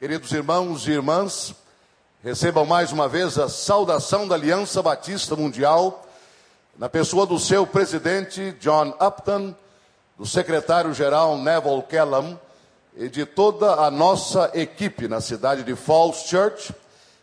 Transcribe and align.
Queridos 0.00 0.32
irmãos 0.32 0.88
e 0.88 0.92
irmãs, 0.92 1.54
recebam 2.24 2.64
mais 2.64 2.90
uma 2.90 3.06
vez 3.06 3.38
a 3.38 3.50
saudação 3.50 4.26
da 4.26 4.34
Aliança 4.34 4.82
Batista 4.82 5.36
Mundial, 5.36 6.08
na 6.78 6.88
pessoa 6.88 7.26
do 7.26 7.38
seu 7.38 7.66
presidente 7.66 8.52
John 8.52 8.94
Upton, 8.98 9.54
do 10.16 10.24
secretário-geral 10.24 11.36
Neville 11.36 11.82
Kellam 11.82 12.40
e 12.96 13.10
de 13.10 13.26
toda 13.26 13.74
a 13.74 13.90
nossa 13.90 14.50
equipe 14.54 15.06
na 15.06 15.20
cidade 15.20 15.64
de 15.64 15.76
Falls 15.76 16.26
Church, 16.26 16.74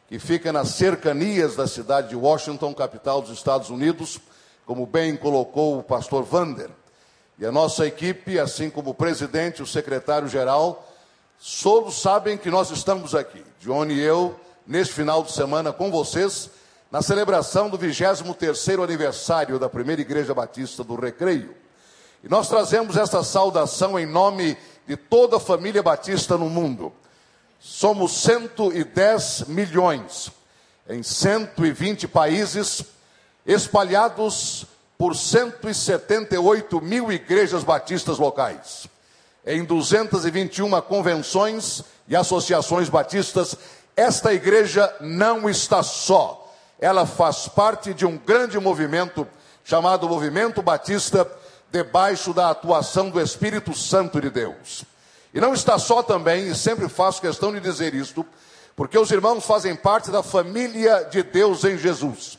que 0.07 0.19
fica 0.19 0.53
nas 0.53 0.67
cercanias 0.69 1.55
da 1.55 1.65
cidade 1.65 2.09
de 2.09 2.15
Washington, 2.15 2.75
capital 2.75 3.23
dos 3.23 3.31
Estados 3.31 3.71
Unidos, 3.71 4.19
como 4.67 4.85
bem 4.85 5.17
colocou 5.17 5.79
o 5.79 5.83
pastor 5.83 6.23
Vander. 6.23 6.69
E 7.39 7.45
a 7.47 7.51
nossa 7.51 7.87
equipe, 7.87 8.37
assim 8.37 8.69
como 8.69 8.91
o 8.91 8.93
presidente 8.93 9.63
o 9.63 9.65
secretário-geral, 9.65 10.86
Todos 11.61 12.01
sabem 12.01 12.35
que 12.35 12.49
nós 12.49 12.71
estamos 12.71 13.13
aqui, 13.13 13.43
Johnny 13.59 13.93
e 13.93 14.01
eu, 14.01 14.39
neste 14.65 14.93
final 14.95 15.21
de 15.21 15.31
semana 15.31 15.71
com 15.71 15.91
vocês, 15.91 16.49
na 16.91 17.01
celebração 17.03 17.69
do 17.69 17.77
23º 17.77 18.83
aniversário 18.83 19.59
da 19.59 19.69
primeira 19.69 20.01
Igreja 20.01 20.33
Batista 20.33 20.83
do 20.83 20.95
Recreio. 20.95 21.55
E 22.23 22.27
nós 22.27 22.49
trazemos 22.49 22.97
esta 22.97 23.23
saudação 23.23 23.99
em 23.99 24.05
nome 24.05 24.57
de 24.87 24.97
toda 24.97 25.37
a 25.37 25.39
família 25.39 25.83
batista 25.83 26.37
no 26.37 26.49
mundo. 26.49 26.91
Somos 27.59 28.13
110 28.23 29.43
milhões 29.47 30.31
em 30.89 31.03
120 31.03 32.07
países, 32.07 32.83
espalhados 33.45 34.65
por 34.97 35.15
178 35.15 36.81
mil 36.81 37.11
igrejas 37.11 37.63
batistas 37.63 38.17
locais 38.17 38.89
em 39.47 39.63
221 39.63 40.81
convenções 40.81 41.81
e 42.05 42.15
associações 42.17 42.89
batistas, 42.89 43.55
esta 43.95 44.33
igreja 44.33 44.93
não 44.99 45.49
está 45.49 45.81
só. 45.81 46.53
Ela 46.77 47.05
faz 47.05 47.47
parte 47.47 47.93
de 47.93 48.05
um 48.05 48.17
grande 48.17 48.59
movimento 48.59 49.25
chamado 49.63 50.07
Movimento 50.07 50.61
Batista, 50.61 51.29
debaixo 51.71 52.33
da 52.33 52.49
atuação 52.49 53.09
do 53.09 53.21
Espírito 53.21 53.73
Santo 53.73 54.19
de 54.19 54.29
Deus. 54.29 54.83
E 55.33 55.39
não 55.39 55.53
está 55.53 55.79
só 55.79 56.03
também, 56.03 56.49
e 56.49 56.55
sempre 56.55 56.89
faço 56.89 57.21
questão 57.21 57.53
de 57.53 57.59
dizer 57.61 57.93
isto, 57.93 58.25
porque 58.75 58.97
os 58.97 59.11
irmãos 59.11 59.45
fazem 59.45 59.75
parte 59.75 60.11
da 60.11 60.21
família 60.21 61.05
de 61.05 61.23
Deus 61.23 61.63
em 61.63 61.77
Jesus. 61.77 62.37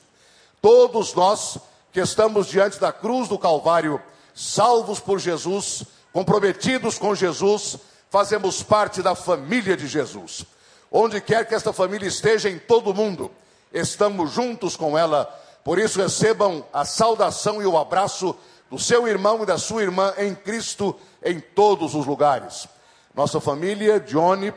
Todos 0.61 1.15
nós 1.15 1.59
que 1.91 2.01
estamos 2.01 2.49
diante 2.49 2.79
da 2.79 2.93
cruz 2.93 3.29
do 3.29 3.39
Calvário, 3.39 4.01
salvos 4.35 5.01
por 5.01 5.19
Jesus, 5.19 5.85
comprometidos 6.13 6.99
com 6.99 7.15
Jesus, 7.15 7.79
fazemos 8.11 8.63
parte 8.63 9.03
da 9.03 9.15
família 9.15 9.77
de 9.77 9.87
Jesus. 9.87 10.45
Onde 10.91 11.21
quer 11.21 11.47
que 11.47 11.55
esta 11.55 11.73
família 11.73 12.09
esteja 12.09 12.49
em 12.49 12.59
todo 12.59 12.91
o 12.91 12.95
mundo, 12.95 13.31
estamos 13.73 14.33
juntos 14.33 14.77
com 14.77 14.97
ela. 14.97 15.27
Por 15.63 15.79
isso, 15.79 16.01
recebam 16.01 16.65
a 16.73 16.85
saudação 16.85 17.61
e 17.61 17.67
o 17.67 17.77
abraço 17.77 18.35
do 18.71 18.79
seu 18.79 19.07
irmão 19.07 19.43
e 19.43 19.47
da 19.47 19.59
sua 19.59 19.83
irmã 19.83 20.15
em 20.19 20.35
Cristo 20.35 20.99
em 21.23 21.41
todos 21.41 21.95
os 21.95 22.07
lugares. 22.07 22.67
Nossa 23.15 23.41
família, 23.41 23.99
Johnny, 24.01 24.53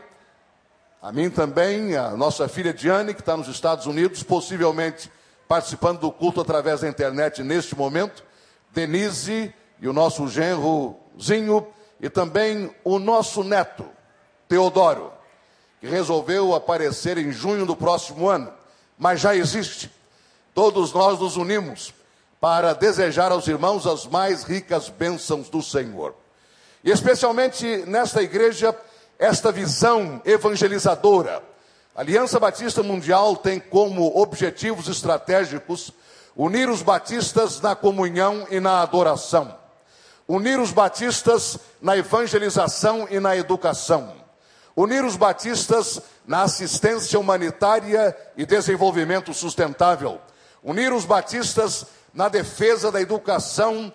a 1.02 1.12
mim 1.12 1.30
também, 1.30 1.98
a 1.98 2.12
nossa 2.12 2.48
filha 2.48 2.74
Diane, 2.74 3.14
que 3.14 3.22
está 3.22 3.36
nos 3.36 3.48
Estados 3.48 3.88
Unidos, 3.88 4.22
possivelmente 4.22 5.12
participando 5.48 6.00
do 6.00 6.12
culto 6.12 6.40
através 6.40 6.82
da 6.82 6.88
internet 6.88 7.44
neste 7.44 7.76
momento, 7.76 8.24
Denise 8.70 9.54
e 9.82 9.88
o 9.88 9.94
nosso 9.94 10.28
genro 10.28 10.96
Zinho 11.22 11.68
e 12.00 12.10
também 12.10 12.74
o 12.84 12.98
nosso 12.98 13.44
neto, 13.44 13.86
Teodoro, 14.48 15.14
que 15.80 15.88
resolveu 15.88 16.56
aparecer 16.56 17.18
em 17.18 17.32
junho 17.32 17.66
do 17.66 17.76
próximo 17.76 18.28
ano, 18.28 18.52
mas 18.98 19.22
já 19.22 19.36
existe. 19.36 19.92
Todos 20.54 20.92
nós 20.92 21.20
nos 21.20 21.38
unimos 21.38 21.94
para 22.40 22.74
desejar 22.74 23.32
aos 23.32 23.48
irmãos 23.48 23.86
as 23.86 24.06
mais 24.08 24.44
ricas 24.44 24.90
bênçãos 24.90 25.48
do 25.48 25.62
Senhor. 25.62 26.16
E 26.84 26.90
especialmente 26.90 27.66
nesta 27.86 28.24
igreja, 28.24 28.76
esta 29.20 29.52
visão 29.52 30.20
evangelizadora. 30.26 31.44
A 31.96 32.02
Aliança 32.02 32.40
Batista 32.40 32.82
Mundial 32.82 33.36
tem 33.36 33.60
como 33.60 34.20
objetivos 34.20 34.88
estratégicos 34.88 35.92
unir 36.36 36.68
os 36.68 36.82
batistas 36.82 37.62
na 37.62 37.76
comunhão 37.76 38.48
e 38.50 38.60
na 38.60 38.82
adoração 38.82 39.61
unir 40.32 40.62
os 40.62 40.72
batistas 40.72 41.60
na 41.82 41.98
evangelização 41.98 43.06
e 43.12 43.20
na 43.20 43.36
educação, 43.36 44.14
unir 44.74 45.04
os 45.04 45.18
batistas 45.18 46.02
na 46.26 46.44
assistência 46.44 47.20
humanitária 47.20 48.16
e 48.38 48.46
desenvolvimento 48.46 49.34
sustentável, 49.34 50.22
unir 50.64 50.94
os 50.94 51.04
batistas 51.04 51.86
na 52.14 52.30
defesa 52.30 52.90
da 52.90 53.02
educação 53.02 53.92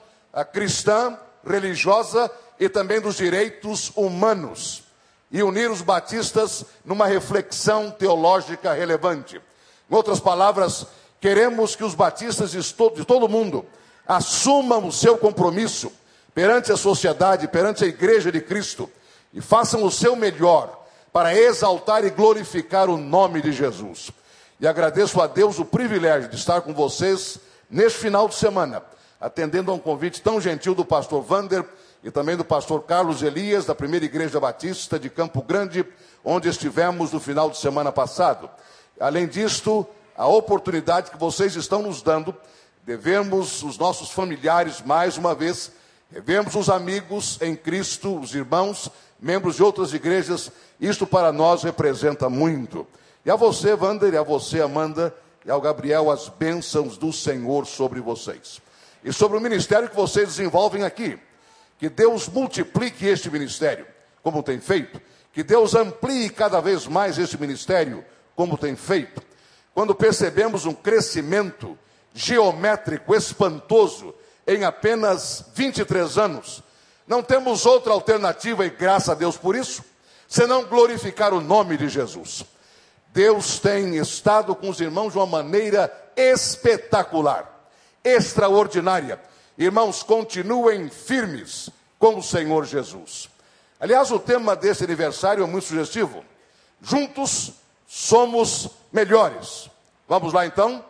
cristã, 0.53 1.19
religiosa 1.43 2.31
e 2.61 2.69
também 2.69 3.01
dos 3.01 3.17
direitos 3.17 3.91
humanos, 3.97 4.83
e 5.33 5.43
unir 5.43 5.71
os 5.71 5.81
batistas 5.81 6.67
numa 6.85 7.07
reflexão 7.07 7.91
teológica 7.91 8.75
relevante. 8.75 9.41
Em 9.91 9.95
outras 9.95 10.21
palavras, 10.21 10.85
queremos 11.19 11.75
que 11.75 11.83
os 11.83 11.95
batistas 11.95 12.51
de 12.51 13.07
todo 13.07 13.25
o 13.25 13.29
mundo 13.29 13.65
assumam 14.07 14.87
o 14.87 14.93
seu 14.93 15.17
compromisso 15.17 15.91
perante 16.37 16.71
a 16.71 16.77
sociedade, 16.77 17.49
perante 17.49 17.83
a 17.83 17.87
igreja 17.87 18.31
de 18.31 18.43
Cristo, 18.43 18.91
e 19.33 19.41
façam 19.41 19.83
o 19.83 19.91
seu 19.91 20.15
melhor 20.15 20.85
para 21.11 21.35
exaltar 21.35 22.05
e 22.05 22.11
glorificar 22.11 22.91
o 22.91 22.99
nome 22.99 23.41
de 23.41 23.53
Jesus. 23.53 24.11
E 24.61 24.69
agradeço 24.69 25.19
a 25.23 25.27
Deus 25.27 25.59
o 25.59 25.65
privilégio 25.65 26.29
de 26.29 26.37
estar 26.37 26.61
com 26.61 26.75
vocês 26.75 27.39
neste 27.71 28.01
final 28.01 28.29
de 28.29 28.35
semana, 28.35 28.83
atendendo 29.19 29.71
a 29.71 29.75
um 29.75 29.79
convite 29.79 30.21
tão 30.21 30.39
gentil 30.39 30.75
do 30.75 30.85
pastor 30.85 31.23
Vander 31.23 31.65
e 32.05 32.11
também 32.11 32.37
do 32.37 32.45
pastor 32.45 32.83
Carlos 32.83 33.23
Elias, 33.23 33.65
da 33.65 33.75
primeira 33.75 34.05
igreja 34.05 34.39
batista 34.39 34.99
de 34.99 35.09
Campo 35.09 35.41
Grande, 35.41 35.87
onde 36.23 36.51
estivemos 36.51 37.13
no 37.13 37.19
final 37.19 37.49
de 37.49 37.57
semana 37.57 37.91
passado. 37.91 38.51
Além 39.01 39.27
disto, 39.27 39.87
a 40.15 40.27
oportunidade 40.27 41.11
que 41.11 41.17
vocês 41.17 41.57
estão 41.57 41.81
nos 41.81 42.03
dando 42.03 42.37
de 42.85 42.95
vermos 42.95 43.63
os 43.63 43.79
nossos 43.79 44.11
familiares 44.11 44.83
mais 44.83 45.17
uma 45.17 45.35
vez 45.35 45.73
Revemos 46.11 46.55
os 46.55 46.69
amigos 46.69 47.39
em 47.41 47.57
Cristo, 47.57 48.19
os 48.19 48.35
irmãos, 48.35 48.91
membros 49.21 49.57
de 49.57 49.63
outras 49.63 49.93
igrejas, 49.93 50.51
isto 50.81 51.07
para 51.07 51.33
nós 51.33 51.63
representa 51.63 52.29
muito. 52.29 52.87
E 53.25 53.31
a 53.31 53.35
você, 53.35 53.75
Wander, 53.75 54.15
e 54.15 54.17
a 54.17 54.23
você, 54.23 54.61
Amanda, 54.61 55.15
e 55.45 55.51
ao 55.51 55.61
Gabriel, 55.61 56.11
as 56.11 56.29
bênçãos 56.29 56.97
do 56.97 57.13
Senhor 57.13 57.67
sobre 57.67 58.01
vocês. 58.01 58.61
E 59.03 59.13
sobre 59.13 59.37
o 59.37 59.41
ministério 59.41 59.89
que 59.89 59.97
vocês 59.97 60.29
desenvolvem 60.29 60.85
aqui. 60.85 61.19
Que 61.79 61.89
Deus 61.89 62.29
multiplique 62.29 63.07
este 63.07 63.31
ministério, 63.31 63.87
como 64.23 64.43
tem 64.43 64.61
feito. 64.61 65.01
Que 65.33 65.43
Deus 65.43 65.75
amplie 65.75 66.31
cada 66.31 66.61
vez 66.61 66.87
mais 66.87 67.19
este 67.19 67.39
ministério, 67.39 68.05
como 68.35 68.57
tem 68.57 68.77
feito. 68.77 69.23
Quando 69.75 69.95
percebemos 69.95 70.65
um 70.67 70.73
crescimento 70.73 71.77
geométrico 72.15 73.15
espantoso 73.15 74.15
em 74.47 74.65
apenas 74.65 75.45
23 75.55 76.19
anos. 76.19 76.63
Não 77.07 77.23
temos 77.23 77.67
outra 77.67 77.93
alternativa, 77.93 78.65
e 78.65 78.71
graças 78.71 79.09
a 79.09 79.15
Deus 79.15 79.37
por 79.37 79.57
isso, 79.57 79.85
senão 80.29 80.65
glorificar 80.65 81.33
o 81.33 81.41
nome 81.41 81.77
de 81.77 81.89
Jesus. 81.89 82.45
Deus 83.13 83.59
tem 83.59 83.97
estado 83.97 84.55
com 84.55 84.69
os 84.69 84.81
irmãos 84.81 85.13
de 85.13 85.19
uma 85.19 85.27
maneira 85.27 85.93
espetacular, 86.17 87.71
extraordinária. 88.05 89.21
Irmãos, 89.57 90.03
continuem 90.03 90.91
firmes 90.91 91.71
com 91.99 92.19
o 92.19 92.23
Senhor 92.23 92.65
Jesus. 92.67 93.29
Aliás, 93.81 94.11
o 94.11 94.19
tema 94.19 94.55
desse 94.55 94.85
aniversário 94.85 95.45
é 95.45 95.47
muito 95.47 95.67
sugestivo. 95.67 96.25
Juntos 96.83 97.53
somos 97.87 98.69
melhores. 98.93 99.71
Vamos 100.09 100.33
lá 100.33 100.47
então? 100.47 100.85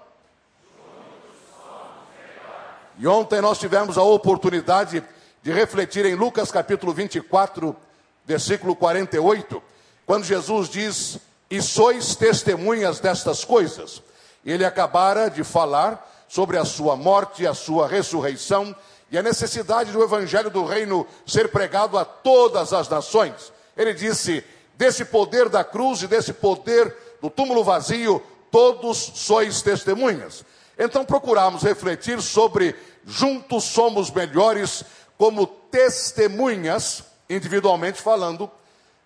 E 2.98 3.06
ontem 3.06 3.40
nós 3.40 3.58
tivemos 3.58 3.98
a 3.98 4.02
oportunidade 4.02 5.04
de 5.42 5.52
refletir 5.52 6.06
em 6.06 6.14
Lucas 6.14 6.50
capítulo 6.50 6.94
24, 6.94 7.76
versículo 8.24 8.74
48, 8.74 9.62
quando 10.06 10.24
Jesus 10.24 10.68
diz: 10.68 11.18
E 11.50 11.60
sois 11.60 12.16
testemunhas 12.16 12.98
destas 12.98 13.44
coisas. 13.44 14.02
Ele 14.44 14.64
acabara 14.64 15.28
de 15.28 15.44
falar 15.44 16.24
sobre 16.26 16.56
a 16.56 16.64
sua 16.64 16.96
morte, 16.96 17.46
a 17.46 17.52
sua 17.52 17.86
ressurreição 17.86 18.74
e 19.10 19.18
a 19.18 19.22
necessidade 19.22 19.92
do 19.92 20.02
evangelho 20.02 20.50
do 20.50 20.64
reino 20.64 21.06
ser 21.26 21.48
pregado 21.48 21.98
a 21.98 22.04
todas 22.04 22.72
as 22.72 22.88
nações. 22.88 23.52
Ele 23.76 23.92
disse: 23.92 24.42
Desse 24.74 25.04
poder 25.04 25.50
da 25.50 25.62
cruz 25.62 26.02
e 26.02 26.06
desse 26.06 26.32
poder 26.32 26.96
do 27.20 27.28
túmulo 27.28 27.62
vazio, 27.62 28.22
todos 28.50 28.96
sois 29.14 29.60
testemunhas. 29.60 30.44
Então 30.78 31.04
procuramos 31.04 31.62
refletir 31.62 32.20
sobre 32.20 32.74
juntos 33.04 33.64
somos 33.64 34.10
melhores 34.10 34.84
como 35.16 35.46
testemunhas, 35.46 37.04
individualmente 37.30 38.02
falando, 38.02 38.50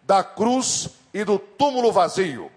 da 0.03 0.25
cruz 0.25 0.89
e 1.15 1.23
do 1.23 1.39
túmulo 1.39 1.93
vazio. 1.93 2.51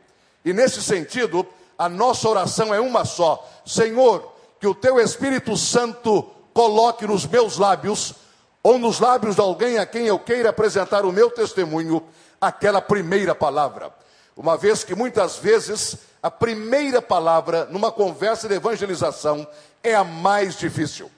E 0.44 0.54
nesse 0.54 0.82
sentido, 0.82 1.46
a 1.78 1.88
nossa 1.88 2.28
oração 2.28 2.74
é 2.74 2.80
uma 2.80 3.06
só: 3.06 3.48
Senhor, 3.66 4.34
que 4.60 4.68
o 4.68 4.74
teu 4.74 5.00
Espírito 5.00 5.56
Santo 5.56 6.24
coloque 6.54 7.06
nos 7.06 7.26
meus 7.26 7.58
lábios, 7.58 8.16
ou 8.64 8.80
nos 8.80 9.00
lábios 9.00 9.36
de 9.36 9.42
alguém 9.42 9.78
a 9.78 9.86
quem 9.86 10.06
eu 10.06 10.18
queira 10.18 10.50
apresentar 10.50 11.06
o 11.06 11.12
meu 11.12 11.30
testemunho, 11.30 12.04
aquela 12.40 12.82
primeira 12.82 13.36
palavra. 13.36 13.94
Uma 14.36 14.58
vez 14.58 14.84
que 14.84 14.96
muitas 14.96 15.38
vezes 15.38 15.98
a 16.24 16.32
primeira 16.32 17.02
palavra 17.02 17.66
numa 17.66 17.92
conversa 17.92 18.48
de 18.48 18.56
evangelização 18.56 19.46
é 19.84 19.94
a 19.94 20.06
mais 20.06 20.58
difícil, 20.58 21.12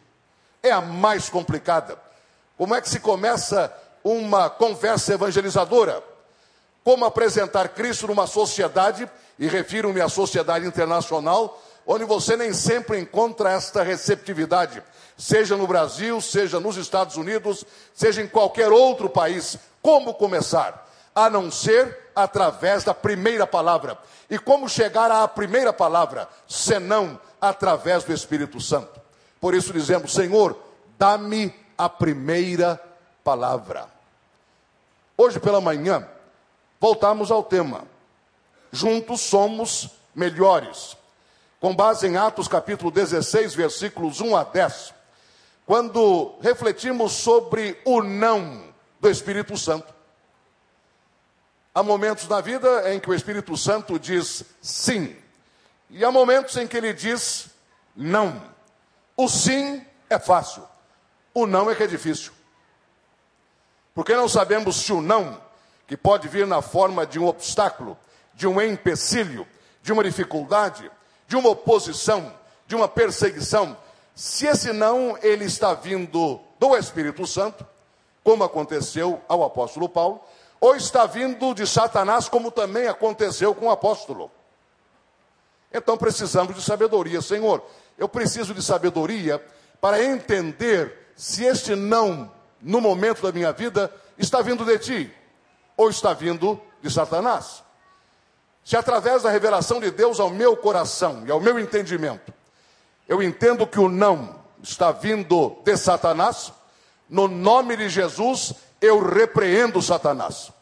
é 0.63 0.71
a 0.71 0.81
mais 0.81 1.29
complicada. 1.29 1.95
Como 2.57 2.73
é 2.73 2.81
que 2.81 2.89
se 2.89 2.99
começa 2.99 3.71
uma 4.03 4.49
conversa 4.49 5.13
evangelizadora? 5.13 6.03
Como 6.83 7.05
apresentar 7.05 7.69
Cristo 7.69 8.07
numa 8.07 8.25
sociedade, 8.25 9.07
e 9.37 9.47
refiro-me 9.47 10.01
à 10.01 10.09
sociedade 10.09 10.65
internacional, 10.65 11.61
onde 11.85 12.03
você 12.03 12.35
nem 12.35 12.51
sempre 12.51 12.99
encontra 12.99 13.51
esta 13.51 13.83
receptividade, 13.83 14.81
seja 15.15 15.55
no 15.55 15.67
Brasil, 15.67 16.19
seja 16.19 16.59
nos 16.59 16.77
Estados 16.77 17.15
Unidos, 17.15 17.63
seja 17.93 18.23
em 18.23 18.27
qualquer 18.27 18.71
outro 18.71 19.07
país. 19.07 19.57
Como 19.83 20.15
começar? 20.15 20.84
A 21.15 21.29
não 21.29 21.49
ser 21.49 22.11
através 22.13 22.83
da 22.83 22.93
primeira 22.93 23.47
palavra. 23.47 23.97
E 24.29 24.37
como 24.37 24.69
chegar 24.69 25.09
à 25.09 25.27
primeira 25.27 25.71
palavra, 25.71 26.27
senão 26.47 27.19
através 27.39 28.03
do 28.03 28.13
Espírito 28.13 28.59
Santo? 28.59 28.99
Por 29.39 29.55
isso 29.55 29.71
dizemos: 29.71 30.13
Senhor, 30.13 30.57
dá-me 30.97 31.53
a 31.77 31.87
primeira 31.87 32.81
palavra. 33.23 33.87
Hoje 35.17 35.39
pela 35.39 35.61
manhã, 35.61 36.07
voltamos 36.79 37.31
ao 37.31 37.43
tema. 37.43 37.83
Juntos 38.71 39.21
somos 39.21 39.89
melhores. 40.13 40.97
Com 41.59 41.75
base 41.75 42.05
em 42.05 42.17
Atos 42.17 42.47
capítulo 42.47 42.91
16, 42.91 43.55
versículos 43.55 44.19
1 44.19 44.35
a 44.35 44.43
10, 44.43 44.93
quando 45.65 46.35
refletimos 46.41 47.13
sobre 47.13 47.81
o 47.85 48.03
não 48.03 48.65
do 48.99 49.09
Espírito 49.09 49.57
Santo. 49.57 49.94
Há 51.77 51.83
momentos 51.83 52.25
na 52.29 52.39
vida 52.39 52.93
em 52.93 53.01
que 53.01 53.09
o 53.09 53.13
Espírito 53.13 53.57
Santo 53.57 53.99
diz 53.99 54.45
sim, 54.61 55.13
e 55.89 56.05
há 56.05 56.09
momentos 56.09 56.55
em 56.55 56.65
que 56.65 56.77
ele 56.77 56.93
diz 56.93 57.49
não. 57.93 58.41
O 59.17 59.27
sim 59.27 59.85
é 60.09 60.17
fácil, 60.17 60.65
o 61.33 61.45
não 61.45 61.69
é 61.69 61.75
que 61.75 61.83
é 61.83 61.87
difícil. 61.87 62.31
Porque 63.93 64.15
não 64.15 64.29
sabemos 64.29 64.77
se 64.77 64.93
o 64.93 65.01
não, 65.01 65.41
que 65.85 65.97
pode 65.97 66.29
vir 66.29 66.47
na 66.47 66.61
forma 66.61 67.05
de 67.05 67.19
um 67.19 67.27
obstáculo, 67.27 67.97
de 68.33 68.47
um 68.47 68.61
empecilho, 68.61 69.45
de 69.83 69.91
uma 69.91 70.03
dificuldade, 70.03 70.89
de 71.27 71.35
uma 71.35 71.49
oposição, 71.49 72.33
de 72.65 72.73
uma 72.73 72.87
perseguição, 72.87 73.77
se 74.15 74.47
esse 74.47 74.71
não 74.71 75.17
ele 75.21 75.43
está 75.43 75.73
vindo 75.73 76.39
do 76.57 76.77
Espírito 76.77 77.27
Santo, 77.27 77.67
como 78.23 78.45
aconteceu 78.45 79.21
ao 79.27 79.43
apóstolo 79.43 79.89
Paulo, 79.89 80.23
ou 80.65 80.75
está 80.75 81.05
vindo 81.05 81.53
de 81.53 81.67
Satanás, 81.67 82.27
como 82.27 82.49
também 82.49 82.87
aconteceu 82.87 83.53
com 83.53 83.67
o 83.67 83.69
apóstolo. 83.69 84.31
Então 85.71 85.95
precisamos 85.95 86.55
de 86.55 86.61
sabedoria, 86.63 87.21
Senhor. 87.21 87.63
Eu 87.95 88.09
preciso 88.09 88.51
de 88.51 88.63
sabedoria 88.63 89.39
para 89.79 90.03
entender 90.03 91.11
se 91.15 91.43
este 91.43 91.75
não, 91.75 92.31
no 92.59 92.81
momento 92.81 93.21
da 93.21 93.31
minha 93.31 93.51
vida, 93.51 93.93
está 94.17 94.41
vindo 94.41 94.65
de 94.65 94.79
ti 94.79 95.13
ou 95.77 95.87
está 95.87 96.13
vindo 96.13 96.59
de 96.81 96.89
Satanás. 96.89 97.63
Se 98.63 98.75
através 98.75 99.21
da 99.21 99.29
revelação 99.29 99.79
de 99.79 99.91
Deus 99.91 100.19
ao 100.19 100.31
meu 100.31 100.57
coração 100.57 101.27
e 101.27 101.31
ao 101.31 101.39
meu 101.39 101.59
entendimento, 101.59 102.33
eu 103.07 103.21
entendo 103.21 103.67
que 103.67 103.79
o 103.79 103.87
não 103.87 104.39
está 104.63 104.91
vindo 104.91 105.57
de 105.63 105.77
Satanás, 105.77 106.51
no 107.07 107.27
nome 107.27 107.77
de 107.77 107.87
Jesus, 107.87 108.55
eu 108.81 108.99
repreendo 108.99 109.79
Satanás. 109.79 110.54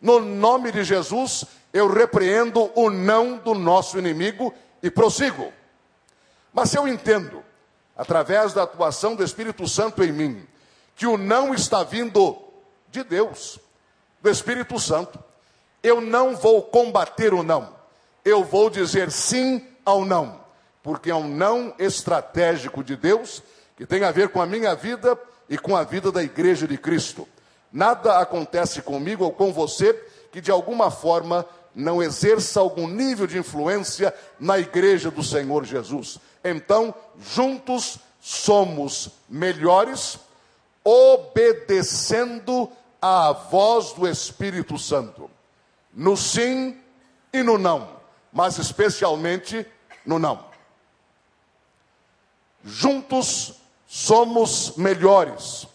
No 0.00 0.20
nome 0.20 0.70
de 0.70 0.84
Jesus, 0.84 1.44
eu 1.72 1.92
repreendo 1.92 2.70
o 2.74 2.90
não 2.90 3.36
do 3.38 3.54
nosso 3.54 3.98
inimigo 3.98 4.54
e 4.82 4.90
prossigo. 4.90 5.52
Mas 6.52 6.70
se 6.70 6.78
eu 6.78 6.86
entendo, 6.86 7.42
através 7.96 8.52
da 8.52 8.62
atuação 8.62 9.14
do 9.14 9.24
Espírito 9.24 9.66
Santo 9.68 10.02
em 10.02 10.12
mim, 10.12 10.46
que 10.94 11.06
o 11.06 11.16
não 11.16 11.54
está 11.54 11.82
vindo 11.82 12.36
de 12.90 13.02
Deus, 13.02 13.58
do 14.20 14.30
Espírito 14.30 14.78
Santo, 14.78 15.18
eu 15.82 16.00
não 16.00 16.34
vou 16.34 16.62
combater 16.62 17.32
o 17.34 17.42
não, 17.42 17.74
eu 18.24 18.44
vou 18.44 18.68
dizer 18.68 19.10
sim 19.10 19.64
ao 19.84 20.04
não, 20.04 20.40
porque 20.82 21.10
é 21.10 21.14
um 21.14 21.28
não 21.28 21.74
estratégico 21.78 22.82
de 22.82 22.96
Deus 22.96 23.42
que 23.76 23.86
tem 23.86 24.02
a 24.02 24.10
ver 24.10 24.30
com 24.30 24.42
a 24.42 24.46
minha 24.46 24.74
vida 24.74 25.16
e 25.48 25.56
com 25.56 25.76
a 25.76 25.84
vida 25.84 26.10
da 26.10 26.22
igreja 26.22 26.66
de 26.66 26.76
Cristo. 26.76 27.28
Nada 27.72 28.18
acontece 28.18 28.82
comigo 28.82 29.24
ou 29.24 29.32
com 29.32 29.52
você 29.52 29.94
que 30.32 30.40
de 30.40 30.50
alguma 30.50 30.90
forma 30.90 31.46
não 31.74 32.02
exerça 32.02 32.58
algum 32.58 32.88
nível 32.88 33.26
de 33.26 33.38
influência 33.38 34.12
na 34.40 34.58
igreja 34.58 35.10
do 35.10 35.22
Senhor 35.22 35.64
Jesus. 35.64 36.18
Então, 36.42 36.94
juntos 37.20 37.98
somos 38.20 39.10
melhores, 39.28 40.18
obedecendo 40.82 42.70
à 43.00 43.32
voz 43.32 43.92
do 43.92 44.08
Espírito 44.08 44.76
Santo, 44.76 45.30
no 45.94 46.16
sim 46.16 46.76
e 47.32 47.42
no 47.42 47.58
não, 47.58 47.88
mas 48.32 48.58
especialmente 48.58 49.64
no 50.04 50.18
não. 50.18 50.44
Juntos 52.64 53.54
somos 53.86 54.76
melhores 54.76 55.67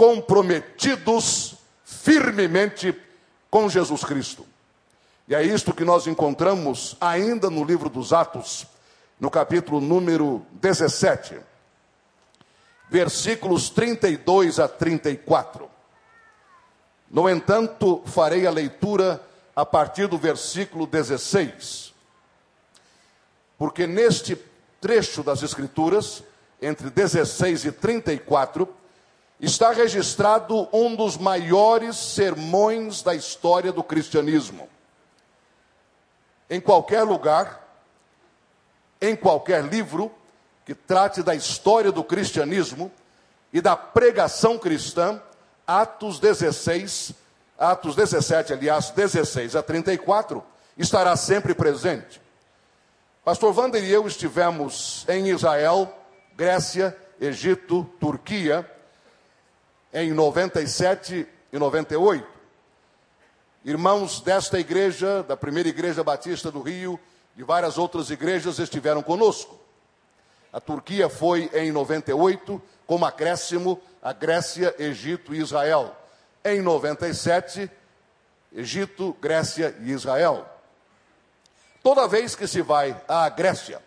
comprometidos 0.00 1.56
firmemente 1.84 2.98
com 3.50 3.68
Jesus 3.68 4.02
Cristo. 4.02 4.46
E 5.28 5.34
é 5.34 5.42
isto 5.42 5.74
que 5.74 5.84
nós 5.84 6.06
encontramos 6.06 6.96
ainda 6.98 7.50
no 7.50 7.62
livro 7.62 7.90
dos 7.90 8.10
Atos, 8.10 8.66
no 9.20 9.30
capítulo 9.30 9.78
número 9.78 10.42
17, 10.52 11.38
versículos 12.88 13.68
32 13.68 14.58
a 14.58 14.66
34. 14.66 15.70
No 17.10 17.28
entanto, 17.28 18.02
farei 18.06 18.46
a 18.46 18.50
leitura 18.50 19.22
a 19.54 19.66
partir 19.66 20.06
do 20.06 20.16
versículo 20.16 20.86
16. 20.86 21.92
Porque 23.58 23.86
neste 23.86 24.34
trecho 24.80 25.22
das 25.22 25.42
Escrituras, 25.42 26.22
entre 26.62 26.88
16 26.88 27.66
e 27.66 27.72
34, 27.72 28.79
está 29.40 29.72
registrado 29.72 30.68
um 30.70 30.94
dos 30.94 31.16
maiores 31.16 31.96
sermões 31.96 33.02
da 33.02 33.14
história 33.14 33.72
do 33.72 33.82
cristianismo. 33.82 34.68
Em 36.48 36.60
qualquer 36.60 37.02
lugar, 37.04 37.66
em 39.00 39.16
qualquer 39.16 39.64
livro 39.64 40.12
que 40.66 40.74
trate 40.74 41.22
da 41.22 41.34
história 41.34 41.90
do 41.90 42.04
cristianismo 42.04 42.92
e 43.52 43.60
da 43.62 43.76
pregação 43.76 44.58
cristã, 44.58 45.20
Atos 45.66 46.20
16, 46.20 47.14
Atos 47.58 47.96
17, 47.96 48.52
aliás, 48.52 48.90
16 48.90 49.56
a 49.56 49.62
34, 49.62 50.44
estará 50.76 51.16
sempre 51.16 51.54
presente. 51.54 52.20
Pastor 53.24 53.56
Wander 53.56 53.82
e 53.82 53.90
eu 53.90 54.06
estivemos 54.06 55.06
em 55.08 55.28
Israel, 55.28 55.94
Grécia, 56.36 56.96
Egito, 57.20 57.84
Turquia, 57.98 58.68
em 59.92 60.12
97 60.12 61.26
e 61.52 61.58
98. 61.58 62.26
Irmãos 63.64 64.20
desta 64.20 64.58
igreja, 64.58 65.22
da 65.22 65.36
primeira 65.36 65.68
igreja 65.68 66.02
batista 66.02 66.50
do 66.50 66.62
Rio, 66.62 66.98
de 67.36 67.44
várias 67.44 67.76
outras 67.78 68.10
igrejas 68.10 68.58
estiveram 68.58 69.02
conosco. 69.02 69.58
A 70.52 70.60
Turquia 70.60 71.08
foi 71.08 71.50
em 71.52 71.70
98, 71.70 72.60
como 72.86 73.04
acréscimo 73.04 73.80
a 74.02 74.12
Grécia, 74.12 74.74
Egito 74.78 75.34
e 75.34 75.38
Israel. 75.38 75.94
Em 76.44 76.60
97, 76.60 77.70
Egito, 78.52 79.16
Grécia 79.20 79.76
e 79.80 79.90
Israel. 79.90 80.46
Toda 81.82 82.08
vez 82.08 82.34
que 82.34 82.46
se 82.46 82.62
vai 82.62 83.00
à 83.06 83.28
Grécia, 83.28 83.80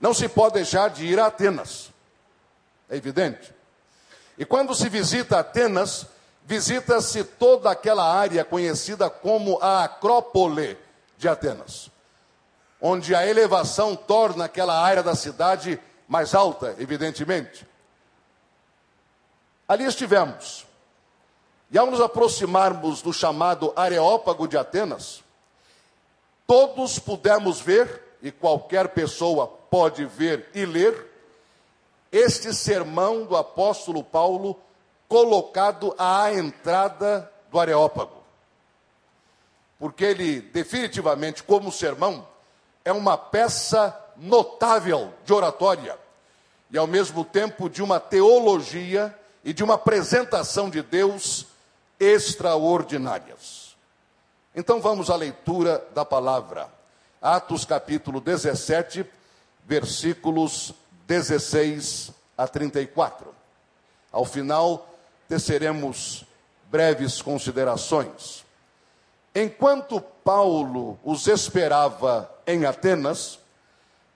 não 0.00 0.14
se 0.14 0.28
pode 0.28 0.54
deixar 0.54 0.90
de 0.90 1.06
ir 1.06 1.18
a 1.18 1.26
Atenas. 1.26 1.92
É 2.88 2.96
evidente. 2.96 3.57
E 4.38 4.44
quando 4.44 4.74
se 4.74 4.88
visita 4.88 5.40
Atenas, 5.40 6.06
visita-se 6.44 7.24
toda 7.24 7.70
aquela 7.70 8.10
área 8.10 8.44
conhecida 8.44 9.10
como 9.10 9.58
a 9.60 9.84
Acrópole 9.84 10.78
de 11.16 11.28
Atenas, 11.28 11.90
onde 12.80 13.14
a 13.14 13.26
elevação 13.26 13.96
torna 13.96 14.44
aquela 14.44 14.80
área 14.80 15.02
da 15.02 15.16
cidade 15.16 15.80
mais 16.06 16.34
alta, 16.34 16.76
evidentemente. 16.78 17.66
Ali 19.66 19.84
estivemos. 19.84 20.64
E 21.70 21.76
ao 21.76 21.90
nos 21.90 22.00
aproximarmos 22.00 23.02
do 23.02 23.12
chamado 23.12 23.72
Areópago 23.76 24.46
de 24.46 24.56
Atenas, 24.56 25.22
todos 26.46 26.98
pudemos 26.98 27.60
ver, 27.60 28.16
e 28.22 28.32
qualquer 28.32 28.88
pessoa 28.88 29.46
pode 29.46 30.04
ver 30.06 30.48
e 30.54 30.64
ler, 30.64 31.07
este 32.10 32.52
sermão 32.54 33.24
do 33.24 33.36
apóstolo 33.36 34.02
Paulo 34.02 34.60
colocado 35.08 35.94
à 35.98 36.32
entrada 36.32 37.30
do 37.50 37.58
Areópago. 37.58 38.22
Porque 39.78 40.04
ele, 40.04 40.40
definitivamente, 40.40 41.42
como 41.42 41.70
sermão, 41.70 42.26
é 42.84 42.92
uma 42.92 43.16
peça 43.16 43.96
notável 44.16 45.12
de 45.24 45.32
oratória 45.32 45.98
e, 46.70 46.76
ao 46.76 46.86
mesmo 46.86 47.24
tempo, 47.24 47.68
de 47.68 47.82
uma 47.82 48.00
teologia 48.00 49.16
e 49.44 49.52
de 49.52 49.62
uma 49.62 49.74
apresentação 49.74 50.68
de 50.68 50.82
Deus 50.82 51.46
extraordinárias. 51.98 53.76
Então 54.54 54.80
vamos 54.80 55.10
à 55.10 55.16
leitura 55.16 55.84
da 55.94 56.04
palavra. 56.04 56.68
Atos 57.20 57.64
capítulo 57.64 58.20
17, 58.20 59.06
versículos 59.64 60.72
16 61.08 62.12
a 62.36 62.46
34. 62.46 63.34
Ao 64.12 64.26
final, 64.26 64.94
teceremos 65.26 66.26
breves 66.70 67.22
considerações. 67.22 68.44
Enquanto 69.34 70.02
Paulo 70.02 71.00
os 71.02 71.26
esperava 71.26 72.30
em 72.46 72.66
Atenas, 72.66 73.38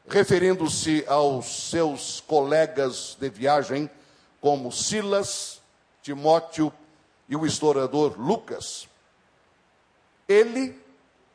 referindo-se 0.06 1.02
aos 1.08 1.70
seus 1.70 2.20
colegas 2.20 3.16
de 3.18 3.30
viagem, 3.30 3.90
como 4.38 4.70
Silas, 4.70 5.62
Timóteo 6.02 6.70
e 7.26 7.34
o 7.34 7.46
historiador 7.46 8.18
Lucas, 8.18 8.86
ele, 10.28 10.78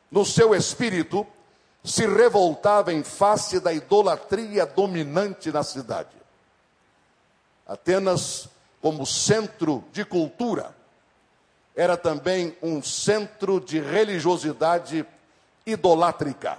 no 0.08 0.24
seu 0.24 0.54
espírito, 0.54 1.26
se 1.88 2.06
revoltava 2.06 2.92
em 2.92 3.02
face 3.02 3.58
da 3.58 3.72
idolatria 3.72 4.66
dominante 4.66 5.50
na 5.50 5.62
cidade. 5.62 6.10
Atenas, 7.66 8.48
como 8.80 9.06
centro 9.06 9.82
de 9.90 10.04
cultura, 10.04 10.76
era 11.74 11.96
também 11.96 12.56
um 12.62 12.82
centro 12.82 13.60
de 13.60 13.80
religiosidade 13.80 15.06
idolátrica. 15.64 16.58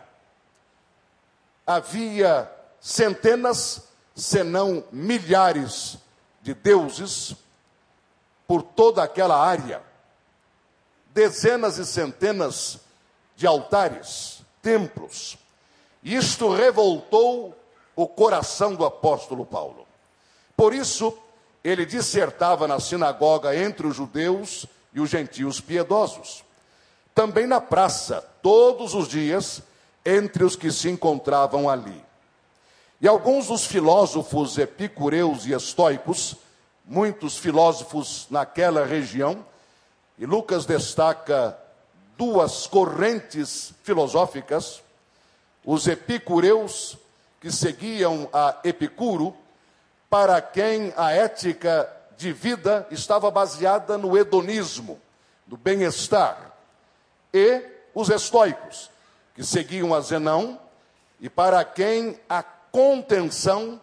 Havia 1.66 2.50
centenas, 2.80 3.84
senão 4.16 4.84
milhares, 4.92 5.98
de 6.42 6.54
deuses 6.54 7.36
por 8.48 8.64
toda 8.64 9.04
aquela 9.04 9.40
área. 9.40 9.84
Dezenas 11.14 11.78
e 11.78 11.86
centenas 11.86 12.80
de 13.36 13.46
altares, 13.46 14.39
templos. 14.62 15.38
Isto 16.04 16.54
revoltou 16.54 17.56
o 17.96 18.08
coração 18.08 18.76
do 18.76 18.86
apóstolo 18.86 19.46
Paulo. 19.46 19.86
Por 20.56 20.74
isso, 20.74 21.18
ele 21.64 21.86
dissertava 21.86 22.68
na 22.68 22.80
sinagoga 22.80 23.56
entre 23.56 23.86
os 23.88 23.96
judeus 23.96 24.66
e 24.94 25.00
os 25.00 25.10
gentios 25.10 25.60
piedosos. 25.60 26.44
Também 27.14 27.46
na 27.46 27.60
praça, 27.60 28.22
todos 28.42 28.94
os 28.94 29.08
dias, 29.08 29.62
entre 30.06 30.44
os 30.44 30.56
que 30.56 30.72
se 30.72 30.90
encontravam 30.90 31.70
ali. 31.70 32.04
E 33.02 33.08
alguns 33.08 33.48
dos 33.48 33.66
filósofos 33.66 34.58
epicureus 34.58 35.46
e 35.46 35.54
estoicos, 35.54 36.36
muitos 36.86 37.38
filósofos 37.38 38.28
naquela 38.30 38.86
região, 38.86 39.46
e 40.18 40.26
Lucas 40.26 40.66
destaca 40.66 41.58
duas 42.20 42.68
correntes 42.68 43.74
filosóficas, 43.82 44.84
os 45.64 45.88
epicureus, 45.88 46.98
que 47.40 47.50
seguiam 47.50 48.28
a 48.34 48.58
Epicuro, 48.66 49.34
para 50.10 50.42
quem 50.42 50.94
a 50.98 51.14
ética 51.14 51.90
de 52.18 52.34
vida 52.34 52.86
estava 52.92 53.32
baseada 53.32 53.98
no 53.98 54.18
hedonismo, 54.18 55.00
no 55.48 55.56
bem-estar, 55.56 56.54
e 57.34 57.64
os 57.96 58.10
estoicos, 58.10 58.92
que 59.34 59.42
seguiam 59.42 59.94
a 59.94 60.02
Zenão, 60.02 60.60
e 61.22 61.30
para 61.30 61.64
quem 61.64 62.20
a 62.28 62.44
contenção, 62.44 63.80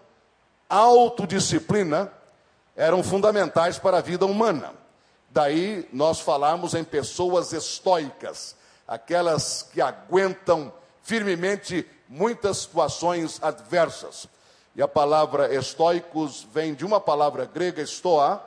autodisciplina 0.69 2.13
eram 2.77 3.03
fundamentais 3.03 3.79
para 3.79 3.97
a 3.97 4.03
vida 4.03 4.27
humana. 4.27 4.75
Daí 5.37 5.87
nós 5.93 6.19
falamos 6.19 6.73
em 6.73 6.83
pessoas 6.83 7.53
estoicas, 7.53 8.57
aquelas 8.89 9.69
que 9.71 9.83
aguentam 9.83 10.73
firmemente 11.03 11.87
muitas 12.09 12.57
situações 12.57 13.39
adversas. 13.43 14.27
E 14.75 14.81
a 14.81 14.89
palavra 14.89 15.55
estoicos 15.55 16.47
vem 16.55 16.73
de 16.73 16.87
uma 16.87 16.99
palavra 16.99 17.45
grega, 17.45 17.83
estoa, 17.83 18.43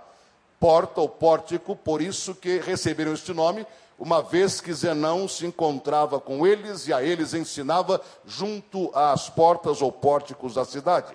porta 0.60 1.00
ou 1.00 1.08
pórtico, 1.08 1.76
por 1.76 2.02
isso 2.02 2.34
que 2.34 2.58
receberam 2.58 3.14
este 3.14 3.36
nome, 3.36 3.68
uma 4.00 4.24
vez 4.24 4.60
que 4.60 4.74
Zenão 4.74 5.28
se 5.28 5.46
encontrava 5.46 6.20
com 6.20 6.48
eles 6.48 6.88
e 6.88 6.94
a 6.94 7.04
eles 7.04 7.36
ensinava 7.36 8.02
junto 8.26 8.90
às 8.96 9.30
portas 9.30 9.80
ou 9.80 9.92
pórticos 9.92 10.56
da 10.56 10.66
cidade. 10.66 11.14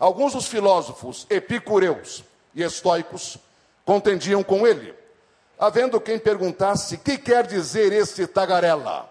Alguns 0.00 0.32
dos 0.32 0.48
filósofos 0.48 1.28
epicureus 1.30 2.24
e 2.52 2.64
estoicos 2.64 3.38
contendiam 3.86 4.42
com 4.42 4.66
ele, 4.66 4.94
havendo 5.58 5.98
quem 5.98 6.18
perguntasse: 6.18 6.98
que 6.98 7.16
quer 7.16 7.46
dizer 7.46 7.92
este 7.92 8.26
tagarela? 8.26 9.08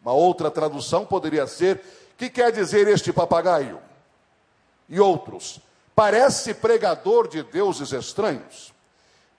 Uma 0.00 0.12
outra 0.12 0.50
tradução 0.50 1.04
poderia 1.04 1.46
ser 1.46 1.82
que 2.16 2.30
quer 2.30 2.52
dizer 2.52 2.86
este 2.86 3.12
papagaio? 3.12 3.80
E 4.88 5.00
outros, 5.00 5.60
parece 5.94 6.54
pregador 6.54 7.26
de 7.26 7.42
deuses 7.42 7.92
estranhos, 7.92 8.72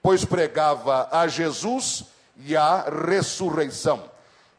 pois 0.02 0.24
pregava 0.24 1.08
a 1.10 1.26
Jesus 1.26 2.04
e 2.44 2.56
a 2.56 2.84
ressurreição. 3.06 4.10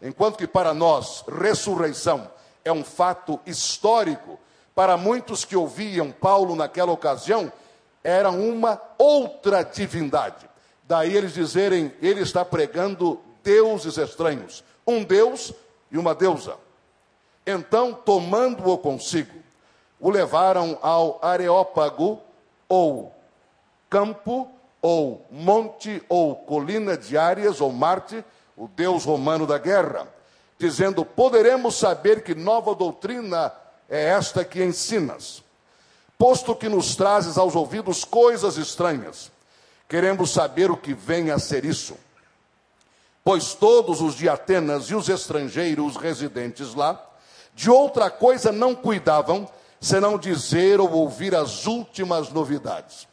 Enquanto 0.01 0.37
que 0.37 0.47
para 0.47 0.73
nós, 0.73 1.23
ressurreição 1.27 2.29
é 2.63 2.71
um 2.71 2.83
fato 2.83 3.39
histórico, 3.45 4.39
para 4.75 4.97
muitos 4.97 5.45
que 5.45 5.55
ouviam 5.55 6.11
Paulo 6.11 6.55
naquela 6.55 6.91
ocasião, 6.91 7.51
era 8.03 8.29
uma 8.29 8.81
outra 8.97 9.63
divindade. 9.63 10.49
Daí 10.83 11.15
eles 11.15 11.33
dizerem, 11.33 11.93
ele 12.01 12.21
está 12.21 12.43
pregando 12.43 13.19
deuses 13.43 13.97
estranhos, 13.97 14.63
um 14.85 15.03
deus 15.03 15.53
e 15.91 15.97
uma 15.97 16.13
deusa. 16.13 16.55
Então, 17.45 17.93
tomando-o 17.93 18.77
consigo, 18.77 19.39
o 19.99 20.09
levaram 20.09 20.77
ao 20.81 21.19
Areópago, 21.21 22.19
ou 22.67 23.13
campo, 23.89 24.49
ou 24.81 25.25
monte, 25.29 26.03
ou 26.09 26.35
colina 26.35 26.97
de 26.97 27.17
Árias, 27.17 27.61
ou 27.61 27.71
Marte, 27.71 28.23
o 28.57 28.67
deus 28.67 29.05
romano 29.05 29.45
da 29.45 29.57
guerra, 29.57 30.07
dizendo: 30.57 31.05
Poderemos 31.05 31.75
saber 31.75 32.23
que 32.23 32.35
nova 32.35 32.73
doutrina 32.75 33.53
é 33.89 34.09
esta 34.09 34.43
que 34.43 34.63
ensinas, 34.63 35.42
posto 36.17 36.55
que 36.55 36.69
nos 36.69 36.95
trazes 36.95 37.37
aos 37.37 37.55
ouvidos 37.55 38.03
coisas 38.03 38.57
estranhas, 38.57 39.31
queremos 39.87 40.31
saber 40.31 40.71
o 40.71 40.77
que 40.77 40.93
vem 40.93 41.31
a 41.31 41.39
ser 41.39 41.65
isso. 41.65 41.95
Pois 43.23 43.53
todos 43.53 44.01
os 44.01 44.15
de 44.15 44.27
Atenas 44.27 44.85
e 44.85 44.95
os 44.95 45.07
estrangeiros 45.07 45.95
residentes 45.95 46.73
lá, 46.73 47.01
de 47.55 47.69
outra 47.69 48.09
coisa 48.09 48.51
não 48.51 48.75
cuidavam, 48.75 49.49
senão 49.79 50.17
dizer 50.17 50.79
ou 50.79 50.91
ouvir 50.91 51.35
as 51.35 51.65
últimas 51.65 52.29
novidades. 52.29 53.07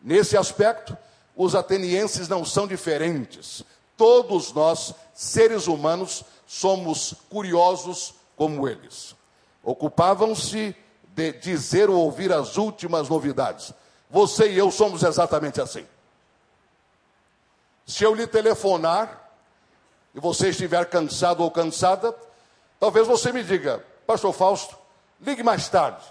Nesse 0.00 0.36
aspecto, 0.36 0.96
os 1.36 1.54
atenienses 1.54 2.28
não 2.28 2.44
são 2.44 2.66
diferentes. 2.66 3.64
Todos 3.96 4.52
nós, 4.52 4.94
seres 5.14 5.66
humanos, 5.66 6.24
somos 6.46 7.14
curiosos 7.28 8.14
como 8.36 8.68
eles. 8.68 9.14
Ocupavam-se 9.62 10.74
de 11.18 11.32
dizer 11.32 11.90
ou 11.90 11.96
ouvir 11.96 12.32
as 12.32 12.56
últimas 12.56 13.08
novidades. 13.08 13.72
Você 14.08 14.50
e 14.50 14.58
eu 14.58 14.70
somos 14.70 15.02
exatamente 15.02 15.60
assim. 15.60 15.86
Se 17.86 18.04
eu 18.04 18.14
lhe 18.14 18.26
telefonar 18.26 19.30
e 20.14 20.20
você 20.20 20.50
estiver 20.50 20.86
cansado 20.86 21.42
ou 21.42 21.50
cansada, 21.50 22.14
Talvez 22.78 23.06
você 23.06 23.32
me 23.32 23.42
diga, 23.42 23.84
Pastor 24.06 24.32
Fausto, 24.32 24.76
ligue 25.20 25.42
mais 25.42 25.68
tarde. 25.68 26.04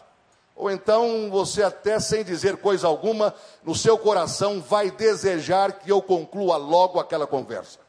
Ou 0.55 0.69
então 0.69 1.29
você, 1.29 1.63
até 1.63 1.99
sem 1.99 2.23
dizer 2.23 2.57
coisa 2.57 2.87
alguma, 2.87 3.33
no 3.63 3.75
seu 3.75 3.97
coração 3.97 4.59
vai 4.59 4.91
desejar 4.91 5.73
que 5.73 5.91
eu 5.91 6.01
conclua 6.01 6.57
logo 6.57 6.99
aquela 6.99 7.27
conversa. 7.27 7.79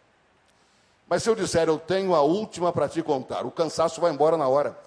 Mas 1.08 1.22
se 1.22 1.30
eu 1.30 1.34
disser, 1.34 1.66
eu 1.66 1.78
tenho 1.78 2.14
a 2.14 2.20
última 2.20 2.72
para 2.72 2.88
te 2.88 3.02
contar, 3.02 3.46
o 3.46 3.50
cansaço 3.50 4.00
vai 4.00 4.12
embora 4.12 4.36
na 4.36 4.46
hora. 4.46 4.78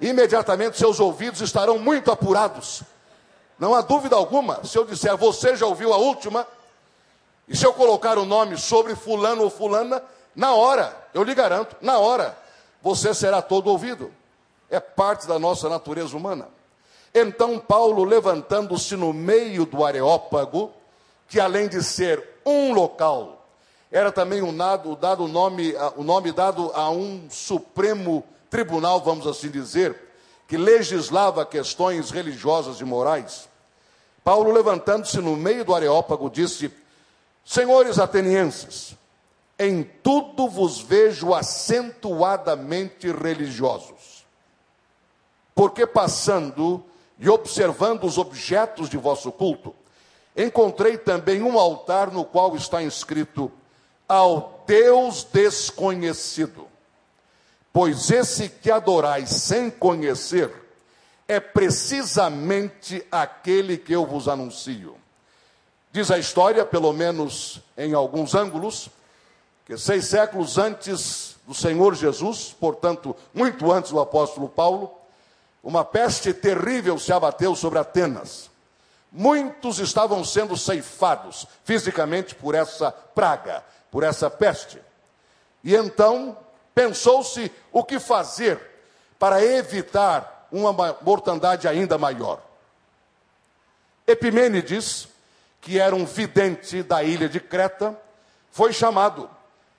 Imediatamente 0.00 0.78
seus 0.78 0.98
ouvidos 0.98 1.40
estarão 1.40 1.78
muito 1.78 2.10
apurados. 2.10 2.82
Não 3.58 3.74
há 3.74 3.82
dúvida 3.82 4.16
alguma, 4.16 4.64
se 4.64 4.78
eu 4.78 4.84
disser, 4.84 5.16
você 5.16 5.54
já 5.54 5.66
ouviu 5.66 5.92
a 5.92 5.96
última, 5.96 6.46
E 7.50 7.56
se 7.56 7.66
eu 7.66 7.74
colocar 7.74 8.16
o 8.16 8.24
nome 8.24 8.56
sobre 8.56 8.94
fulano 8.94 9.42
ou 9.42 9.50
fulana, 9.50 10.00
na 10.36 10.54
hora, 10.54 10.96
eu 11.12 11.24
lhe 11.24 11.34
garanto, 11.34 11.74
na 11.80 11.98
hora, 11.98 12.38
você 12.80 13.12
será 13.12 13.42
todo 13.42 13.66
ouvido. 13.66 14.12
É 14.70 14.78
parte 14.78 15.26
da 15.26 15.36
nossa 15.36 15.68
natureza 15.68 16.16
humana. 16.16 16.48
Então 17.12 17.58
Paulo, 17.58 18.04
levantando-se 18.04 18.94
no 18.94 19.12
meio 19.12 19.66
do 19.66 19.84
Areópago, 19.84 20.72
que 21.28 21.40
além 21.40 21.66
de 21.66 21.82
ser 21.82 22.24
um 22.46 22.72
local, 22.72 23.44
era 23.90 24.12
também 24.12 24.40
um 24.42 24.56
dado, 24.56 24.94
dado 24.94 25.26
nome, 25.26 25.74
o 25.96 26.04
nome 26.04 26.30
dado 26.30 26.70
a 26.72 26.88
um 26.88 27.26
supremo 27.28 28.24
tribunal, 28.50 29.00
vamos 29.00 29.26
assim 29.26 29.48
dizer, 29.48 29.96
que 30.46 30.56
legislava 30.56 31.46
questões 31.46 32.10
religiosas 32.10 32.80
e 32.80 32.84
morais. 32.84 33.48
Paulo, 34.24 34.50
levantando-se 34.52 35.18
no 35.18 35.36
meio 35.36 35.64
do 35.64 35.74
Areópago, 35.74 36.28
disse: 36.28 36.70
Senhores 37.44 37.98
atenienses, 37.98 38.96
em 39.58 39.82
tudo 39.82 40.48
vos 40.48 40.80
vejo 40.80 41.32
acentuadamente 41.32 43.10
religiosos, 43.12 44.26
porque 45.54 45.86
passando 45.86 46.84
e 47.18 47.28
observando 47.28 48.04
os 48.04 48.18
objetos 48.18 48.88
de 48.88 48.96
vosso 48.96 49.30
culto, 49.30 49.74
encontrei 50.36 50.96
também 50.96 51.42
um 51.42 51.58
altar 51.58 52.10
no 52.10 52.24
qual 52.24 52.56
está 52.56 52.82
inscrito 52.82 53.52
ao 54.08 54.64
Deus 54.66 55.22
desconhecido. 55.24 56.69
Pois 57.72 58.10
esse 58.10 58.48
que 58.48 58.70
adorais 58.70 59.30
sem 59.30 59.70
conhecer 59.70 60.52
é 61.28 61.38
precisamente 61.38 63.06
aquele 63.10 63.78
que 63.78 63.92
eu 63.92 64.04
vos 64.04 64.26
anuncio. 64.26 64.96
Diz 65.92 66.10
a 66.10 66.18
história, 66.18 66.64
pelo 66.64 66.92
menos 66.92 67.60
em 67.76 67.94
alguns 67.94 68.34
ângulos, 68.34 68.88
que 69.64 69.76
seis 69.76 70.06
séculos 70.06 70.58
antes 70.58 71.36
do 71.46 71.54
Senhor 71.54 71.94
Jesus, 71.94 72.54
portanto, 72.58 73.14
muito 73.32 73.70
antes 73.70 73.92
do 73.92 74.00
apóstolo 74.00 74.48
Paulo, 74.48 74.92
uma 75.62 75.84
peste 75.84 76.32
terrível 76.32 76.98
se 76.98 77.12
abateu 77.12 77.54
sobre 77.54 77.78
Atenas. 77.78 78.50
Muitos 79.12 79.78
estavam 79.78 80.24
sendo 80.24 80.56
ceifados 80.56 81.46
fisicamente 81.64 82.34
por 82.34 82.54
essa 82.54 82.90
praga, 82.90 83.64
por 83.90 84.02
essa 84.02 84.30
peste. 84.30 84.80
E 85.62 85.74
então 85.74 86.36
pensou-se 86.80 87.52
o 87.70 87.84
que 87.84 88.00
fazer 88.00 88.58
para 89.18 89.44
evitar 89.44 90.48
uma 90.50 90.96
mortandade 91.02 91.68
ainda 91.68 91.98
maior. 91.98 92.40
Epimênides, 94.06 95.06
que 95.60 95.78
era 95.78 95.94
um 95.94 96.06
vidente 96.06 96.82
da 96.82 97.02
ilha 97.02 97.28
de 97.28 97.38
Creta, 97.38 97.94
foi 98.50 98.72
chamado 98.72 99.28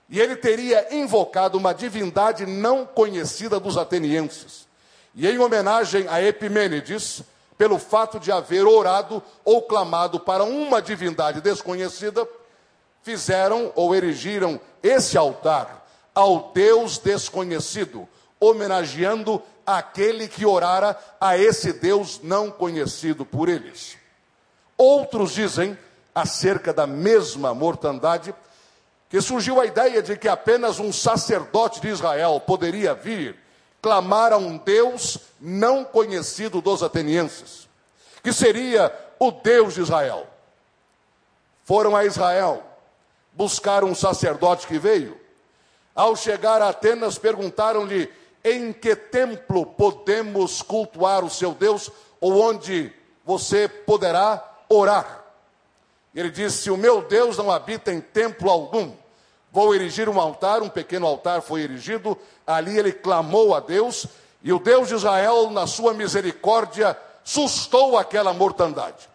e 0.07 0.19
ele 0.19 0.35
teria 0.35 0.93
invocado 0.93 1.57
uma 1.57 1.73
divindade 1.73 2.45
não 2.45 2.85
conhecida 2.85 3.59
dos 3.59 3.77
atenienses. 3.77 4.67
E 5.15 5.27
em 5.27 5.39
homenagem 5.39 6.07
a 6.07 6.21
Epimênides, 6.21 7.23
pelo 7.57 7.79
fato 7.79 8.19
de 8.19 8.31
haver 8.31 8.67
orado 8.67 9.23
ou 9.43 9.63
clamado 9.63 10.19
para 10.19 10.43
uma 10.43 10.79
divindade 10.79 11.41
desconhecida, 11.41 12.27
fizeram 13.01 13.71
ou 13.75 13.95
erigiram 13.95 14.61
esse 14.83 15.17
altar 15.17 15.80
ao 16.13 16.51
Deus 16.53 16.97
desconhecido, 16.97 18.07
homenageando 18.39 19.41
aquele 19.65 20.27
que 20.27 20.45
orara 20.45 20.97
a 21.19 21.37
esse 21.37 21.73
Deus 21.73 22.19
não 22.23 22.49
conhecido 22.51 23.25
por 23.25 23.47
eles. 23.47 23.97
Outros 24.77 25.33
dizem, 25.33 25.77
acerca 26.13 26.73
da 26.73 26.87
mesma 26.87 27.53
mortandade, 27.53 28.33
que 29.09 29.21
surgiu 29.21 29.59
a 29.59 29.65
ideia 29.65 30.01
de 30.01 30.17
que 30.17 30.27
apenas 30.27 30.79
um 30.79 30.91
sacerdote 30.91 31.81
de 31.81 31.89
Israel 31.89 32.39
poderia 32.39 32.93
vir 32.93 33.37
clamar 33.81 34.31
a 34.31 34.37
um 34.37 34.57
Deus 34.57 35.17
não 35.39 35.83
conhecido 35.83 36.61
dos 36.61 36.83
atenienses, 36.83 37.67
que 38.23 38.31
seria 38.31 38.93
o 39.19 39.31
Deus 39.31 39.73
de 39.73 39.81
Israel. 39.81 40.27
Foram 41.63 41.95
a 41.95 42.05
Israel, 42.05 42.63
buscaram 43.33 43.89
um 43.89 43.95
sacerdote 43.95 44.67
que 44.67 44.77
veio. 44.77 45.19
Ao 45.95 46.15
chegar 46.15 46.61
a 46.61 46.69
Atenas, 46.69 47.17
perguntaram-lhe 47.17 48.11
em 48.43 48.73
que 48.73 48.95
templo 48.95 49.65
podemos 49.65 50.61
cultuar 50.61 51.23
o 51.23 51.29
seu 51.29 51.53
Deus 51.53 51.91
ou 52.19 52.41
onde 52.41 52.91
você 53.25 53.67
poderá 53.67 54.43
orar. 54.69 55.25
Ele 56.15 56.29
disse: 56.29 56.71
O 56.71 56.77
meu 56.77 57.01
Deus 57.01 57.37
não 57.37 57.51
habita 57.51 57.91
em 57.91 58.01
templo 58.01 58.49
algum, 58.49 58.93
Vou 59.51 59.75
erigir 59.75 60.07
um 60.07 60.19
altar, 60.19 60.61
um 60.61 60.69
pequeno 60.69 61.05
altar 61.05 61.41
foi 61.41 61.61
erigido. 61.61 62.17
Ali 62.47 62.77
ele 62.77 62.93
clamou 62.93 63.53
a 63.53 63.59
Deus, 63.59 64.07
e 64.41 64.53
o 64.53 64.59
Deus 64.59 64.87
de 64.87 64.95
Israel, 64.95 65.51
na 65.51 65.67
sua 65.67 65.93
misericórdia, 65.93 66.97
sustou 67.23 67.97
aquela 67.97 68.33
mortandade. 68.33 69.09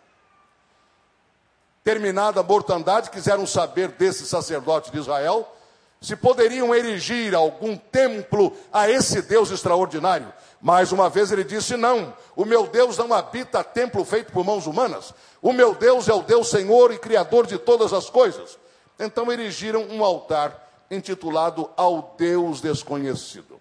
Terminada 1.83 2.41
a 2.41 2.43
mortandade, 2.43 3.11
quiseram 3.11 3.47
saber 3.47 3.89
desse 3.89 4.27
sacerdote 4.27 4.91
de 4.91 4.99
Israel 4.99 5.56
se 6.01 6.15
poderiam 6.15 6.75
erigir 6.75 7.35
algum 7.35 7.77
templo 7.77 8.53
a 8.73 8.89
esse 8.91 9.23
Deus 9.23 9.51
extraordinário. 9.51 10.33
Mais 10.61 10.93
uma 10.93 11.09
vez 11.09 11.33
ele 11.33 11.45
disse: 11.45 11.77
Não, 11.77 12.15
o 12.35 12.45
meu 12.45 12.67
Deus 12.67 12.97
não 12.99 13.13
habita 13.13 13.65
templo 13.65 14.05
feito 14.05 14.33
por 14.33 14.45
mãos 14.45 14.67
humanas. 14.67 15.13
O 15.41 15.53
meu 15.53 15.75
Deus 15.75 16.09
é 16.09 16.15
o 16.15 16.23
Deus 16.23 16.49
Senhor 16.49 16.93
e 16.93 16.99
Criador 16.99 17.47
de 17.47 17.59
todas 17.59 17.93
as 17.93 18.11
coisas. 18.11 18.59
Então 18.99 19.31
erigiram 19.31 19.83
um 19.91 20.05
altar 20.05 20.67
intitulado 20.91 21.71
ao 21.77 22.15
Deus 22.17 22.61
desconhecido. 22.61 23.61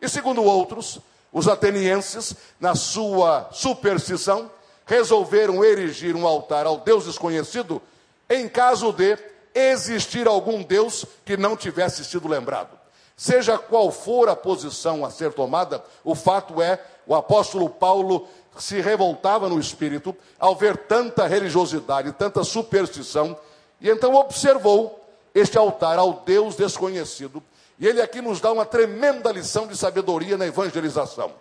E 0.00 0.08
segundo 0.08 0.42
outros, 0.42 0.98
os 1.32 1.48
atenienses, 1.48 2.34
na 2.60 2.74
sua 2.74 3.48
superstição, 3.52 4.50
resolveram 4.84 5.64
erigir 5.64 6.14
um 6.14 6.26
altar 6.26 6.66
ao 6.66 6.78
Deus 6.78 7.04
desconhecido 7.04 7.82
em 8.30 8.48
caso 8.48 8.92
de 8.92 9.16
existir 9.58 10.28
algum 10.28 10.62
Deus 10.62 11.04
que 11.24 11.36
não 11.36 11.56
tivesse 11.56 12.04
sido 12.04 12.28
lembrado. 12.28 12.78
Seja 13.16 13.56
qual 13.56 13.90
for 13.90 14.28
a 14.28 14.36
posição 14.36 15.04
a 15.04 15.10
ser 15.10 15.32
tomada, 15.32 15.82
o 16.04 16.14
fato 16.14 16.60
é, 16.60 16.78
o 17.06 17.14
apóstolo 17.14 17.70
Paulo 17.70 18.28
se 18.58 18.80
revoltava 18.80 19.48
no 19.48 19.58
espírito 19.58 20.14
ao 20.38 20.54
ver 20.54 20.76
tanta 20.76 21.26
religiosidade, 21.26 22.12
tanta 22.12 22.44
superstição 22.44 23.36
e 23.80 23.88
então 23.90 24.14
observou 24.14 25.02
este 25.34 25.58
altar 25.58 25.98
ao 25.98 26.14
Deus 26.24 26.56
desconhecido. 26.56 27.42
E 27.78 27.86
ele 27.86 28.00
aqui 28.00 28.22
nos 28.22 28.40
dá 28.40 28.50
uma 28.50 28.64
tremenda 28.64 29.30
lição 29.30 29.66
de 29.66 29.76
sabedoria 29.76 30.36
na 30.36 30.46
evangelização. 30.46 31.32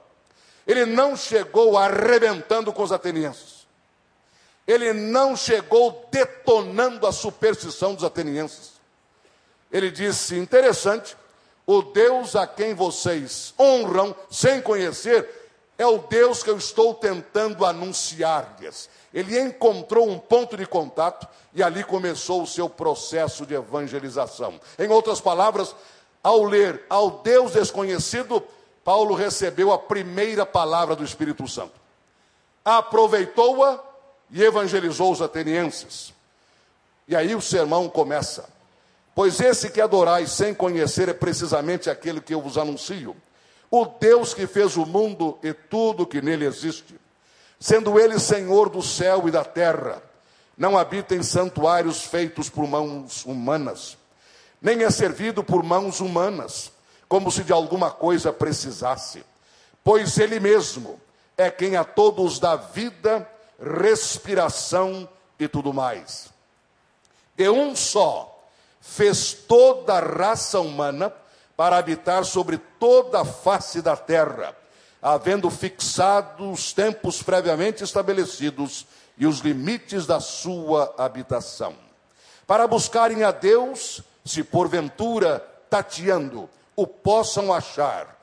Ele 0.68 0.86
não 0.86 1.16
chegou 1.16 1.78
arrebentando 1.78 2.74
com 2.74 2.84
os 2.84 2.92
atenienses. 2.92 3.65
Ele 4.68 4.94
não 4.94 5.36
chegou 5.36 6.08
detonando 6.12 7.06
a 7.06 7.12
superstição 7.12 7.94
dos 7.94 8.04
atenienses. 8.04 8.74
Ele 9.72 9.92
disse: 9.92 10.36
interessante, 10.36 11.16
o 11.66 11.82
Deus 11.82 12.36
a 12.36 12.48
quem 12.48 12.74
vocês 12.74 13.54
honram 13.60 14.16
sem 14.30 14.62
conhecer 14.62 15.28
é 15.78 15.86
o 15.86 15.98
Deus 15.98 16.42
que 16.42 16.50
eu 16.50 16.58
estou 16.58 16.94
tentando 16.94 17.66
anunciar-lhes. 17.66 18.90
Ele 19.14 19.40
encontrou 19.40 20.10
um 20.10 20.18
ponto 20.18 20.56
de 20.56 20.66
contato 20.66 21.28
e 21.54 21.62
ali 21.62 21.84
começou 21.84 22.42
o 22.42 22.48
seu 22.48 22.70
processo 22.70 23.46
de 23.46 23.54
evangelização. 23.54 24.60
Em 24.80 24.90
outras 24.90 25.20
palavras, 25.20 25.76
ao 26.24 26.44
ler 26.44 26.84
ao 26.90 27.12
Deus 27.22 27.52
desconhecido, 27.52 28.42
Paulo 28.84 29.16
recebeu 29.16 29.72
a 29.72 29.78
primeira 29.78 30.46
palavra 30.46 30.96
do 30.96 31.04
Espírito 31.04 31.48
Santo. 31.48 31.74
Aproveitou-a 32.64 33.80
e 34.36 34.44
evangelizou 34.44 35.12
os 35.12 35.20
atenienses. 35.20 36.14
E 37.08 37.16
aí 37.16 37.34
o 37.34 37.42
sermão 37.42 37.90
começa. 37.90 38.48
Pois 39.16 39.40
esse 39.40 39.72
que 39.72 39.82
adorais 39.82 40.30
sem 40.30 40.54
conhecer 40.54 41.10
é 41.10 41.14
precisamente 41.14 41.90
aquele 41.90 42.22
que 42.22 42.36
eu 42.36 42.42
vos 42.42 42.56
anuncio 42.56 43.16
o 43.70 43.86
Deus 43.86 44.34
que 44.34 44.48
fez 44.48 44.78
o 44.78 44.86
mundo 44.86 45.38
e 45.44 45.54
tudo 45.54 46.06
que 46.06 46.22
nele 46.22 46.46
existe, 46.46 46.96
sendo 47.60 48.00
ele 48.00 48.20
Senhor 48.20 48.70
do 48.70 48.82
céu 48.82 49.28
e 49.28 49.32
da 49.32 49.44
terra, 49.44 50.02
não 50.58 50.78
habita 50.78 51.16
em 51.16 51.24
santuários 51.24 52.04
feitos 52.04 52.50
por 52.50 52.66
mãos 52.68 53.26
humanas, 53.26 53.98
nem 54.62 54.84
é 54.84 54.90
servido 54.90 55.44
por 55.44 55.64
mãos 55.64 56.00
humanas, 56.00 56.72
como 57.08 57.30
se 57.30 57.44
de 57.44 57.52
alguma 57.52 57.92
coisa 57.92 58.32
precisasse, 58.32 59.24
pois 59.84 60.18
ele 60.18 60.40
mesmo 60.40 61.00
é 61.38 61.52
quem 61.52 61.76
a 61.76 61.84
todos 61.84 62.40
dá 62.40 62.56
vida, 62.56 63.30
respiração 63.60 65.08
e 65.40 65.48
tudo 65.48 65.74
mais. 65.74 66.30
E 67.38 67.48
um 67.50 67.76
só 67.76 68.32
fez 68.80 69.34
toda 69.34 69.96
a 69.96 70.00
raça 70.00 70.60
humana 70.60 71.12
para 71.58 71.78
habitar 71.78 72.24
sobre 72.26 72.58
toda 72.58 73.22
a 73.22 73.26
face 73.26 73.82
da 73.82 73.96
terra, 73.96 74.56
havendo 75.02 75.50
fixado 75.50 76.52
os 76.52 76.74
tempos 76.74 77.22
previamente 77.24 77.84
estabelecidos 77.84 78.86
e 79.18 79.26
os 79.26 79.40
limites 79.40 80.06
da 80.06 80.20
sua 80.20 80.94
habitação. 80.98 81.76
para 82.46 82.68
buscarem 82.68 83.24
a 83.24 83.32
Deus, 83.32 84.04
se 84.24 84.44
porventura, 84.44 85.40
tateando, 85.70 86.48
o 86.76 86.86
possam 86.86 87.52
achar, 87.52 88.22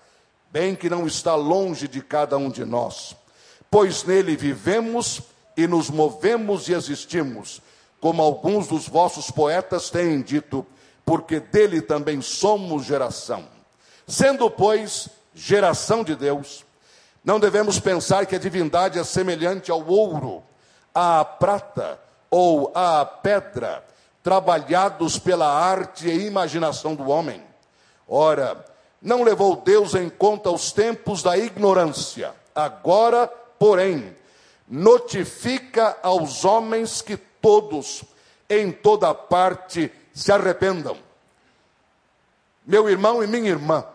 bem 0.51 0.77
que 0.77 0.89
não 0.89 1.07
está 1.07 1.35
longe 1.35 1.89
de 1.89 2.01
cada 2.01 2.37
um 2.37 2.49
de 2.49 2.65
nós, 2.65 3.17
pois 3.73 4.05
nele 4.05 4.37
vivemos 4.37 5.23
e 5.57 5.67
nos 5.67 5.89
movemos 5.89 6.69
e 6.69 6.75
existimos, 6.75 7.63
como 8.03 8.21
alguns 8.21 8.69
dos 8.69 8.87
vossos 8.87 9.31
poetas 9.31 9.89
têm 9.89 10.21
dito, 10.21 10.67
porque 11.07 11.41
dele 11.41 11.81
também 11.81 12.21
somos 12.21 12.85
geração. 12.85 13.47
Sendo, 14.07 14.51
pois, 14.51 15.09
geração 15.35 16.05
de 16.05 16.15
Deus, 16.15 16.67
não 17.25 17.41
devemos 17.41 17.81
pensar 17.81 18.27
que 18.27 18.37
a 18.37 18.39
divindade 18.39 18.99
é 18.99 19.05
semelhante 19.05 19.71
ao 19.71 19.83
ouro, 19.87 20.43
à 20.95 21.25
prata 21.25 21.99
ou 22.31 22.71
à 22.75 23.07
pedra, 23.07 23.83
trabalhados 24.23 25.19
pela 25.19 25.51
arte 25.51 26.11
e 26.11 26.27
imaginação 26.27 26.95
do 26.95 27.09
homem. 27.09 27.43
Ora, 28.07 28.63
não 29.01 29.23
levou 29.23 29.57
Deus 29.57 29.95
em 29.95 30.11
conta 30.11 30.51
os 30.51 30.73
tempos 30.73 31.23
da 31.23 31.39
ignorância. 31.39 32.35
Agora, 32.55 33.33
porém, 33.63 34.17
notifica 34.67 35.97
aos 36.03 36.45
homens 36.45 37.01
que 37.01 37.17
todos, 37.17 38.03
em 38.51 38.73
toda 38.73 39.15
parte, 39.15 39.89
se 40.13 40.33
arrependam. 40.33 40.99
Meu 42.67 42.91
irmão 42.91 43.23
e 43.23 43.27
minha 43.29 43.49
irmã, 43.49 43.87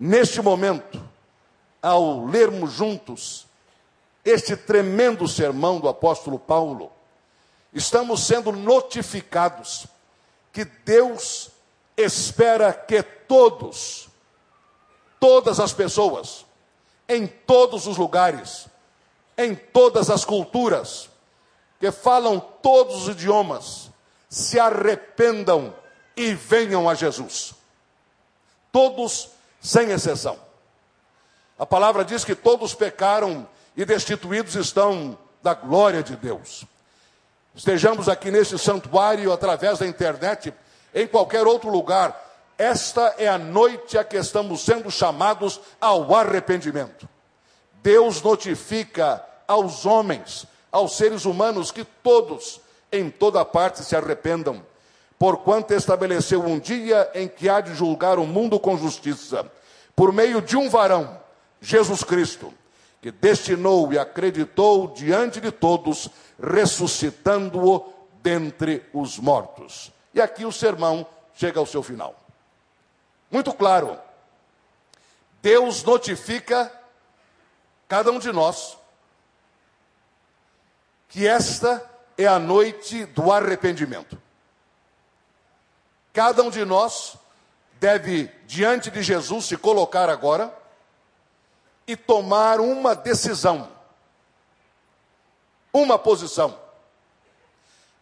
neste 0.00 0.40
momento, 0.40 0.98
ao 1.82 2.24
lermos 2.24 2.72
juntos 2.72 3.46
este 4.24 4.56
tremendo 4.56 5.28
sermão 5.28 5.78
do 5.78 5.86
apóstolo 5.86 6.38
Paulo, 6.38 6.90
estamos 7.74 8.26
sendo 8.26 8.52
notificados 8.52 9.86
que 10.50 10.64
Deus 10.64 11.50
espera 11.94 12.72
que 12.72 13.02
todos, 13.02 14.08
todas 15.20 15.60
as 15.60 15.74
pessoas, 15.74 16.46
em 17.08 17.26
todos 17.26 17.86
os 17.86 17.96
lugares, 17.96 18.66
em 19.36 19.54
todas 19.54 20.10
as 20.10 20.24
culturas, 20.24 21.10
que 21.78 21.90
falam 21.90 22.40
todos 22.40 23.02
os 23.02 23.08
idiomas, 23.08 23.90
se 24.28 24.58
arrependam 24.58 25.74
e 26.16 26.34
venham 26.34 26.88
a 26.88 26.94
Jesus. 26.94 27.54
Todos, 28.72 29.28
sem 29.60 29.90
exceção. 29.90 30.38
A 31.58 31.66
palavra 31.66 32.04
diz 32.04 32.24
que 32.24 32.34
todos 32.34 32.74
pecaram 32.74 33.46
e 33.76 33.84
destituídos 33.84 34.54
estão 34.54 35.18
da 35.42 35.54
glória 35.54 36.02
de 36.02 36.16
Deus. 36.16 36.64
Estejamos 37.54 38.08
aqui 38.08 38.30
neste 38.30 38.58
santuário 38.58 39.32
através 39.32 39.78
da 39.78 39.86
internet, 39.86 40.52
em 40.92 41.06
qualquer 41.06 41.46
outro 41.46 41.70
lugar, 41.70 42.20
esta 42.56 43.14
é 43.18 43.28
a 43.28 43.38
noite 43.38 43.98
a 43.98 44.04
que 44.04 44.16
estamos 44.16 44.64
sendo 44.64 44.90
chamados 44.90 45.60
ao 45.80 46.14
arrependimento. 46.14 47.08
Deus 47.82 48.22
notifica 48.22 49.24
aos 49.46 49.84
homens, 49.84 50.46
aos 50.70 50.96
seres 50.96 51.24
humanos, 51.24 51.70
que 51.70 51.84
todos, 51.84 52.60
em 52.90 53.10
toda 53.10 53.44
parte, 53.44 53.84
se 53.84 53.96
arrependam, 53.96 54.64
porquanto 55.18 55.74
estabeleceu 55.74 56.42
um 56.42 56.58
dia 56.58 57.10
em 57.14 57.28
que 57.28 57.48
há 57.48 57.60
de 57.60 57.74
julgar 57.74 58.18
o 58.18 58.26
mundo 58.26 58.58
com 58.58 58.76
justiça, 58.76 59.50
por 59.94 60.12
meio 60.12 60.40
de 60.40 60.56
um 60.56 60.70
varão, 60.70 61.20
Jesus 61.60 62.02
Cristo, 62.02 62.52
que 63.02 63.10
destinou 63.10 63.92
e 63.92 63.98
acreditou 63.98 64.88
diante 64.88 65.40
de 65.40 65.50
todos, 65.50 66.08
ressuscitando-o 66.42 67.92
dentre 68.22 68.82
os 68.94 69.18
mortos. 69.18 69.92
E 70.14 70.20
aqui 70.20 70.46
o 70.46 70.52
sermão 70.52 71.06
chega 71.34 71.60
ao 71.60 71.66
seu 71.66 71.82
final. 71.82 72.23
Muito 73.34 73.52
claro. 73.52 74.00
Deus 75.42 75.82
notifica 75.82 76.72
cada 77.88 78.12
um 78.12 78.20
de 78.20 78.30
nós 78.30 78.78
que 81.08 81.26
esta 81.26 81.84
é 82.16 82.26
a 82.28 82.38
noite 82.38 83.04
do 83.06 83.32
arrependimento. 83.32 84.16
Cada 86.12 86.44
um 86.44 86.50
de 86.50 86.64
nós 86.64 87.16
deve, 87.80 88.28
diante 88.46 88.88
de 88.88 89.02
Jesus, 89.02 89.46
se 89.46 89.56
colocar 89.56 90.08
agora 90.08 90.56
e 91.88 91.96
tomar 91.96 92.60
uma 92.60 92.94
decisão, 92.94 93.68
uma 95.72 95.98
posição, 95.98 96.56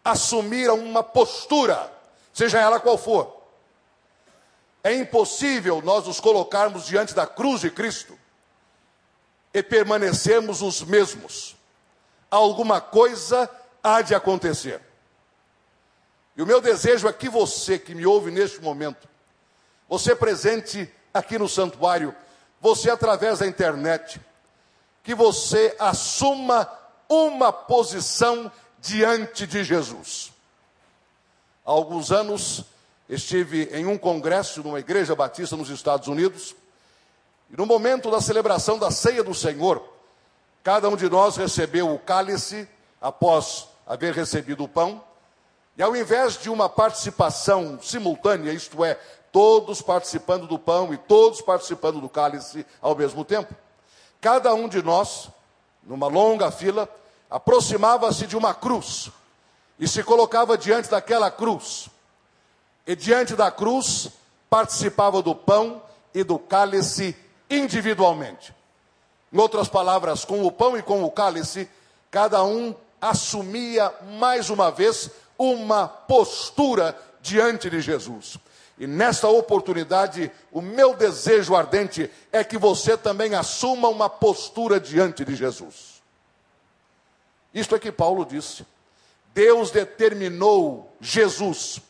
assumir 0.05 0.69
uma 0.69 1.01
postura, 1.01 1.91
seja 2.31 2.59
ela 2.59 2.79
qual 2.79 2.99
for. 2.99 3.42
É 4.83 4.93
impossível 4.93 5.81
nós 5.81 6.05
nos 6.05 6.19
colocarmos 6.19 6.85
diante 6.85 7.13
da 7.13 7.25
cruz 7.25 7.61
de 7.61 7.71
Cristo 7.71 8.19
e 9.53 9.63
permanecermos 9.63 10.61
os 10.61 10.83
mesmos. 10.83 11.55
Alguma 12.29 12.81
coisa 12.81 13.49
há 13.81 14.01
de 14.01 14.13
acontecer. 14.13 14.81
E 16.35 16.41
o 16.41 16.45
meu 16.45 16.59
desejo 16.59 17.07
é 17.07 17.13
que 17.13 17.29
você 17.29 17.79
que 17.79 17.95
me 17.95 18.05
ouve 18.05 18.31
neste 18.31 18.59
momento, 18.59 19.07
você 19.87 20.15
presente 20.15 20.91
aqui 21.13 21.37
no 21.37 21.47
santuário, 21.47 22.13
você 22.59 22.89
através 22.89 23.39
da 23.39 23.47
internet, 23.47 24.19
que 25.03 25.13
você 25.13 25.75
assuma 25.77 26.67
uma 27.07 27.53
posição 27.53 28.51
diante 28.79 29.45
de 29.45 29.63
Jesus. 29.63 30.33
Há 31.65 31.71
alguns 31.71 32.11
anos 32.11 32.65
estive 33.13 33.69
em 33.71 33.85
um 33.85 33.97
congresso 33.97 34.63
numa 34.63 34.79
igreja 34.79 35.15
batista 35.15 35.55
nos 35.55 35.69
Estados 35.69 36.07
Unidos, 36.07 36.55
e 37.49 37.55
no 37.55 37.65
momento 37.65 38.09
da 38.09 38.19
celebração 38.19 38.79
da 38.79 38.89
ceia 38.89 39.23
do 39.23 39.33
Senhor, 39.33 39.87
cada 40.63 40.89
um 40.89 40.95
de 40.95 41.09
nós 41.09 41.37
recebeu 41.37 41.93
o 41.93 41.99
cálice 41.99 42.67
após 42.99 43.67
haver 43.85 44.13
recebido 44.13 44.63
o 44.63 44.67
pão, 44.67 45.03
e 45.77 45.83
ao 45.83 45.95
invés 45.95 46.37
de 46.37 46.49
uma 46.49 46.67
participação 46.67 47.79
simultânea, 47.81 48.51
isto 48.51 48.83
é, 48.83 48.97
todos 49.31 49.81
participando 49.81 50.47
do 50.47 50.57
pão 50.57 50.93
e 50.93 50.97
todos 50.97 51.41
participando 51.41 51.99
do 51.99 52.09
cálice 52.09 52.65
ao 52.81 52.95
mesmo 52.95 53.23
tempo, 53.23 53.53
cada 54.21 54.53
um 54.53 54.67
de 54.67 54.81
nós, 54.81 55.29
numa 55.83 56.07
longa 56.07 56.49
fila, 56.51 56.87
aproximava-se 57.29 58.25
de 58.25 58.37
uma 58.37 58.53
cruz 58.53 59.11
e 59.79 59.87
se 59.87 60.03
colocava 60.03 60.57
diante 60.57 60.89
daquela 60.89 61.29
cruz 61.29 61.89
e 62.85 62.95
diante 62.95 63.35
da 63.35 63.49
cruz 63.49 64.09
participava 64.49 65.21
do 65.21 65.33
pão 65.33 65.81
e 66.13 66.23
do 66.23 66.37
cálice 66.37 67.15
individualmente. 67.49 68.53
Em 69.31 69.37
outras 69.39 69.67
palavras, 69.67 70.25
com 70.25 70.45
o 70.45 70.51
pão 70.51 70.77
e 70.77 70.81
com 70.81 71.03
o 71.03 71.11
cálice, 71.11 71.67
cada 72.11 72.43
um 72.43 72.75
assumia 73.01 73.91
mais 74.17 74.49
uma 74.49 74.69
vez 74.69 75.09
uma 75.37 75.87
postura 75.87 76.97
diante 77.21 77.69
de 77.69 77.81
Jesus. 77.81 78.37
E 78.77 78.85
nesta 78.85 79.27
oportunidade, 79.27 80.31
o 80.51 80.61
meu 80.61 80.95
desejo 80.95 81.55
ardente 81.55 82.09
é 82.31 82.43
que 82.43 82.57
você 82.57 82.97
também 82.97 83.33
assuma 83.33 83.87
uma 83.87 84.09
postura 84.09 84.79
diante 84.79 85.23
de 85.23 85.35
Jesus. 85.35 86.01
Isto 87.53 87.75
é 87.75 87.79
que 87.79 87.91
Paulo 87.91 88.25
disse. 88.25 88.65
Deus 89.33 89.71
determinou 89.71 90.91
Jesus 90.99 91.81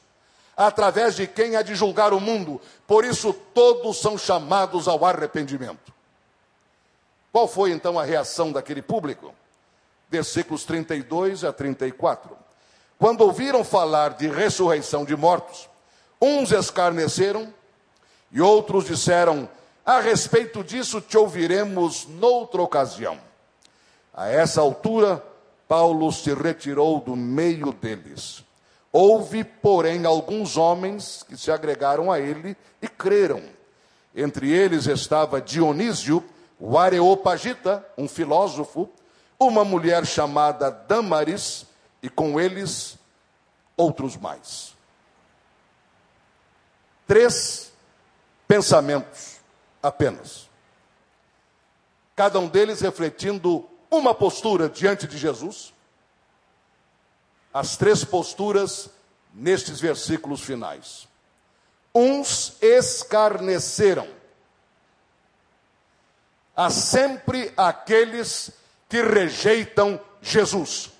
através 0.56 1.16
de 1.16 1.28
quem 1.28 1.56
há 1.56 1.62
de 1.62 1.76
julgar 1.76 2.14
o 2.14 2.20
mundo. 2.20 2.62
Por 2.88 3.04
isso, 3.04 3.34
todos 3.54 4.00
são 4.00 4.18
chamados 4.18 4.88
ao 4.88 5.04
arrependimento. 5.04 5.92
Qual 7.32 7.48
foi 7.48 7.72
então 7.72 7.98
a 7.98 8.04
reação 8.04 8.52
daquele 8.52 8.82
público? 8.82 9.34
Versículos 10.10 10.64
32 10.64 11.44
a 11.44 11.52
34. 11.52 12.38
Quando 13.00 13.22
ouviram 13.22 13.64
falar 13.64 14.12
de 14.12 14.28
ressurreição 14.28 15.04
de 15.04 15.16
mortos, 15.16 15.68
uns 16.22 16.52
escarneceram 16.52 17.52
e 18.32 18.40
outros 18.40 18.86
disseram: 18.86 19.50
A 19.84 20.00
respeito 20.00 20.64
disso 20.64 21.02
te 21.02 21.18
ouviremos 21.18 22.06
noutra 22.08 22.62
ocasião. 22.62 23.20
A 24.14 24.30
essa 24.30 24.62
altura, 24.62 25.24
Paulo 25.68 26.12
se 26.12 26.32
retirou 26.36 27.00
do 27.00 27.16
meio 27.16 27.74
deles 27.74 28.44
Houve, 28.96 29.44
porém, 29.44 30.06
alguns 30.06 30.56
homens 30.56 31.26
que 31.28 31.36
se 31.36 31.52
agregaram 31.52 32.12
a 32.12 32.20
ele 32.20 32.56
e 32.80 32.88
creram. 32.88 33.42
Entre 34.16 34.52
eles 34.52 34.86
estava 34.86 35.42
Dionísio, 35.42 36.24
o 36.60 36.78
Areopagita, 36.78 37.84
um 37.98 38.08
filósofo, 38.08 38.88
uma 39.40 39.66
mulher 39.66 40.06
chamada 40.06 40.70
Damaris, 40.70 41.66
e 42.04 42.10
com 42.10 42.40
eles 42.40 43.00
outros 43.76 44.16
mais. 44.16 44.76
Três 47.08 47.72
pensamentos 48.48 49.38
apenas. 49.82 50.48
Cada 52.16 52.38
um 52.40 52.48
deles 52.48 52.82
refletindo 52.82 53.68
uma 53.90 54.14
postura 54.14 54.70
diante 54.70 55.08
de 55.08 55.18
Jesus 55.18 55.73
as 57.54 57.78
três 57.78 58.04
posturas 58.04 58.90
nestes 59.34 59.80
versículos 59.80 60.42
finais. 60.42 61.08
Uns 61.94 62.58
escarneceram. 62.62 64.08
Há 66.56 66.70
sempre 66.70 67.54
aqueles 67.56 68.52
que 68.90 69.02
rejeitam 69.02 70.00
Jesus. 70.22 70.92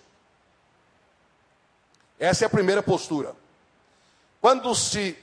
Essa 2.20 2.46
é 2.46 2.48
a 2.48 2.50
primeira 2.50 2.84
postura. 2.84 3.36
Quando 4.40 4.74
se 4.76 5.18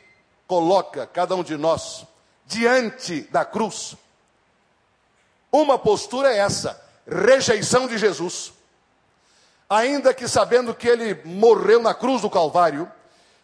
coloca 0.47 1.07
cada 1.07 1.35
um 1.37 1.45
de 1.45 1.57
nós 1.57 2.05
diante 2.47 3.23
da 3.23 3.45
cruz, 3.45 3.97
uma 5.53 5.79
postura 5.79 6.33
é 6.33 6.39
essa: 6.39 6.81
rejeição 7.07 7.87
de 7.87 7.99
Jesus. 7.99 8.53
Ainda 9.71 10.13
que 10.13 10.27
sabendo 10.27 10.75
que 10.75 10.89
ele 10.89 11.15
morreu 11.25 11.81
na 11.81 11.95
cruz 11.95 12.23
do 12.23 12.29
Calvário, 12.29 12.91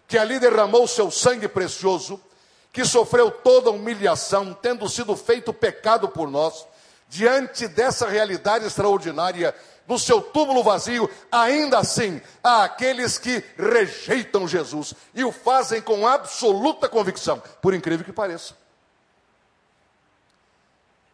que 0.09 0.19
ali 0.19 0.41
derramou 0.41 0.89
seu 0.89 1.09
sangue 1.09 1.47
precioso, 1.47 2.21
que 2.73 2.85
sofreu 2.85 3.31
toda 3.31 3.71
a 3.71 3.73
humilhação, 3.73 4.53
tendo 4.53 4.89
sido 4.89 5.17
feito 5.17 5.53
pecado 5.53 6.09
por 6.09 6.29
nós, 6.29 6.67
diante 7.09 7.69
dessa 7.69 8.09
realidade 8.09 8.67
extraordinária, 8.67 9.55
do 9.87 9.97
seu 10.01 10.21
túmulo 10.21 10.65
vazio, 10.65 11.09
ainda 11.31 11.79
assim 11.79 12.21
há 12.43 12.65
aqueles 12.65 13.19
que 13.19 13.43
rejeitam 13.57 14.49
Jesus 14.49 14.95
e 15.15 15.25
o 15.25 15.31
fazem 15.31 15.81
com 15.81 16.09
absoluta 16.09 16.89
convicção, 16.89 17.41
por 17.63 17.73
incrível 17.73 18.05
que 18.05 18.13
pareça. 18.13 18.57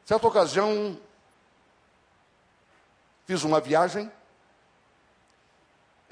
Certa 0.06 0.26
ocasião, 0.26 0.98
fiz 3.26 3.44
uma 3.44 3.60
viagem, 3.60 4.10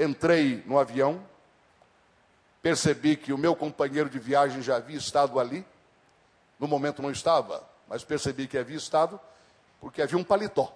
entrei 0.00 0.62
no 0.66 0.78
avião, 0.78 1.22
percebi 2.62 3.16
que 3.16 3.32
o 3.32 3.38
meu 3.38 3.54
companheiro 3.54 4.08
de 4.08 4.18
viagem 4.18 4.62
já 4.62 4.76
havia 4.76 4.96
estado 4.96 5.38
ali, 5.38 5.64
no 6.58 6.66
momento 6.66 7.02
não 7.02 7.10
estava, 7.10 7.62
mas 7.86 8.02
percebi 8.02 8.46
que 8.46 8.56
havia 8.56 8.76
estado, 8.76 9.20
porque 9.80 10.00
havia 10.00 10.16
um 10.18 10.24
paletó. 10.24 10.74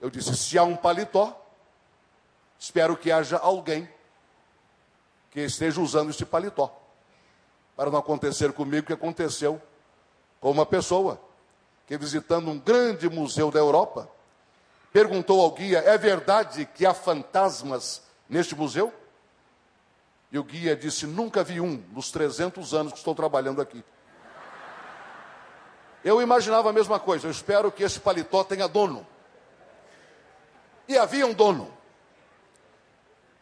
Eu 0.00 0.10
disse: 0.10 0.36
se 0.36 0.58
há 0.58 0.62
um 0.62 0.76
paletó, 0.76 1.36
espero 2.58 2.96
que 2.96 3.10
haja 3.10 3.38
alguém 3.38 3.88
que 5.30 5.40
esteja 5.40 5.80
usando 5.80 6.10
este 6.10 6.24
paletó, 6.26 6.74
para 7.76 7.90
não 7.90 7.98
acontecer 7.98 8.52
comigo 8.52 8.84
o 8.84 8.86
que 8.86 8.92
aconteceu 8.92 9.60
com 10.40 10.50
uma 10.50 10.66
pessoa 10.66 11.20
que, 11.86 11.96
visitando 11.96 12.50
um 12.50 12.58
grande 12.58 13.08
museu 13.08 13.50
da 13.50 13.58
Europa, 13.58 14.08
perguntou 14.98 15.40
ao 15.40 15.52
guia: 15.52 15.78
é 15.78 15.96
verdade 15.96 16.66
que 16.66 16.84
há 16.84 16.92
fantasmas 16.92 18.02
neste 18.28 18.56
museu? 18.56 18.92
E 20.32 20.38
o 20.38 20.42
guia 20.42 20.74
disse: 20.74 21.06
nunca 21.06 21.44
vi 21.44 21.60
um 21.60 21.84
nos 21.92 22.10
300 22.10 22.74
anos 22.74 22.92
que 22.92 22.98
estou 22.98 23.14
trabalhando 23.14 23.62
aqui. 23.62 23.84
Eu 26.04 26.20
imaginava 26.20 26.70
a 26.70 26.72
mesma 26.72 26.98
coisa, 26.98 27.28
eu 27.28 27.30
espero 27.30 27.70
que 27.70 27.84
esse 27.84 28.00
paletó 28.00 28.42
tenha 28.42 28.66
dono. 28.66 29.06
E 30.88 30.98
havia 30.98 31.26
um 31.26 31.32
dono. 31.32 31.72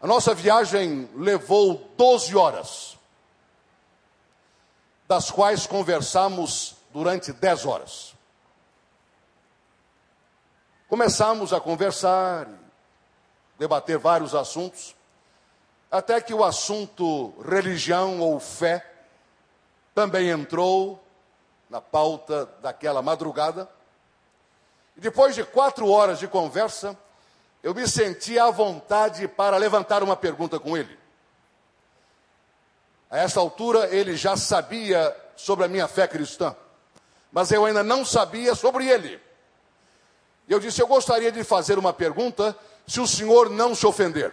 A 0.01 0.07
nossa 0.07 0.35
viagem 0.35 1.09
levou 1.15 1.91
12 1.97 2.37
horas, 2.37 2.99
das 5.09 5.31
quais 5.31 5.67
conversamos 5.67 6.77
durante 6.93 7.33
10 7.33 7.65
horas. 7.65 8.16
Começamos 10.89 11.53
a 11.53 11.61
conversar, 11.61 12.47
debater 13.59 13.99
vários 13.99 14.37
assuntos, 14.37 14.95
até 15.91 16.21
que 16.21 16.33
o 16.33 16.45
assunto 16.45 17.35
religião 17.45 18.21
ou 18.21 18.39
fé 18.39 18.89
também 19.93 20.29
entrou 20.29 21.03
na 21.69 21.81
pauta 21.81 22.49
daquela 22.63 23.03
madrugada. 23.03 23.69
E 24.97 25.01
depois 25.01 25.35
de 25.35 25.43
quatro 25.43 25.89
horas 25.91 26.21
de 26.21 26.29
conversa, 26.29 26.97
eu 27.65 27.75
me 27.75 27.89
senti 27.89 28.39
à 28.39 28.49
vontade 28.53 29.27
para 29.27 29.57
levantar 29.57 30.05
uma 30.05 30.15
pergunta 30.15 30.61
com 30.61 30.77
ele. 30.77 30.97
A 33.11 33.19
essa 33.19 33.41
altura, 33.41 33.89
ele 33.93 34.17
já 34.17 34.37
sabia 34.37 35.17
sobre 35.35 35.65
a 35.65 35.69
minha 35.69 35.89
fé 35.89 36.07
cristã, 36.07 36.55
mas 37.33 37.51
eu 37.51 37.65
ainda 37.65 37.83
não 37.83 38.05
sabia 38.05 38.55
sobre 38.55 38.87
ele. 38.87 39.26
E 40.49 40.53
eu 40.53 40.61
disse: 40.61 40.81
Eu 40.81 40.87
gostaria 40.87 41.33
de 41.33 41.43
fazer 41.43 41.79
uma 41.79 41.93
pergunta, 41.93 42.57
se 42.87 43.01
o 43.01 43.07
senhor 43.07 43.51
não 43.51 43.75
se 43.75 43.87
ofender. 43.87 44.33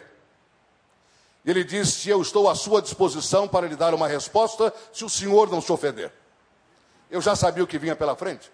Ele 1.46 1.64
disse: 1.64 2.10
Eu 2.10 2.22
estou 2.22 2.50
à 2.50 2.56
sua 2.56 2.82
disposição 2.82 3.48
para 3.48 3.68
lhe 3.68 3.76
dar 3.76 3.94
uma 3.94 4.08
resposta, 4.08 4.74
se 4.92 5.04
o 5.04 5.10
senhor 5.10 5.50
não 5.50 5.62
se 5.62 5.72
ofender. 5.72 6.12
Eu 7.10 7.22
já 7.22 7.36
sabia 7.36 7.64
o 7.64 7.68
que 7.68 7.78
vinha 7.78 7.96
pela 7.96 8.16
frente. 8.16 8.52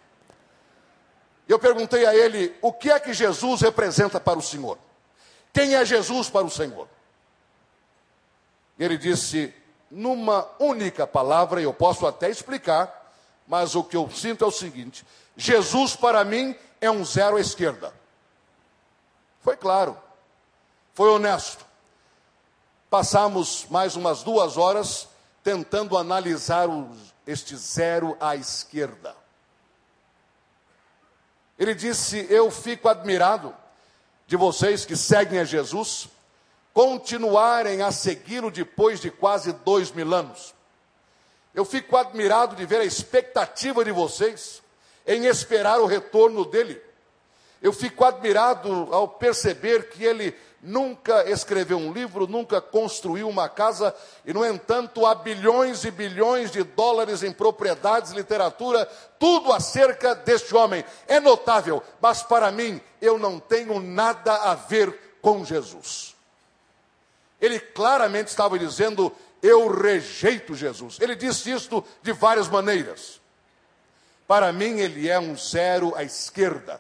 Eu 1.48 1.60
perguntei 1.60 2.06
a 2.06 2.16
ele: 2.16 2.56
O 2.62 2.72
que 2.72 2.92
é 2.92 3.00
que 3.00 3.14
Jesus 3.14 3.62
representa 3.62 4.20
para 4.20 4.40
o 4.40 4.42
senhor? 4.42 4.78
Quem 5.54 5.76
é 5.76 5.84
Jesus 5.84 6.30
para 6.30 6.46
o 6.46 6.50
senhor? 6.50 6.88
E 8.78 8.84
ele 8.84 8.98
disse: 8.98 9.54
Numa 9.92 10.48
única 10.60 11.06
palavra, 11.06 11.62
eu 11.62 11.74
posso 11.74 12.08
até 12.08 12.30
explicar, 12.30 13.14
mas 13.48 13.76
o 13.76 13.84
que 13.84 13.98
eu 13.98 14.10
sinto 14.10 14.44
é 14.44 14.48
o 14.48 14.52
seguinte: 14.52 15.06
Jesus 15.36 15.96
para 15.96 16.24
mim 16.24 16.56
é 16.82 16.90
um 16.90 17.04
zero 17.04 17.38
à 17.38 17.40
esquerda. 17.40 17.94
Foi 19.42 19.56
claro, 19.56 19.98
foi 20.94 21.10
honesto. 21.10 21.66
Passamos 22.90 23.66
mais 23.70 23.96
umas 23.96 24.24
duas 24.24 24.58
horas 24.58 25.08
tentando 25.44 25.98
analisar 25.98 26.68
este 27.26 27.56
zero 27.56 28.18
à 28.20 28.36
esquerda. 28.36 29.16
Ele 31.58 31.76
disse: 31.76 32.26
Eu 32.30 32.50
fico 32.50 32.90
admirado 32.90 33.56
de 34.26 34.36
vocês 34.36 34.86
que 34.86 34.96
seguem 34.96 35.40
a 35.40 35.44
Jesus, 35.44 36.08
continuarem 36.74 37.82
a 37.82 37.92
segui-lo 37.92 38.50
depois 38.50 39.00
de 39.00 39.12
quase 39.12 39.52
dois 39.52 39.92
mil 39.92 40.14
anos. 40.14 40.54
Eu 41.54 41.66
fico 41.66 41.98
admirado 41.98 42.56
de 42.56 42.66
ver 42.66 42.82
a 42.82 42.86
expectativa 42.86 43.84
de 43.84 43.92
vocês 43.92 44.62
em 45.10 45.26
esperar 45.26 45.82
o 45.82 45.88
retorno 45.88 46.46
dele. 46.46 46.80
Eu 47.62 47.74
fico 47.74 48.06
admirado 48.06 48.88
ao 48.92 49.08
perceber 49.08 49.90
que 49.90 50.06
ele 50.06 50.36
nunca 50.62 51.28
escreveu 51.30 51.78
um 51.78 51.92
livro, 51.92 52.28
nunca 52.28 52.62
construiu 52.62 53.28
uma 53.28 53.50
casa, 53.50 53.94
e 54.24 54.32
no 54.32 54.46
entanto 54.46 55.06
há 55.08 55.16
bilhões 55.16 55.84
e 55.84 55.90
bilhões 55.90 56.52
de 56.52 56.64
dólares 56.64 57.24
em 57.24 57.32
propriedades, 57.32 58.12
literatura, 58.12 58.86
tudo 59.18 59.52
acerca 59.52 60.14
deste 60.14 60.56
homem. 60.56 60.86
É 61.08 61.20
notável, 61.20 61.82
mas 62.00 62.22
para 62.22 62.52
mim 62.52 62.80
eu 63.02 63.18
não 63.18 63.40
tenho 63.40 63.80
nada 63.80 64.34
a 64.34 64.54
ver 64.54 65.18
com 65.22 65.44
Jesus. 65.44 66.16
Ele 67.42 67.60
claramente 67.60 68.28
estava 68.28 68.60
dizendo: 68.60 69.12
Eu 69.42 69.68
rejeito 69.68 70.54
Jesus. 70.54 71.00
Ele 71.00 71.16
disse 71.16 71.50
isto 71.52 71.84
de 72.04 72.12
várias 72.12 72.48
maneiras. 72.48 73.19
Para 74.30 74.54
mim, 74.54 74.80
ele 74.80 75.10
é 75.10 75.20
um 75.20 75.36
zero 75.36 75.96
à 75.96 76.04
esquerda. 76.04 76.80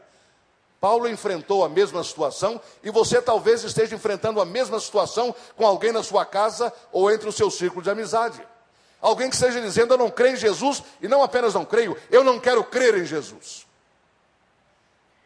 Paulo 0.80 1.10
enfrentou 1.10 1.66
a 1.66 1.68
mesma 1.68 2.04
situação 2.04 2.62
e 2.84 2.92
você 2.92 3.20
talvez 3.20 3.64
esteja 3.64 3.96
enfrentando 3.96 4.40
a 4.40 4.46
mesma 4.46 4.80
situação 4.80 5.34
com 5.56 5.66
alguém 5.66 5.92
na 5.92 6.04
sua 6.04 6.24
casa 6.28 6.72
ou 6.92 7.10
entre 7.10 7.28
o 7.28 7.32
seu 7.32 7.50
círculo 7.50 7.82
de 7.82 7.90
amizade. 7.90 8.40
Alguém 9.02 9.32
que 9.32 9.36
esteja 9.36 9.60
dizendo: 9.60 9.96
Eu 9.96 9.98
não 9.98 10.12
creio 10.12 10.36
em 10.36 10.38
Jesus 10.38 10.84
e 11.02 11.08
não 11.08 11.24
apenas 11.24 11.56
não 11.56 11.66
creio, 11.66 11.98
eu 12.12 12.24
não 12.24 12.40
quero 12.40 12.64
crer 12.64 12.96
em 13.00 13.06
Jesus. 13.06 13.66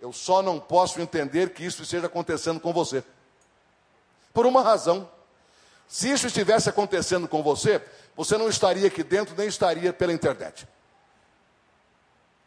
Eu 0.01 0.13
só 0.13 0.41
não 0.41 0.61
posso 0.61 1.01
entender 1.01 1.49
que 1.49 1.65
isso 1.65 1.83
esteja 1.83 2.07
acontecendo 2.07 2.61
com 2.61 2.71
você. 2.71 3.03
Por 4.33 4.45
uma 4.45 4.61
razão. 4.61 5.11
Se 5.89 6.09
isso 6.09 6.27
estivesse 6.27 6.69
acontecendo 6.69 7.27
com 7.27 7.43
você, 7.43 7.81
você 8.15 8.37
não 8.37 8.47
estaria 8.47 8.87
aqui 8.87 9.03
dentro, 9.03 9.35
nem 9.37 9.49
estaria 9.49 9.91
pela 9.91 10.13
internet. 10.13 10.65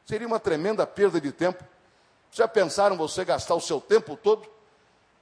Seria 0.07 0.27
uma 0.27 0.40
tremenda 0.40 0.87
perda 0.87 1.21
de 1.21 1.33
tempo. 1.33 1.62
Já 2.33 2.49
pensaram 2.49 2.97
você 2.97 3.25
gastar 3.25 3.55
o 3.55 3.61
seu 3.61 3.81
tempo 3.81 4.16
todo 4.16 4.49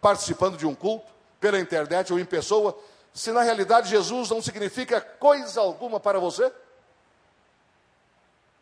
participando 0.01 0.59
de 0.59 0.67
um 0.67 0.75
culto, 0.75 1.11
pela 1.41 1.59
internet 1.59 2.13
ou 2.13 2.19
em 2.19 2.25
pessoa, 2.25 2.79
se 3.13 3.31
na 3.31 3.43
realidade 3.43 3.89
Jesus 3.89 4.29
não 4.29 4.43
significa 4.43 5.01
coisa 5.01 5.61
alguma 5.61 5.99
para 5.99 6.19
você? 6.19 6.53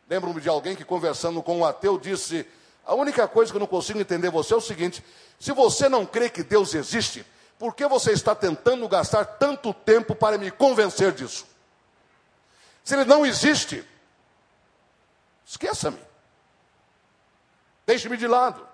Lembro-me 0.08 0.40
de 0.40 0.48
alguém 0.48 0.76
que, 0.76 0.84
conversando 0.84 1.42
com 1.42 1.58
um 1.58 1.64
ateu, 1.64 1.98
disse: 1.98 2.46
A 2.84 2.94
única 2.94 3.26
coisa 3.26 3.50
que 3.50 3.56
eu 3.56 3.60
não 3.60 3.66
consigo 3.66 3.98
entender 3.98 4.30
você 4.30 4.54
é 4.54 4.56
o 4.56 4.60
seguinte: 4.60 5.04
se 5.38 5.52
você 5.52 5.88
não 5.88 6.04
crê 6.04 6.28
que 6.28 6.42
Deus 6.42 6.74
existe, 6.74 7.26
por 7.58 7.74
que 7.74 7.86
você 7.86 8.12
está 8.12 8.34
tentando 8.34 8.88
gastar 8.88 9.24
tanto 9.24 9.72
tempo 9.72 10.14
para 10.14 10.38
me 10.38 10.50
convencer 10.50 11.12
disso? 11.12 11.46
Se 12.84 12.94
ele 12.94 13.04
não 13.04 13.24
existe, 13.24 13.84
esqueça-me. 15.46 16.11
Deixe-me 17.86 18.16
de 18.16 18.26
lado. 18.26 18.66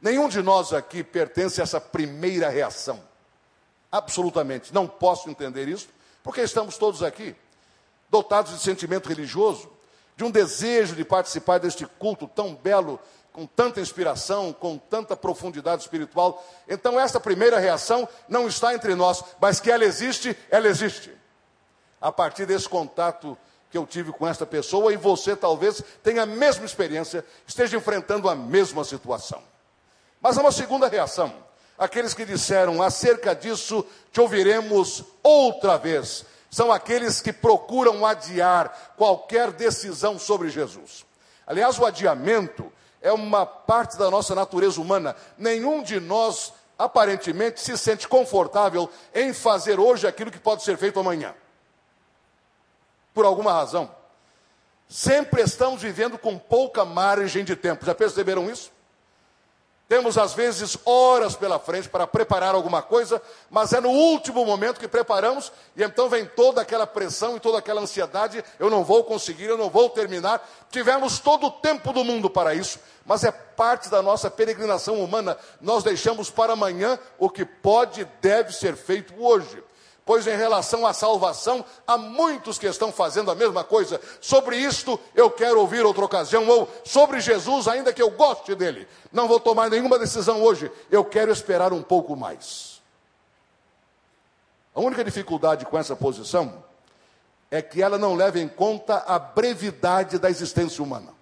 Nenhum 0.00 0.28
de 0.28 0.42
nós 0.42 0.72
aqui 0.72 1.02
pertence 1.02 1.60
a 1.60 1.64
essa 1.64 1.80
primeira 1.80 2.48
reação. 2.50 3.02
Absolutamente. 3.90 4.74
Não 4.74 4.86
posso 4.86 5.30
entender 5.30 5.66
isso, 5.66 5.88
porque 6.22 6.42
estamos 6.42 6.76
todos 6.76 7.02
aqui, 7.02 7.34
dotados 8.10 8.52
de 8.52 8.60
sentimento 8.60 9.08
religioso, 9.08 9.70
de 10.16 10.24
um 10.24 10.30
desejo 10.30 10.94
de 10.94 11.04
participar 11.04 11.58
deste 11.58 11.86
culto 11.86 12.28
tão 12.28 12.54
belo, 12.54 13.00
com 13.32 13.46
tanta 13.46 13.80
inspiração, 13.80 14.52
com 14.52 14.78
tanta 14.78 15.16
profundidade 15.16 15.82
espiritual. 15.82 16.44
Então, 16.68 17.00
essa 17.00 17.18
primeira 17.18 17.58
reação 17.58 18.08
não 18.28 18.46
está 18.46 18.74
entre 18.74 18.94
nós, 18.94 19.24
mas 19.40 19.58
que 19.58 19.70
ela 19.70 19.84
existe, 19.84 20.36
ela 20.50 20.68
existe. 20.68 21.10
A 22.00 22.12
partir 22.12 22.46
desse 22.46 22.68
contato 22.68 23.36
que 23.74 23.78
eu 23.78 23.84
tive 23.84 24.12
com 24.12 24.24
esta 24.24 24.46
pessoa, 24.46 24.92
e 24.92 24.96
você 24.96 25.34
talvez 25.34 25.82
tenha 26.00 26.22
a 26.22 26.26
mesma 26.26 26.64
experiência, 26.64 27.24
esteja 27.44 27.76
enfrentando 27.76 28.28
a 28.28 28.34
mesma 28.36 28.84
situação. 28.84 29.42
Mas 30.20 30.38
há 30.38 30.42
uma 30.42 30.52
segunda 30.52 30.86
reação. 30.86 31.34
Aqueles 31.76 32.14
que 32.14 32.24
disseram 32.24 32.80
acerca 32.80 33.34
disso, 33.34 33.84
te 34.12 34.20
ouviremos 34.20 35.02
outra 35.24 35.76
vez 35.76 36.24
são 36.48 36.70
aqueles 36.70 37.20
que 37.20 37.32
procuram 37.32 38.06
adiar 38.06 38.94
qualquer 38.96 39.50
decisão 39.50 40.20
sobre 40.20 40.50
Jesus. 40.50 41.04
Aliás, 41.44 41.76
o 41.76 41.84
adiamento 41.84 42.72
é 43.02 43.10
uma 43.10 43.44
parte 43.44 43.98
da 43.98 44.08
nossa 44.08 44.36
natureza 44.36 44.80
humana. 44.80 45.16
Nenhum 45.36 45.82
de 45.82 45.98
nós, 45.98 46.52
aparentemente, 46.78 47.60
se 47.60 47.76
sente 47.76 48.06
confortável 48.06 48.88
em 49.12 49.32
fazer 49.32 49.80
hoje 49.80 50.06
aquilo 50.06 50.30
que 50.30 50.38
pode 50.38 50.62
ser 50.62 50.78
feito 50.78 51.00
amanhã. 51.00 51.34
Por 53.14 53.24
alguma 53.24 53.52
razão. 53.52 53.90
Sempre 54.88 55.40
estamos 55.40 55.80
vivendo 55.80 56.18
com 56.18 56.38
pouca 56.38 56.84
margem 56.84 57.44
de 57.44 57.56
tempo. 57.56 57.86
Já 57.86 57.94
perceberam 57.94 58.50
isso? 58.50 58.70
Temos 59.88 60.16
às 60.16 60.32
vezes 60.32 60.78
horas 60.84 61.36
pela 61.36 61.58
frente 61.58 61.90
para 61.90 62.06
preparar 62.06 62.54
alguma 62.54 62.80
coisa, 62.80 63.20
mas 63.50 63.72
é 63.72 63.80
no 63.80 63.90
último 63.90 64.44
momento 64.44 64.80
que 64.80 64.88
preparamos 64.88 65.52
e 65.76 65.82
então 65.82 66.08
vem 66.08 66.24
toda 66.24 66.62
aquela 66.62 66.86
pressão 66.86 67.36
e 67.36 67.40
toda 67.40 67.58
aquela 67.58 67.82
ansiedade. 67.82 68.42
Eu 68.58 68.70
não 68.70 68.82
vou 68.82 69.04
conseguir, 69.04 69.44
eu 69.44 69.58
não 69.58 69.68
vou 69.68 69.90
terminar. 69.90 70.46
Tivemos 70.70 71.18
todo 71.18 71.48
o 71.48 71.50
tempo 71.50 71.92
do 71.92 72.04
mundo 72.04 72.30
para 72.30 72.54
isso, 72.54 72.78
mas 73.04 73.24
é 73.24 73.30
parte 73.30 73.90
da 73.90 74.00
nossa 74.00 74.30
peregrinação 74.30 75.02
humana. 75.04 75.36
Nós 75.60 75.82
deixamos 75.82 76.30
para 76.30 76.52
amanhã 76.54 76.98
o 77.18 77.28
que 77.28 77.44
pode 77.44 78.02
e 78.02 78.08
deve 78.22 78.52
ser 78.52 78.76
feito 78.76 79.12
hoje. 79.18 79.62
Pois 80.04 80.26
em 80.26 80.36
relação 80.36 80.86
à 80.86 80.92
salvação, 80.92 81.64
há 81.86 81.96
muitos 81.96 82.58
que 82.58 82.66
estão 82.66 82.92
fazendo 82.92 83.30
a 83.30 83.34
mesma 83.34 83.64
coisa. 83.64 83.98
Sobre 84.20 84.58
isto 84.58 85.00
eu 85.14 85.30
quero 85.30 85.58
ouvir 85.58 85.84
outra 85.84 86.04
ocasião, 86.04 86.46
ou 86.46 86.68
sobre 86.84 87.20
Jesus, 87.20 87.66
ainda 87.66 87.92
que 87.92 88.02
eu 88.02 88.10
goste 88.10 88.54
dele. 88.54 88.86
Não 89.10 89.26
vou 89.26 89.40
tomar 89.40 89.70
nenhuma 89.70 89.98
decisão 89.98 90.42
hoje, 90.42 90.70
eu 90.90 91.04
quero 91.04 91.32
esperar 91.32 91.72
um 91.72 91.82
pouco 91.82 92.14
mais. 92.14 92.82
A 94.74 94.80
única 94.80 95.02
dificuldade 95.02 95.64
com 95.64 95.78
essa 95.78 95.96
posição 95.96 96.62
é 97.50 97.62
que 97.62 97.80
ela 97.80 97.96
não 97.96 98.14
leva 98.14 98.38
em 98.38 98.48
conta 98.48 98.96
a 99.06 99.18
brevidade 99.18 100.18
da 100.18 100.28
existência 100.28 100.82
humana. 100.82 101.14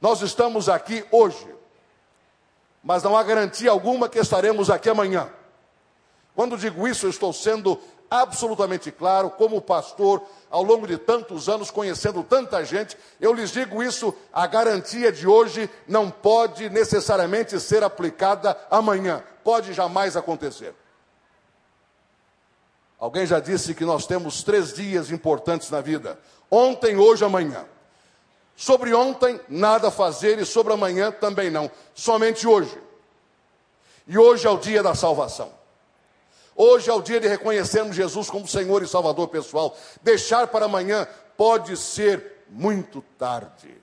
Nós 0.00 0.20
estamos 0.20 0.68
aqui 0.68 1.04
hoje, 1.10 1.52
mas 2.84 3.02
não 3.02 3.16
há 3.16 3.22
garantia 3.22 3.70
alguma 3.70 4.08
que 4.08 4.18
estaremos 4.18 4.70
aqui 4.70 4.88
amanhã. 4.88 5.28
Quando 6.36 6.58
digo 6.58 6.86
isso, 6.86 7.06
eu 7.06 7.10
estou 7.10 7.32
sendo 7.32 7.80
absolutamente 8.10 8.92
claro, 8.92 9.30
como 9.30 9.60
pastor, 9.60 10.22
ao 10.50 10.62
longo 10.62 10.86
de 10.86 10.98
tantos 10.98 11.48
anos, 11.48 11.70
conhecendo 11.70 12.22
tanta 12.22 12.62
gente, 12.62 12.96
eu 13.18 13.32
lhes 13.32 13.50
digo 13.50 13.82
isso: 13.82 14.14
a 14.30 14.46
garantia 14.46 15.10
de 15.10 15.26
hoje 15.26 15.68
não 15.88 16.10
pode 16.10 16.68
necessariamente 16.68 17.58
ser 17.58 17.82
aplicada 17.82 18.54
amanhã, 18.70 19.24
pode 19.42 19.72
jamais 19.72 20.14
acontecer. 20.14 20.74
Alguém 22.98 23.26
já 23.26 23.40
disse 23.40 23.74
que 23.74 23.84
nós 23.84 24.06
temos 24.06 24.42
três 24.42 24.74
dias 24.74 25.10
importantes 25.10 25.70
na 25.70 25.80
vida: 25.80 26.18
ontem, 26.50 26.98
hoje, 26.98 27.24
amanhã. 27.24 27.64
Sobre 28.54 28.92
ontem, 28.94 29.40
nada 29.48 29.88
a 29.88 29.90
fazer, 29.90 30.38
e 30.38 30.44
sobre 30.44 30.74
amanhã 30.74 31.10
também 31.10 31.50
não, 31.50 31.70
somente 31.94 32.46
hoje. 32.46 32.78
E 34.06 34.18
hoje 34.18 34.46
é 34.46 34.50
o 34.50 34.58
dia 34.58 34.82
da 34.82 34.94
salvação. 34.94 35.65
Hoje 36.58 36.88
é 36.88 36.92
o 36.94 37.02
dia 37.02 37.20
de 37.20 37.28
reconhecermos 37.28 37.94
Jesus 37.94 38.30
como 38.30 38.48
Senhor 38.48 38.82
e 38.82 38.88
Salvador 38.88 39.28
pessoal. 39.28 39.76
Deixar 40.02 40.46
para 40.46 40.64
amanhã 40.64 41.06
pode 41.36 41.76
ser 41.76 42.44
muito 42.48 43.02
tarde. 43.18 43.76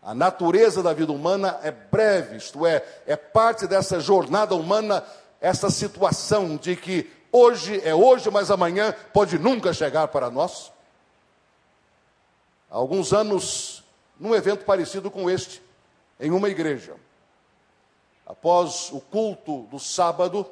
A 0.00 0.14
natureza 0.14 0.84
da 0.84 0.92
vida 0.92 1.10
humana 1.10 1.58
é 1.64 1.72
breve, 1.72 2.36
isto 2.36 2.64
é, 2.64 2.84
é 3.06 3.16
parte 3.16 3.66
dessa 3.66 3.98
jornada 3.98 4.54
humana, 4.54 5.04
essa 5.40 5.68
situação 5.68 6.56
de 6.56 6.76
que 6.76 7.10
hoje 7.32 7.80
é 7.84 7.94
hoje, 7.94 8.30
mas 8.30 8.52
amanhã 8.52 8.94
pode 9.12 9.36
nunca 9.36 9.72
chegar 9.72 10.06
para 10.08 10.30
nós. 10.30 10.72
Há 12.70 12.76
alguns 12.76 13.12
anos, 13.12 13.82
num 14.18 14.34
evento 14.34 14.64
parecido 14.64 15.10
com 15.10 15.28
este, 15.28 15.60
em 16.20 16.30
uma 16.30 16.48
igreja, 16.48 16.94
após 18.24 18.90
o 18.92 19.00
culto 19.00 19.62
do 19.64 19.80
sábado, 19.80 20.48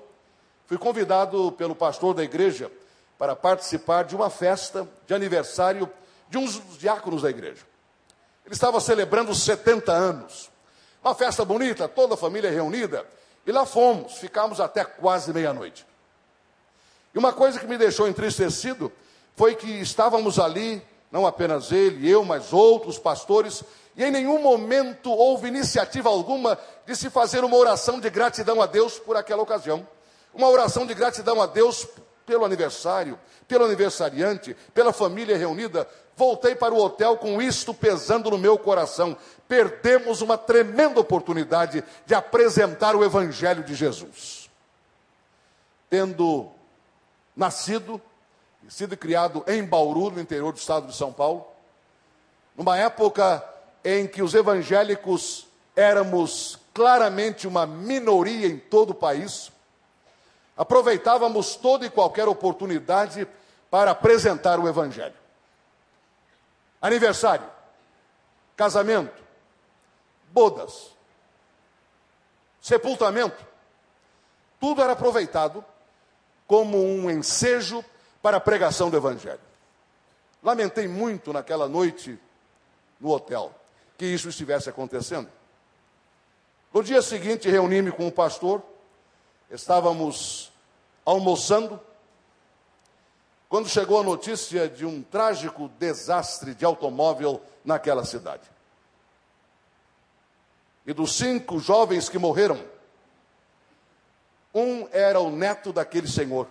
Fui 0.71 0.79
convidado 0.79 1.51
pelo 1.59 1.75
pastor 1.75 2.15
da 2.15 2.23
igreja 2.23 2.71
para 3.19 3.35
participar 3.35 4.05
de 4.05 4.15
uma 4.15 4.31
festa 4.31 4.89
de 5.05 5.13
aniversário 5.13 5.91
de 6.29 6.39
uns 6.39 6.63
diáconos 6.79 7.23
da 7.23 7.29
igreja. 7.29 7.67
Ele 8.47 8.55
estava 8.55 8.79
celebrando 8.79 9.35
70 9.35 9.91
anos. 9.91 10.49
Uma 11.03 11.13
festa 11.13 11.45
bonita, 11.45 11.89
toda 11.89 12.15
a 12.15 12.17
família 12.17 12.53
reunida. 12.53 13.05
E 13.45 13.51
lá 13.51 13.67
fomos, 13.67 14.19
ficamos 14.19 14.61
até 14.61 14.85
quase 14.85 15.33
meia-noite. 15.33 15.85
E 17.13 17.19
uma 17.19 17.33
coisa 17.33 17.59
que 17.59 17.67
me 17.67 17.77
deixou 17.77 18.07
entristecido 18.07 18.93
foi 19.35 19.57
que 19.57 19.67
estávamos 19.81 20.39
ali, 20.39 20.81
não 21.11 21.27
apenas 21.27 21.73
ele 21.73 22.09
eu, 22.09 22.25
mas 22.25 22.53
outros 22.53 22.97
pastores, 22.97 23.65
e 23.97 24.05
em 24.05 24.13
nenhum 24.13 24.41
momento 24.41 25.11
houve 25.11 25.49
iniciativa 25.49 26.09
alguma 26.09 26.57
de 26.87 26.95
se 26.95 27.11
fazer 27.11 27.43
uma 27.43 27.57
oração 27.57 27.99
de 27.99 28.09
gratidão 28.09 28.63
a 28.63 28.67
Deus 28.67 29.01
por 29.01 29.17
aquela 29.17 29.43
ocasião. 29.43 29.85
Uma 30.33 30.49
oração 30.49 30.87
de 30.87 30.95
gratidão 30.95 31.41
a 31.41 31.47
Deus 31.47 31.87
pelo 32.25 32.45
aniversário, 32.45 33.19
pelo 33.49 33.65
aniversariante, 33.65 34.57
pela 34.73 34.93
família 34.93 35.37
reunida. 35.37 35.89
Voltei 36.17 36.55
para 36.55 36.75
o 36.75 36.81
hotel 36.81 37.17
com 37.17 37.41
isto 37.41 37.75
pesando 37.75 38.31
no 38.31 38.39
meu 38.39 38.59
coração. 38.59 39.17
Perdemos 39.49 40.21
uma 40.21 40.39
tremenda 40.39 41.01
oportunidade 41.01 41.83
de 42.07 42.15
apresentar 42.15 42.95
o 42.95 43.05
Evangelho 43.05 43.65
de 43.65 43.75
Jesus. 43.75 44.49
Tendo 45.89 46.49
nascido 47.35 48.01
sido 48.71 48.97
criado 48.97 49.43
em 49.49 49.65
Bauru, 49.65 50.11
no 50.11 50.21
interior 50.21 50.53
do 50.53 50.59
estado 50.59 50.87
de 50.87 50.95
São 50.95 51.13
Paulo, 51.13 51.45
numa 52.57 52.79
época 52.79 53.45
em 53.85 54.07
que 54.07 54.23
os 54.23 54.35
evangélicos 54.35 55.47
éramos 55.75 56.59
claramente 56.73 57.49
uma 57.49 57.67
minoria 57.67 58.47
em 58.47 58.59
todo 58.59 58.91
o 58.91 58.95
país, 58.95 59.51
aproveitávamos 60.57 61.57
toda 61.57 61.87
e 61.87 61.91
qualquer 61.91 62.29
oportunidade 62.29 63.27
para 63.71 63.93
apresentar 63.93 64.59
o 64.59 64.69
Evangelho. 64.69 65.15
Aniversário, 66.83 67.47
casamento, 68.57 69.23
bodas, 70.33 70.91
sepultamento, 72.61 73.47
tudo 74.59 74.83
era 74.83 74.93
aproveitado 74.93 75.65
como 76.47 76.79
um 76.79 77.11
ensejo 77.11 77.85
para 78.21 78.37
a 78.37 78.41
pregação 78.41 78.91
do 78.91 78.97
Evangelho. 78.97 79.41
Lamentei 80.43 80.89
muito 80.89 81.33
naquela 81.33 81.69
noite 81.69 82.19
no 82.99 83.11
hotel 83.11 83.55
que 83.97 84.07
isso 84.07 84.29
estivesse 84.29 84.69
acontecendo. 84.69 85.31
No 86.73 86.83
dia 86.83 87.03
seguinte, 87.03 87.49
reuni-me 87.49 87.93
com 87.93 88.07
o 88.07 88.13
pastor, 88.13 88.63
estávamos 89.51 90.53
almoçando, 91.05 91.81
quando 93.49 93.69
chegou 93.69 94.01
a 94.01 94.05
notícia 94.05 94.69
de 94.69 94.87
um 94.87 95.03
trágico 95.03 95.69
desastre 95.71 96.55
de 96.55 96.65
automóvel 96.65 97.43
naquela 97.65 98.05
cidade. 98.05 98.49
E 100.87 100.93
dos 100.93 101.17
cinco 101.17 101.59
jovens 101.59 102.09
que 102.09 102.19
morreram, 102.19 102.65
um 104.55 104.89
era 104.93 105.21
o 105.21 105.31
neto 105.31 105.73
daquele 105.73 106.09
senhor. 106.09 106.49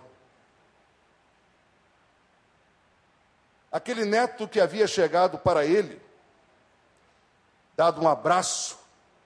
Aquele 3.72 4.04
neto 4.04 4.48
que 4.48 4.60
havia 4.60 4.86
chegado 4.86 5.38
para 5.38 5.64
ele, 5.64 6.00
dado 7.76 8.00
um 8.02 8.08
abraço 8.08 8.78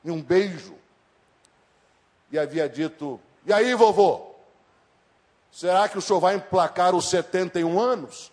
e 0.05 0.11
um 0.11 0.23
beijo, 0.23 0.77
e 2.31 2.39
havia 2.39 2.69
dito: 2.69 3.21
E 3.45 3.53
aí, 3.53 3.75
vovô? 3.75 4.35
Será 5.53 5.89
que 5.89 5.99
o 5.99 6.03
senhor 6.03 6.21
vai 6.21 6.35
emplacar 6.35 6.95
os 6.95 7.09
71 7.09 7.79
anos? 7.79 8.33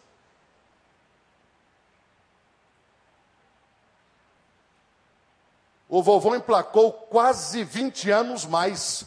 o 5.92 6.02
vovô 6.02 6.34
emplacou 6.34 6.94
quase 6.94 7.66
20 7.66 8.10
anos 8.10 8.46
mais. 8.46 9.06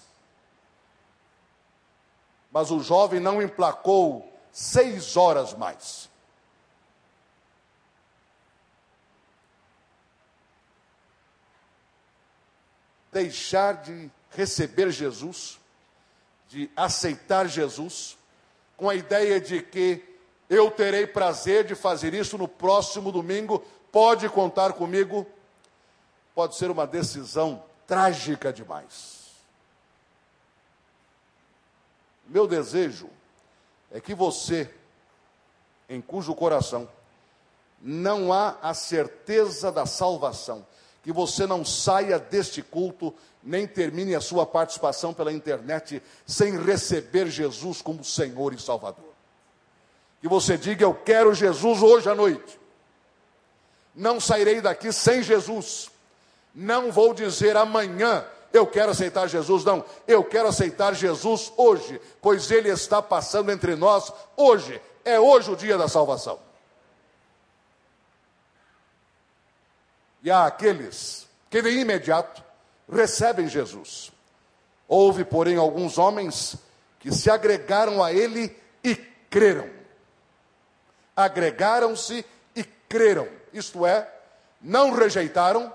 Mas 2.52 2.70
o 2.70 2.78
jovem 2.80 3.18
não 3.18 3.40
emplacou 3.40 4.30
seis 4.52 5.16
horas 5.16 5.55
mais. 5.55 6.11
Deixar 13.11 13.82
de 13.82 14.11
receber 14.32 14.90
Jesus, 14.90 15.59
de 16.55 16.70
aceitar 16.76 17.48
Jesus, 17.48 18.16
com 18.76 18.88
a 18.88 18.94
ideia 18.94 19.40
de 19.40 19.61
que 19.61 20.05
eu 20.48 20.70
terei 20.70 21.05
prazer 21.05 21.64
de 21.64 21.74
fazer 21.74 22.14
isso 22.14 22.38
no 22.38 22.46
próximo 22.46 23.11
domingo, 23.11 23.59
pode 23.90 24.28
contar 24.28 24.72
comigo, 24.74 25.26
pode 26.32 26.55
ser 26.55 26.70
uma 26.70 26.86
decisão 26.86 27.61
trágica 27.88 28.52
demais. 28.52 29.32
Meu 32.24 32.46
desejo 32.46 33.11
é 33.90 34.00
que 34.00 34.14
você, 34.14 34.72
em 35.88 36.00
cujo 36.00 36.36
coração 36.36 36.88
não 37.82 38.32
há 38.32 38.57
a 38.62 38.72
certeza 38.74 39.72
da 39.72 39.86
salvação, 39.86 40.64
que 41.05 41.12
você 41.12 41.46
não 41.46 41.64
saia 41.64 42.18
deste 42.18 42.62
culto, 42.62 43.14
nem 43.42 43.66
termine 43.66 44.14
a 44.14 44.20
sua 44.20 44.44
participação 44.44 45.14
pela 45.14 45.32
internet 45.32 46.02
sem 46.26 46.59
receber 46.59 47.28
Jesus 47.28 47.80
como 47.80 48.02
Senhor 48.02 48.52
e 48.55 48.59
Salvador. 48.59 49.12
Que 50.20 50.26
você 50.26 50.57
diga: 50.57 50.84
Eu 50.84 50.94
quero 50.94 51.34
Jesus 51.34 51.82
hoje 51.82 52.09
à 52.09 52.14
noite. 52.14 52.59
Não 53.94 54.18
sairei 54.18 54.61
daqui 54.61 54.90
sem 54.90 55.22
Jesus. 55.22 55.90
Não 56.55 56.90
vou 56.90 57.12
dizer 57.12 57.57
amanhã 57.57 58.24
eu 58.55 58.66
quero 58.68 58.92
aceitar 58.92 59.26
Jesus, 59.26 59.64
não. 59.64 59.84
Eu 60.07 60.22
quero 60.22 60.46
aceitar 60.46 60.94
Jesus 60.94 61.52
hoje, 61.57 62.00
pois 62.22 62.52
Ele 62.52 62.68
está 62.68 63.02
passando 63.02 63.50
entre 63.50 63.74
nós 63.74 64.12
hoje. 64.36 64.80
É 65.05 65.18
hoje 65.18 65.50
o 65.50 65.57
dia 65.57 65.76
da 65.76 65.88
salvação. 65.88 66.38
E 70.25 70.31
aqueles 70.31 71.29
que 71.51 71.61
de 71.61 71.68
imediato 71.68 72.43
recebem 72.91 73.47
Jesus. 73.47 74.11
Houve, 74.89 75.22
porém, 75.22 75.59
alguns 75.59 75.99
homens 75.99 76.57
que 76.99 77.12
se 77.12 77.31
agregaram 77.31 78.03
a 78.03 78.11
Ele 78.11 78.57
e 78.83 78.97
creram. 79.29 79.68
Agregaram-se 81.14 82.25
e 82.57 82.64
creram. 82.64 83.29
Isto 83.53 83.85
é, 83.85 84.11
não 84.62 84.93
rejeitaram, 84.93 85.70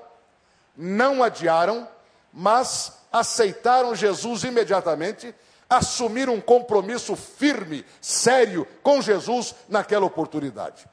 não 0.75 1.23
adiaram, 1.23 1.87
mas 2.33 2.97
aceitaram 3.11 3.93
Jesus 3.93 4.43
imediatamente, 4.43 5.33
assumiram 5.69 6.33
um 6.33 6.41
compromisso 6.41 7.15
firme, 7.15 7.85
sério 8.01 8.67
com 8.81 8.99
Jesus 8.99 9.53
naquela 9.69 10.07
oportunidade. 10.07 10.87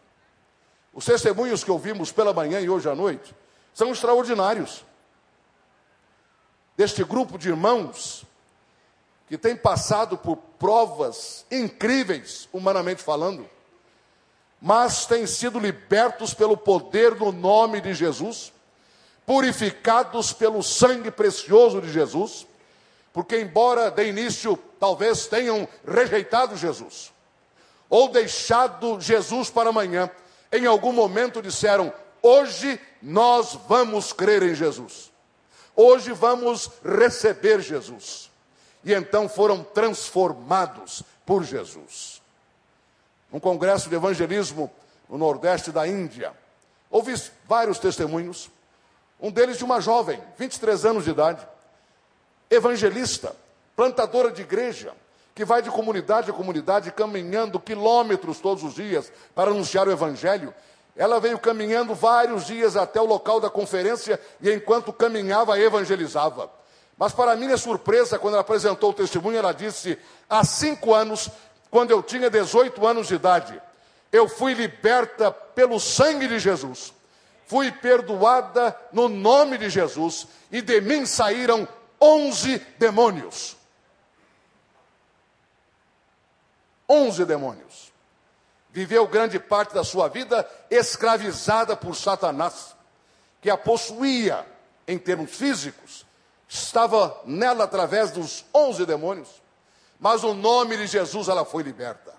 Os 0.93 1.07
testemunhos 1.07 1.65
que 1.65 1.71
ouvimos 1.71 2.13
pela 2.13 2.35
manhã 2.35 2.61
e 2.61 2.69
hoje 2.69 2.89
à 2.89 2.95
noite 2.95 3.35
são 3.77 3.93
extraordinários. 3.93 4.83
Deste 6.79 7.05
grupo 7.05 7.37
de 7.37 7.51
irmãos 7.51 8.25
que 9.29 9.37
tem 9.37 9.55
passado 9.55 10.17
por 10.17 10.39
provas 10.59 11.45
incríveis, 11.51 12.49
humanamente 12.55 13.03
falando, 13.03 13.47
mas 14.63 15.05
têm 15.05 15.27
sido 15.27 15.59
libertos 15.59 16.33
pelo 16.33 16.57
poder 16.57 17.17
do 17.17 17.31
nome 17.31 17.83
de 17.83 17.93
Jesus 17.93 18.51
purificados 19.27 20.33
pelo 20.33 20.63
sangue 20.63 21.11
precioso 21.11 21.83
de 21.83 21.93
Jesus, 21.93 22.47
porque, 23.13 23.39
embora 23.39 23.91
de 23.91 24.09
início 24.09 24.57
talvez 24.81 25.27
tenham 25.27 25.69
rejeitado 25.87 26.57
Jesus, 26.57 27.13
ou 27.91 28.09
deixado 28.09 28.99
Jesus 29.03 29.51
para 29.51 29.69
amanhã, 29.69 30.11
em 30.51 30.65
algum 30.65 30.93
momento 30.93 31.43
disseram: 31.43 31.93
Hoje 32.27 32.81
nós 33.01 33.55
vamos 33.69 34.13
crer 34.13 34.43
em 34.43 34.53
Jesus, 34.53 35.13
hoje 35.77 36.11
vamos 36.11 36.69
receber 36.85 37.61
Jesus. 37.61 38.29
E 38.85 38.93
então 38.93 39.29
foram 39.29 39.63
transformados 39.63 41.05
por 41.25 41.45
Jesus. 41.45 42.21
Um 43.33 43.39
congresso 43.39 43.89
de 43.89 43.95
evangelismo 43.95 44.69
no 45.09 45.17
Nordeste 45.17 45.71
da 45.71 45.87
Índia, 45.87 46.33
ouvi 46.91 47.15
vários 47.47 47.79
testemunhos 47.79 48.51
um 49.21 49.31
deles 49.31 49.57
de 49.57 49.65
uma 49.65 49.81
jovem, 49.81 50.21
23 50.37 50.85
anos 50.85 51.05
de 51.05 51.11
idade, 51.11 51.47
evangelista, 52.51 53.37
plantadora 53.77 54.33
de 54.33 54.43
igreja, 54.43 54.93
que 55.33 55.45
vai 55.45 55.63
de 55.63 55.71
comunidade 55.71 56.29
a 56.29 56.35
comunidade 56.35 56.91
caminhando 56.91 57.61
quilômetros 57.61 58.41
todos 58.41 58.65
os 58.65 58.75
dias 58.75 59.13
para 59.33 59.53
anunciar 59.53 59.87
o 59.87 59.93
evangelho. 59.93 60.53
Ela 60.97 61.21
veio 61.21 61.39
caminhando 61.39 61.95
vários 61.95 62.47
dias 62.47 62.77
até 62.77 63.01
o 63.01 63.05
local 63.05 63.39
da 63.39 63.51
conferência 63.51 64.19
e 64.41 64.51
enquanto 64.51 64.93
caminhava 64.93 65.59
evangelizava. 65.59 66.51
Mas 66.97 67.13
para 67.13 67.37
minha 67.37 67.57
surpresa, 67.57 68.19
quando 68.19 68.35
ela 68.35 68.41
apresentou 68.41 68.91
o 68.91 68.95
testemunho, 68.95 69.39
ela 69.39 69.53
disse: 69.53 69.99
há 70.29 70.43
cinco 70.45 70.95
anos, 70.95 71.29
quando 71.71 71.91
eu 71.91 72.03
tinha 72.03 72.31
18 72.31 72.87
anos 72.87 73.09
de 73.09 73.17
idade, 73.17 73.61
eu 74.11 74.29
fui 74.29 74.55
liberta 74.55 75.31
pelo 75.31 75.79
sangue 75.79 76.27
de 76.27 76.39
Jesus 76.39 76.95
fui 77.47 77.71
perdoada 77.71 78.77
no 78.93 79.09
nome 79.09 79.57
de 79.57 79.71
Jesus, 79.71 80.27
e 80.51 80.61
de 80.61 80.81
mim 80.81 81.07
saíram 81.07 81.67
onze 82.01 82.59
demônios. 82.79 83.57
Onze 86.89 87.25
demônios. 87.25 87.86
Viveu 88.77 89.07
grande 89.07 89.39
parte 89.39 89.73
da 89.73 89.83
sua 89.83 90.07
vida 90.07 90.47
escravizada 90.71 91.75
por 91.75 91.97
Satanás, 91.97 92.77
que 93.41 93.49
a 93.49 93.57
possuía 93.57 94.45
em 94.87 94.99
termos 94.99 95.31
físicos, 95.31 96.05
estava 96.47 97.19
nela 97.25 97.65
através 97.65 98.11
dos 98.11 98.45
onze 98.55 98.85
demônios, 98.85 99.31
mas 99.99 100.23
o 100.23 100.35
nome 100.35 100.77
de 100.77 100.87
Jesus 100.87 101.27
ela 101.29 101.43
foi 101.43 101.63
liberta. 101.63 102.13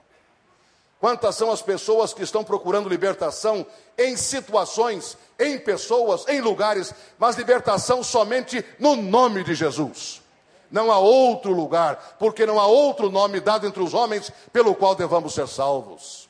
Quantas 0.99 1.35
são 1.35 1.51
as 1.51 1.61
pessoas 1.61 2.11
que 2.11 2.23
estão 2.23 2.43
procurando 2.43 2.89
libertação 2.89 3.63
em 3.95 4.17
situações, 4.17 5.15
em 5.37 5.59
pessoas, 5.59 6.27
em 6.27 6.41
lugares, 6.41 6.91
mas 7.19 7.37
libertação 7.37 8.03
somente 8.03 8.65
no 8.79 8.95
nome 8.95 9.43
de 9.43 9.53
Jesus. 9.53 10.23
Não 10.71 10.91
há 10.91 10.97
outro 10.97 11.53
lugar, 11.53 12.15
porque 12.17 12.47
não 12.47 12.59
há 12.59 12.65
outro 12.65 13.11
nome 13.11 13.39
dado 13.39 13.67
entre 13.67 13.83
os 13.83 13.93
homens 13.93 14.31
pelo 14.51 14.73
qual 14.73 14.95
devamos 14.95 15.35
ser 15.35 15.47
salvos. 15.47 16.26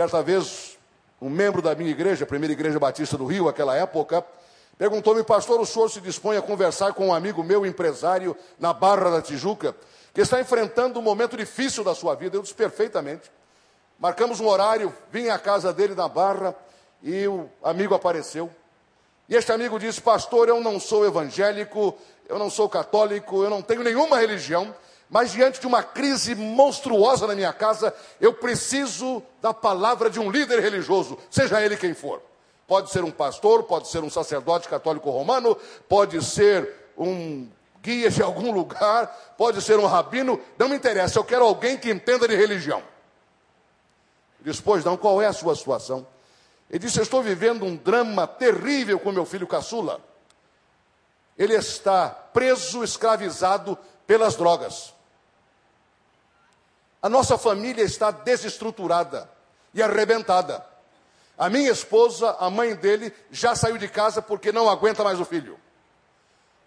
Certa 0.00 0.22
vez, 0.22 0.78
um 1.20 1.28
membro 1.28 1.60
da 1.60 1.74
minha 1.74 1.90
igreja, 1.90 2.24
a 2.24 2.26
primeira 2.26 2.54
igreja 2.54 2.78
batista 2.78 3.18
do 3.18 3.26
Rio, 3.26 3.50
aquela 3.50 3.76
época, 3.76 4.24
perguntou-me, 4.78 5.22
pastor, 5.22 5.60
o 5.60 5.66
senhor 5.66 5.90
se 5.90 6.00
dispõe 6.00 6.38
a 6.38 6.40
conversar 6.40 6.94
com 6.94 7.08
um 7.08 7.12
amigo 7.12 7.44
meu, 7.44 7.66
empresário, 7.66 8.34
na 8.58 8.72
Barra 8.72 9.10
da 9.10 9.20
Tijuca? 9.20 9.76
que 10.14 10.22
está 10.22 10.40
enfrentando 10.40 10.98
um 10.98 11.02
momento 11.02 11.36
difícil 11.36 11.84
da 11.84 11.94
sua 11.94 12.14
vida. 12.14 12.34
Eu 12.34 12.40
disse 12.40 12.54
perfeitamente. 12.54 13.30
Marcamos 13.98 14.40
um 14.40 14.48
horário, 14.48 14.90
vim 15.12 15.28
à 15.28 15.38
casa 15.38 15.70
dele 15.70 15.94
na 15.94 16.08
Barra 16.08 16.56
e 17.02 17.26
o 17.28 17.46
amigo 17.62 17.94
apareceu. 17.94 18.50
E 19.28 19.36
este 19.36 19.52
amigo 19.52 19.78
disse: 19.78 20.00
Pastor, 20.00 20.48
eu 20.48 20.62
não 20.62 20.80
sou 20.80 21.04
evangélico, 21.04 21.94
eu 22.26 22.38
não 22.38 22.48
sou 22.48 22.70
católico, 22.70 23.44
eu 23.44 23.50
não 23.50 23.60
tenho 23.60 23.82
nenhuma 23.82 24.16
religião, 24.18 24.74
mas 25.10 25.32
diante 25.32 25.60
de 25.60 25.66
uma 25.66 25.82
crise 25.82 26.36
monstruosa 26.36 27.26
na 27.26 27.34
minha 27.34 27.52
casa, 27.52 27.92
eu 28.20 28.32
preciso 28.32 29.20
da 29.42 29.52
palavra 29.52 30.08
de 30.08 30.20
um 30.20 30.30
líder 30.30 30.60
religioso, 30.60 31.18
seja 31.28 31.60
ele 31.60 31.76
quem 31.76 31.92
for. 31.92 32.22
Pode 32.68 32.90
ser 32.92 33.02
um 33.02 33.10
pastor, 33.10 33.64
pode 33.64 33.88
ser 33.88 34.04
um 34.04 34.08
sacerdote 34.08 34.68
católico 34.68 35.10
romano, 35.10 35.56
pode 35.88 36.24
ser 36.24 36.72
um 36.96 37.48
guia 37.82 38.08
de 38.08 38.22
algum 38.22 38.52
lugar, 38.52 39.34
pode 39.36 39.60
ser 39.60 39.80
um 39.80 39.86
rabino, 39.86 40.40
não 40.56 40.68
me 40.68 40.76
interessa, 40.76 41.18
eu 41.18 41.24
quero 41.24 41.44
alguém 41.44 41.76
que 41.76 41.90
entenda 41.90 42.28
de 42.28 42.36
religião. 42.36 42.80
Disse, 44.40 44.62
pois 44.62 44.84
não, 44.84 44.96
qual 44.96 45.20
é 45.20 45.26
a 45.26 45.32
sua 45.32 45.56
situação? 45.56 46.06
Ele 46.70 46.78
disse, 46.78 47.00
estou 47.00 47.20
vivendo 47.20 47.64
um 47.64 47.74
drama 47.74 48.28
terrível 48.28 48.98
com 49.00 49.10
meu 49.10 49.26
filho 49.26 49.46
caçula. 49.46 50.00
Ele 51.36 51.54
está 51.54 52.08
preso, 52.08 52.84
escravizado 52.84 53.76
pelas 54.06 54.36
drogas. 54.36 54.94
A 57.02 57.08
nossa 57.08 57.38
família 57.38 57.82
está 57.82 58.10
desestruturada 58.10 59.30
e 59.72 59.82
arrebentada. 59.82 60.64
A 61.38 61.48
minha 61.48 61.70
esposa, 61.70 62.36
a 62.38 62.50
mãe 62.50 62.74
dele, 62.74 63.14
já 63.30 63.54
saiu 63.54 63.78
de 63.78 63.88
casa 63.88 64.20
porque 64.20 64.52
não 64.52 64.68
aguenta 64.68 65.02
mais 65.02 65.18
o 65.18 65.24
filho. 65.24 65.58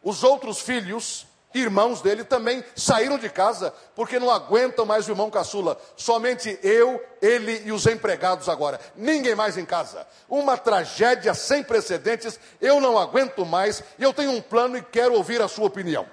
Os 0.02 0.24
outros 0.24 0.60
filhos 0.60 1.28
irmãos 1.54 2.02
dele 2.02 2.24
também 2.24 2.64
saíram 2.76 3.20
de 3.20 3.30
casa 3.30 3.72
porque 3.96 4.18
não 4.18 4.32
aguentam 4.32 4.86
mais 4.86 5.08
o 5.08 5.12
irmão 5.12 5.30
caçula. 5.30 5.80
Somente 5.96 6.58
eu, 6.64 7.00
ele 7.22 7.62
e 7.66 7.72
os 7.72 7.86
empregados 7.86 8.50
agora. 8.50 8.80
Ninguém 8.96 9.36
mais 9.36 9.58
em 9.58 9.66
casa. 9.66 10.08
Uma 10.28 10.58
tragédia 10.58 11.36
sem 11.36 11.64
precedentes. 11.64 12.40
Eu 12.60 12.82
não 12.82 12.98
aguento 12.98 13.46
mais 13.46 13.84
eu 14.00 14.12
tenho 14.12 14.32
um 14.32 14.42
plano 14.42 14.76
e 14.78 14.82
quero 14.82 15.14
ouvir 15.14 15.40
a 15.42 15.48
sua 15.48 15.68
opinião. 15.68 16.08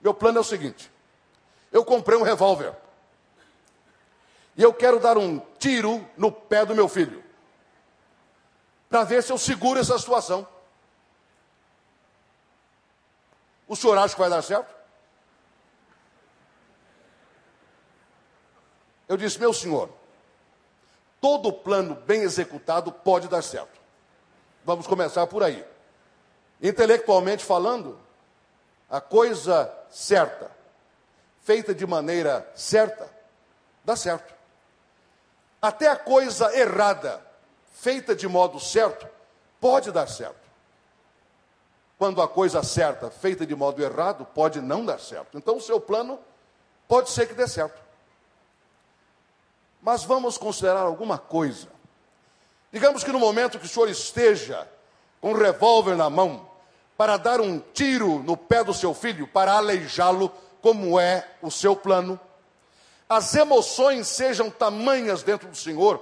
Meu 0.00 0.14
plano 0.14 0.38
é 0.38 0.40
o 0.40 0.44
seguinte: 0.44 0.91
eu 1.72 1.84
comprei 1.84 2.18
um 2.18 2.22
revólver 2.22 2.74
e 4.56 4.62
eu 4.62 4.72
quero 4.74 5.00
dar 5.00 5.16
um 5.16 5.40
tiro 5.58 6.06
no 6.16 6.30
pé 6.30 6.66
do 6.66 6.74
meu 6.74 6.88
filho 6.88 7.24
para 8.88 9.04
ver 9.04 9.22
se 9.22 9.32
eu 9.32 9.38
seguro 9.38 9.80
essa 9.80 9.98
situação. 9.98 10.46
O 13.66 13.74
senhor 13.74 13.96
acha 13.96 14.14
que 14.14 14.20
vai 14.20 14.28
dar 14.28 14.42
certo? 14.42 14.70
Eu 19.08 19.16
disse, 19.16 19.38
meu 19.38 19.54
senhor, 19.54 19.88
todo 21.22 21.52
plano 21.52 21.94
bem 21.94 22.20
executado 22.20 22.92
pode 22.92 23.28
dar 23.28 23.42
certo. 23.42 23.80
Vamos 24.62 24.86
começar 24.86 25.26
por 25.26 25.42
aí. 25.42 25.64
Intelectualmente 26.60 27.42
falando, 27.42 27.98
a 28.90 29.00
coisa 29.00 29.74
certa, 29.90 30.50
feita 31.42 31.74
de 31.74 31.86
maneira 31.86 32.50
certa, 32.54 33.08
dá 33.84 33.96
certo. 33.96 34.32
Até 35.60 35.88
a 35.88 35.96
coisa 35.96 36.56
errada, 36.56 37.24
feita 37.72 38.14
de 38.14 38.26
modo 38.26 38.58
certo, 38.58 39.08
pode 39.60 39.92
dar 39.92 40.08
certo 40.08 40.42
quando 42.02 42.20
a 42.20 42.26
coisa 42.26 42.64
certa, 42.64 43.12
feita 43.12 43.46
de 43.46 43.54
modo 43.54 43.80
errado, 43.80 44.26
pode 44.34 44.60
não 44.60 44.84
dar 44.84 44.98
certo. 44.98 45.38
Então, 45.38 45.58
o 45.58 45.60
seu 45.60 45.80
plano 45.80 46.18
pode 46.88 47.10
ser 47.10 47.28
que 47.28 47.32
dê 47.32 47.46
certo. 47.46 47.80
Mas 49.80 50.02
vamos 50.02 50.36
considerar 50.36 50.80
alguma 50.80 51.16
coisa. 51.16 51.68
Digamos 52.72 53.04
que 53.04 53.12
no 53.12 53.20
momento 53.20 53.56
que 53.56 53.66
o 53.66 53.68
senhor 53.68 53.88
esteja 53.88 54.68
com 55.20 55.30
um 55.30 55.38
revólver 55.38 55.94
na 55.94 56.10
mão, 56.10 56.50
para 56.96 57.16
dar 57.16 57.40
um 57.40 57.60
tiro 57.60 58.18
no 58.24 58.36
pé 58.36 58.64
do 58.64 58.74
seu 58.74 58.92
filho, 58.92 59.28
para 59.28 59.52
aleijá-lo, 59.52 60.32
como 60.62 60.98
é 60.98 61.28
o 61.42 61.50
seu 61.50 61.76
plano, 61.76 62.18
as 63.08 63.34
emoções 63.34 64.06
sejam 64.06 64.48
tamanhas 64.48 65.22
dentro 65.22 65.48
do 65.48 65.56
Senhor, 65.56 66.00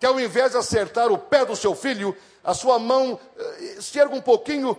que 0.00 0.06
ao 0.06 0.18
invés 0.18 0.52
de 0.52 0.58
acertar 0.58 1.12
o 1.12 1.18
pé 1.18 1.44
do 1.44 1.54
seu 1.54 1.76
filho, 1.76 2.16
a 2.42 2.54
sua 2.54 2.78
mão 2.78 3.20
eh, 3.38 3.76
se 3.80 4.00
erga 4.00 4.14
um 4.14 4.20
pouquinho 4.20 4.76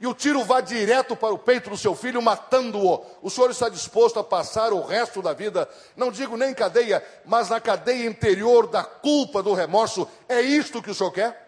e 0.00 0.06
o 0.06 0.12
tiro 0.12 0.44
vá 0.44 0.60
direto 0.60 1.14
para 1.16 1.32
o 1.32 1.38
peito 1.38 1.70
do 1.70 1.78
seu 1.78 1.94
filho, 1.94 2.20
matando-o, 2.20 3.06
o 3.22 3.30
senhor 3.30 3.50
está 3.50 3.68
disposto 3.68 4.18
a 4.18 4.24
passar 4.24 4.72
o 4.72 4.82
resto 4.82 5.22
da 5.22 5.32
vida, 5.32 5.68
não 5.96 6.10
digo 6.10 6.36
nem 6.36 6.52
cadeia, 6.52 7.02
mas 7.24 7.48
na 7.48 7.60
cadeia 7.60 8.06
interior 8.06 8.66
da 8.66 8.82
culpa, 8.84 9.42
do 9.42 9.54
remorso? 9.54 10.06
É 10.28 10.42
isto 10.42 10.82
que 10.82 10.90
o 10.90 10.94
senhor 10.94 11.12
quer? 11.12 11.44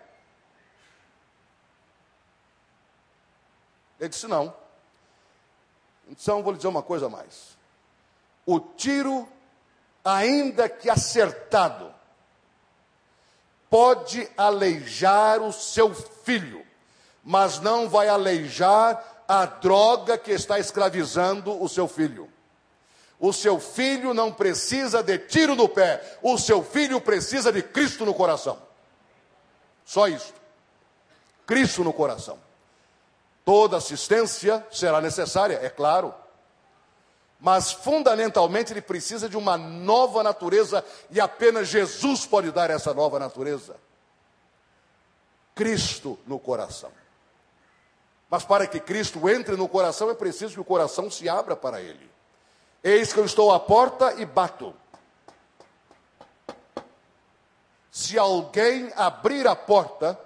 Ele 3.98 4.08
disse: 4.08 4.26
não. 4.26 4.54
Então, 6.08 6.42
vou 6.42 6.52
lhe 6.52 6.58
dizer 6.58 6.68
uma 6.68 6.82
coisa 6.82 7.06
a 7.06 7.10
mais. 7.10 7.56
O 8.44 8.60
tiro, 8.60 9.28
ainda 10.04 10.68
que 10.68 10.88
acertado, 10.88 11.92
pode 13.68 14.28
aleijar 14.36 15.42
o 15.42 15.52
seu 15.52 15.94
filho 15.94 16.66
mas 17.26 17.58
não 17.58 17.88
vai 17.88 18.08
aleijar 18.08 19.02
a 19.26 19.44
droga 19.44 20.16
que 20.16 20.30
está 20.30 20.60
escravizando 20.60 21.60
o 21.60 21.68
seu 21.68 21.88
filho. 21.88 22.30
O 23.18 23.32
seu 23.32 23.58
filho 23.58 24.14
não 24.14 24.32
precisa 24.32 25.02
de 25.02 25.18
tiro 25.18 25.56
no 25.56 25.68
pé, 25.68 26.18
o 26.22 26.38
seu 26.38 26.62
filho 26.62 27.00
precisa 27.00 27.52
de 27.52 27.64
Cristo 27.64 28.04
no 28.06 28.14
coração. 28.14 28.56
Só 29.84 30.06
isso. 30.06 30.32
Cristo 31.44 31.82
no 31.82 31.92
coração. 31.92 32.38
Toda 33.46 33.76
assistência 33.76 34.66
será 34.72 35.00
necessária, 35.00 35.60
é 35.62 35.70
claro. 35.70 36.12
Mas 37.38 37.70
fundamentalmente 37.70 38.72
ele 38.72 38.82
precisa 38.82 39.28
de 39.28 39.36
uma 39.36 39.56
nova 39.56 40.20
natureza 40.20 40.84
e 41.12 41.20
apenas 41.20 41.68
Jesus 41.68 42.26
pode 42.26 42.50
dar 42.50 42.70
essa 42.70 42.92
nova 42.92 43.20
natureza. 43.20 43.76
Cristo 45.54 46.18
no 46.26 46.40
coração. 46.40 46.90
Mas 48.28 48.42
para 48.42 48.66
que 48.66 48.80
Cristo 48.80 49.28
entre 49.28 49.54
no 49.54 49.68
coração 49.68 50.10
é 50.10 50.14
preciso 50.14 50.54
que 50.54 50.60
o 50.60 50.64
coração 50.64 51.08
se 51.08 51.28
abra 51.28 51.54
para 51.54 51.80
Ele. 51.80 52.10
Eis 52.82 53.12
que 53.12 53.20
eu 53.20 53.24
estou 53.24 53.52
à 53.52 53.60
porta 53.60 54.14
e 54.14 54.26
bato. 54.26 54.74
Se 57.92 58.18
alguém 58.18 58.92
abrir 58.96 59.46
a 59.46 59.54
porta, 59.54 60.18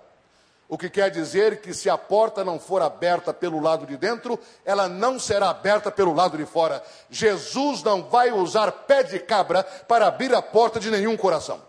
o 0.70 0.78
que 0.78 0.88
quer 0.88 1.10
dizer 1.10 1.60
que 1.60 1.74
se 1.74 1.90
a 1.90 1.98
porta 1.98 2.42
não 2.42 2.58
for 2.58 2.80
aberta 2.80 3.34
pelo 3.34 3.60
lado 3.60 3.84
de 3.84 3.98
dentro, 3.98 4.38
ela 4.64 4.88
não 4.88 5.18
será 5.18 5.50
aberta 5.50 5.90
pelo 5.90 6.14
lado 6.14 6.38
de 6.38 6.46
fora. 6.46 6.82
Jesus 7.10 7.82
não 7.82 8.04
vai 8.04 8.32
usar 8.32 8.72
pé 8.72 9.02
de 9.02 9.18
cabra 9.18 9.62
para 9.62 10.06
abrir 10.06 10.34
a 10.34 10.40
porta 10.40 10.80
de 10.80 10.90
nenhum 10.90 11.16
coração. 11.16 11.60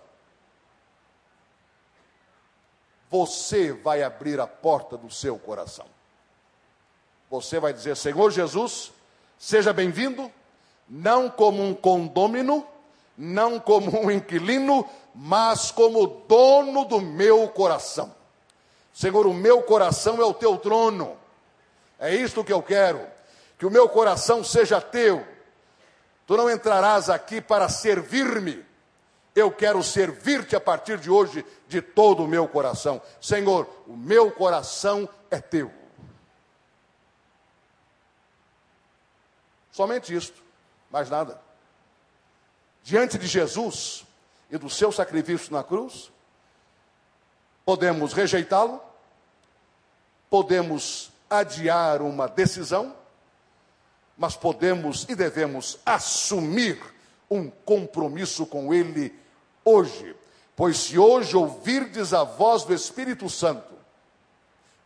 Você 3.10 3.74
vai 3.74 4.04
abrir 4.04 4.40
a 4.40 4.48
porta 4.48 4.96
do 4.96 5.10
seu 5.10 5.38
coração 5.38 5.86
você 7.32 7.62
vai 7.62 7.72
dizer: 7.72 7.96
Senhor 7.96 8.30
Jesus, 8.30 8.92
seja 9.40 9.72
bem-vindo, 9.72 10.30
não 10.88 11.30
como 11.30 11.64
um 11.64 11.74
condômino, 11.74 12.68
não 13.18 13.58
como 13.58 14.06
um 14.06 14.12
inquilino, 14.12 14.86
mas 15.16 15.72
como 15.72 16.06
dono 16.28 16.84
do 16.84 17.00
meu 17.00 17.48
coração. 17.48 18.14
Senhor, 18.94 19.26
o 19.26 19.34
meu 19.34 19.62
coração 19.64 20.22
é 20.22 20.26
o 20.26 20.34
teu 20.34 20.58
trono. 20.58 21.18
É 21.98 22.14
isto 22.16 22.44
que 22.44 22.54
eu 22.54 22.62
quero. 22.62 23.06
Que 23.58 23.66
o 23.66 23.72
meu 23.72 23.88
coração 23.88 24.44
seja 24.44 24.82
teu. 24.82 25.26
Tu 26.28 26.36
não 26.36 26.50
entrarás 26.50 27.10
aqui 27.10 27.40
para 27.42 27.70
servir-me. 27.70 28.66
Eu 29.34 29.52
quero 29.52 29.82
servir-te 29.82 30.56
a 30.56 30.60
partir 30.60 30.98
de 30.98 31.10
hoje 31.10 31.46
de 31.68 31.82
todo 31.82 32.24
o 32.24 32.28
meu 32.28 32.48
coração. 32.48 33.02
Senhor, 33.22 33.68
o 33.88 33.96
meu 33.96 34.32
coração 34.32 35.08
é 35.30 35.40
teu. 35.40 35.72
Somente 39.72 40.14
isto, 40.14 40.44
mais 40.90 41.10
nada. 41.10 41.42
Diante 42.84 43.18
de 43.18 43.26
Jesus 43.26 44.06
e 44.50 44.58
do 44.58 44.70
seu 44.70 44.92
sacrifício 44.92 45.54
na 45.54 45.64
cruz, 45.64 46.11
podemos 47.66 48.14
rejeitá-lo, 48.14 48.82
podemos 50.30 51.12
adiar 51.30 52.02
uma 52.02 52.28
decisão, 52.28 52.96
mas 54.18 54.36
podemos 54.36 55.06
e 55.10 55.16
devemos 55.16 55.80
assumir 55.86 56.80
um 57.30 57.50
compromisso 57.50 58.46
com 58.46 58.74
Ele 58.74 59.18
hoje. 59.64 60.16
Pois 60.56 60.78
se 60.78 61.00
hoje 61.00 61.36
ouvirdes 61.36 62.14
a 62.14 62.24
voz 62.24 62.64
do 62.64 62.74
Espírito 62.74 63.30
Santo, 63.30 63.74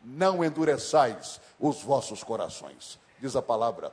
não 0.04 0.44
endureçais 0.44 1.42
os 1.60 1.82
vossos 1.82 2.24
corações, 2.24 3.00
diz 3.20 3.36
a 3.36 3.42
palavra. 3.42 3.92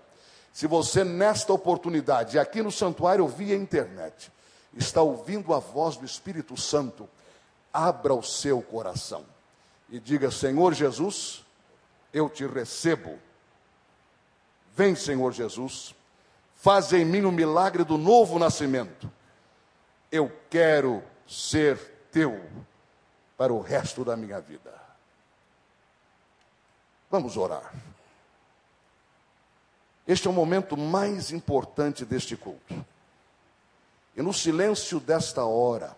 Se 0.53 0.67
você, 0.67 1.03
nesta 1.03 1.53
oportunidade, 1.53 2.39
aqui 2.39 2.63
no 2.63 2.71
santuário 2.71 3.27
via 3.27 3.57
internet, 3.57 4.31
está 4.77 5.01
ouvindo 5.01 5.55
a 5.55 5.59
voz 5.59 5.97
do 5.97 6.05
Espírito 6.05 6.57
Santo, 6.61 7.09
abra 7.73 8.15
o 8.15 8.23
seu 8.23 8.61
coração 8.61 9.25
e 9.89 9.99
diga: 9.99 10.31
Senhor 10.31 10.75
Jesus, 10.75 11.45
eu 12.13 12.29
te 12.29 12.47
recebo. 12.47 13.19
Vem, 14.75 14.95
Senhor 14.95 15.33
Jesus, 15.33 15.95
faz 16.55 16.93
em 16.93 17.05
mim 17.05 17.25
o 17.25 17.33
milagre 17.33 17.85
do 17.85 17.97
novo 17.97 18.39
nascimento. 18.39 19.11
Eu 20.11 20.31
quero 20.51 21.03
ser 21.27 21.79
teu 22.11 22.43
para 23.37 23.53
o 23.53 23.61
resto 23.61 24.05
da 24.05 24.17
minha 24.17 24.41
vida. 24.41 24.73
Vamos 27.11 27.37
orar. 27.37 27.73
Este 30.07 30.27
é 30.27 30.31
o 30.31 30.35
momento 30.35 30.77
mais 30.77 31.31
importante 31.31 32.05
deste 32.05 32.37
culto. 32.37 32.85
E 34.17 34.23
no 34.23 34.33
silêncio 34.33 34.99
desta 34.99 35.45
hora, 35.45 35.97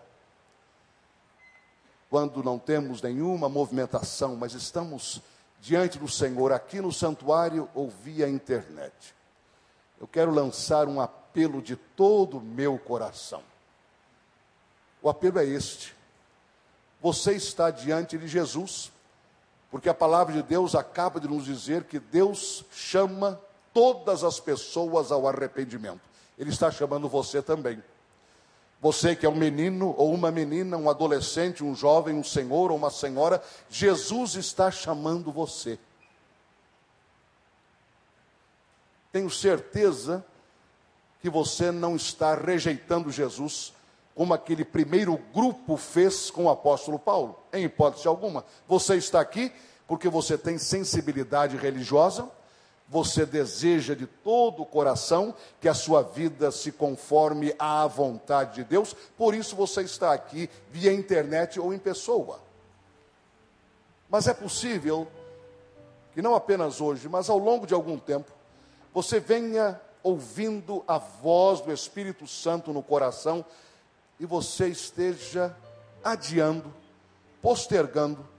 quando 2.15 2.41
não 2.41 2.57
temos 2.57 3.01
nenhuma 3.01 3.49
movimentação, 3.49 4.37
mas 4.37 4.53
estamos 4.53 5.21
diante 5.59 5.99
do 5.99 6.07
Senhor 6.07 6.53
aqui 6.53 6.79
no 6.79 6.89
santuário 6.89 7.67
ou 7.75 7.89
via 7.89 8.29
internet, 8.29 9.13
eu 9.99 10.07
quero 10.07 10.31
lançar 10.31 10.87
um 10.87 11.01
apelo 11.01 11.61
de 11.61 11.75
todo 11.75 12.37
o 12.37 12.41
meu 12.41 12.79
coração. 12.79 13.43
O 15.01 15.09
apelo 15.09 15.39
é 15.39 15.45
este: 15.45 15.93
você 17.01 17.33
está 17.33 17.69
diante 17.69 18.17
de 18.17 18.29
Jesus, 18.29 18.93
porque 19.69 19.89
a 19.89 19.93
palavra 19.93 20.35
de 20.35 20.41
Deus 20.41 20.73
acaba 20.73 21.19
de 21.19 21.27
nos 21.27 21.43
dizer 21.43 21.83
que 21.83 21.99
Deus 21.99 22.63
chama 22.71 23.37
todas 23.73 24.23
as 24.23 24.39
pessoas 24.39 25.11
ao 25.11 25.27
arrependimento. 25.27 25.99
Ele 26.37 26.49
está 26.49 26.71
chamando 26.71 27.09
você 27.09 27.41
também. 27.41 27.83
Você 28.81 29.15
que 29.15 29.25
é 29.25 29.29
um 29.29 29.35
menino 29.35 29.95
ou 29.97 30.13
uma 30.13 30.31
menina, 30.31 30.77
um 30.77 30.89
adolescente, 30.89 31.63
um 31.63 31.75
jovem, 31.75 32.15
um 32.15 32.23
senhor 32.23 32.71
ou 32.71 32.77
uma 32.77 32.91
senhora, 32.91 33.41
Jesus 33.69 34.35
está 34.35 34.69
chamando 34.69 35.31
você. 35.31 35.79
Tenho 39.11 39.29
certeza 39.29 40.25
que 41.21 41.29
você 41.29 41.71
não 41.71 41.95
está 41.95 42.35
rejeitando 42.35 43.11
Jesus 43.11 43.73
como 44.13 44.33
aquele 44.33 44.63
primeiro 44.63 45.17
grupo 45.33 45.75
fez 45.75 46.31
com 46.31 46.45
o 46.45 46.49
apóstolo 46.49 46.97
Paulo, 46.97 47.37
em 47.51 47.65
hipótese 47.65 48.07
alguma. 48.07 48.45
Você 48.67 48.95
está 48.95 49.19
aqui 49.19 49.51
porque 49.87 50.07
você 50.07 50.37
tem 50.37 50.57
sensibilidade 50.57 51.57
religiosa, 51.57 52.29
você 52.87 53.25
deseja 53.25 53.95
de 53.95 54.05
todo 54.05 54.61
o 54.61 54.65
coração 54.65 55.33
que 55.59 55.67
a 55.67 55.73
sua 55.73 56.03
vida 56.03 56.51
se 56.51 56.71
conforme 56.71 57.55
à 57.57 57.87
vontade 57.87 58.55
de 58.55 58.63
Deus, 58.63 58.95
por 59.17 59.33
isso 59.33 59.55
você 59.55 59.81
está 59.81 60.13
aqui 60.13 60.49
via 60.71 60.93
internet 60.93 61.59
ou 61.59 61.73
em 61.73 61.79
pessoa. 61.79 62.39
Mas 64.09 64.27
é 64.27 64.33
possível 64.33 65.07
que 66.13 66.21
não 66.21 66.35
apenas 66.35 66.79
hoje, 66.79 67.09
mas 67.09 67.29
ao 67.29 67.37
longo 67.37 67.65
de 67.65 67.73
algum 67.73 67.97
tempo, 67.97 68.31
você 68.93 69.19
venha 69.19 69.81
ouvindo 70.01 70.83
a 70.87 70.97
voz 70.97 71.61
do 71.61 71.73
Espírito 71.73 72.27
Santo 72.27 72.71
no 72.71 72.83
coração 72.83 73.43
e 74.19 74.25
você 74.25 74.67
esteja 74.67 75.55
adiando, 76.03 76.71
postergando 77.41 78.34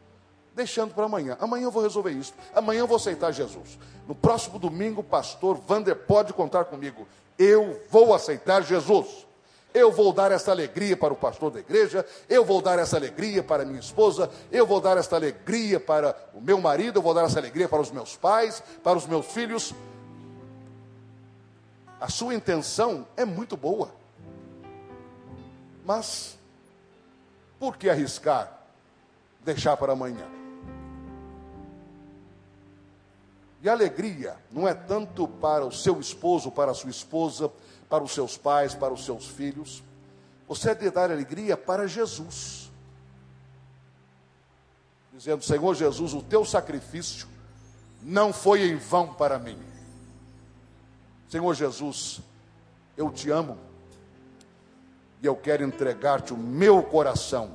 deixando 0.57 0.95
para 0.95 1.05
amanhã. 1.05 1.37
Amanhã 1.39 1.65
eu 1.65 1.71
vou 1.71 1.83
resolver 1.83 2.11
isso. 2.11 2.33
Amanhã 2.55 2.81
eu 2.81 2.87
vou 2.87 2.97
aceitar 2.97 3.31
Jesus. 3.31 3.79
No 4.09 4.15
próximo 4.15 4.59
domingo, 4.59 5.03
pastor 5.03 5.57
Vander 5.59 5.95
pode 5.95 6.33
contar 6.33 6.65
comigo. 6.65 7.07
Eu 7.39 7.79
vou 7.91 8.15
aceitar 8.15 8.63
Jesus. 8.63 9.27
Eu 9.75 9.93
vou 9.93 10.11
dar 10.11 10.33
essa 10.33 10.51
alegria 10.51 10.97
para 10.97 11.13
o 11.13 11.17
pastor 11.17 11.51
da 11.51 11.61
igreja, 11.61 12.07
eu 12.31 12.43
vou 12.47 12.63
dar 12.63 12.79
essa 12.79 12.97
alegria 12.97 13.43
para 13.43 13.63
minha 13.63 13.79
esposa, 13.79 14.31
eu 14.51 14.67
vou 14.67 14.81
dar 14.81 14.97
essa 14.97 15.15
alegria 15.15 15.79
para 15.79 16.17
o 16.33 16.41
meu 16.41 16.59
marido, 16.59 16.97
eu 16.97 17.03
vou 17.03 17.13
dar 17.13 17.25
essa 17.27 17.39
alegria 17.39 17.69
para 17.69 17.83
os 17.83 17.91
meus 17.91 18.17
pais, 18.17 18.63
para 18.83 18.97
os 18.97 19.07
meus 19.07 19.27
filhos. 19.27 19.75
A 22.01 22.09
sua 22.09 22.35
intenção 22.35 23.07
é 23.19 23.27
muito 23.27 23.55
boa. 23.55 23.91
Mas 25.85 26.39
por 27.61 27.77
que 27.77 27.91
arriscar 27.91 28.51
deixar 29.45 29.77
para 29.77 29.93
amanhã? 29.93 30.36
E 33.67 33.69
alegria 33.69 34.37
não 34.53 34.69
é 34.69 34.73
tanto 34.73 35.27
para 35.27 35.67
o 35.67 35.73
seu 35.73 35.99
esposo, 35.99 36.53
para 36.53 36.71
a 36.71 36.75
sua 36.75 36.89
esposa, 36.89 37.51
para 37.91 38.05
os 38.05 38.15
seus 38.15 38.39
pais, 38.39 38.77
para 38.77 38.95
os 38.95 39.05
seus 39.05 39.27
filhos. 39.27 39.83
Você 40.47 40.71
é 40.71 40.75
de 40.77 40.89
dar 40.89 41.11
alegria 41.11 41.57
para 41.57 41.89
Jesus. 41.89 42.71
Dizendo, 45.13 45.43
Senhor 45.43 45.75
Jesus, 45.75 46.15
o 46.15 46.23
teu 46.23 46.45
sacrifício 46.45 47.27
não 48.05 48.33
foi 48.33 48.69
em 48.69 48.77
vão 48.77 49.13
para 49.13 49.37
mim. 49.37 49.59
Senhor 51.29 51.53
Jesus, 51.53 52.21
eu 52.97 53.11
te 53.11 53.31
amo 53.31 53.59
e 55.21 55.27
eu 55.27 55.35
quero 55.35 55.65
entregar-te 55.65 56.33
o 56.33 56.37
meu 56.37 56.85
coração. 56.85 57.51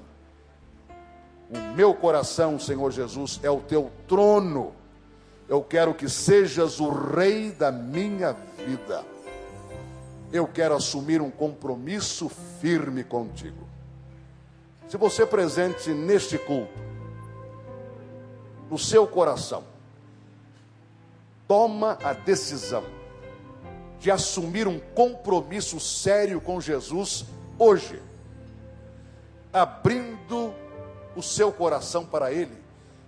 O 1.49 1.73
meu 1.73 1.93
coração, 1.93 2.59
Senhor 2.59 2.91
Jesus, 2.91 3.39
é 3.41 3.49
o 3.49 3.61
teu 3.61 3.89
trono 4.09 4.80
eu 5.51 5.61
quero 5.61 5.93
que 5.93 6.07
sejas 6.07 6.79
o 6.79 6.89
rei 6.89 7.51
da 7.51 7.73
minha 7.73 8.31
vida. 8.65 9.03
Eu 10.31 10.47
quero 10.47 10.73
assumir 10.73 11.21
um 11.21 11.29
compromisso 11.29 12.29
firme 12.61 13.03
contigo. 13.03 13.67
Se 14.87 14.95
você 14.95 15.25
presente 15.25 15.89
neste 15.89 16.37
culto, 16.37 16.71
no 18.69 18.79
seu 18.79 19.05
coração, 19.05 19.65
toma 21.49 21.97
a 22.01 22.13
decisão 22.13 22.85
de 23.99 24.09
assumir 24.09 24.69
um 24.69 24.79
compromisso 24.79 25.81
sério 25.81 26.39
com 26.39 26.61
Jesus 26.61 27.25
hoje, 27.59 28.01
abrindo 29.51 30.53
o 31.13 31.21
seu 31.21 31.51
coração 31.51 32.05
para 32.05 32.31
Ele, 32.31 32.60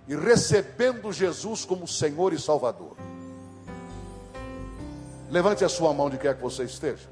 e 0.06 0.14
recebendo 0.14 1.12
Jesus 1.12 1.64
como 1.64 1.88
Senhor 1.88 2.32
e 2.32 2.38
Salvador. 2.38 2.96
Levante 5.30 5.64
a 5.64 5.68
sua 5.68 5.92
mão 5.92 6.10
de 6.10 6.18
quer 6.18 6.36
que 6.36 6.42
você 6.42 6.64
esteja. 6.64 7.08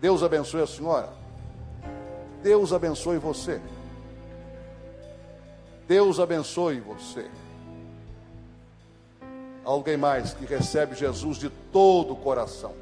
Deus 0.00 0.22
abençoe 0.22 0.62
a 0.62 0.66
senhora. 0.66 1.10
Deus 2.42 2.72
abençoe 2.72 3.18
você. 3.18 3.60
Deus 5.86 6.18
abençoe 6.18 6.80
você. 6.80 7.28
Alguém 9.64 9.96
mais 9.96 10.32
que 10.32 10.46
recebe 10.46 10.94
Jesus 10.94 11.38
de 11.38 11.50
todo 11.72 12.14
o 12.14 12.16
coração. 12.16 12.74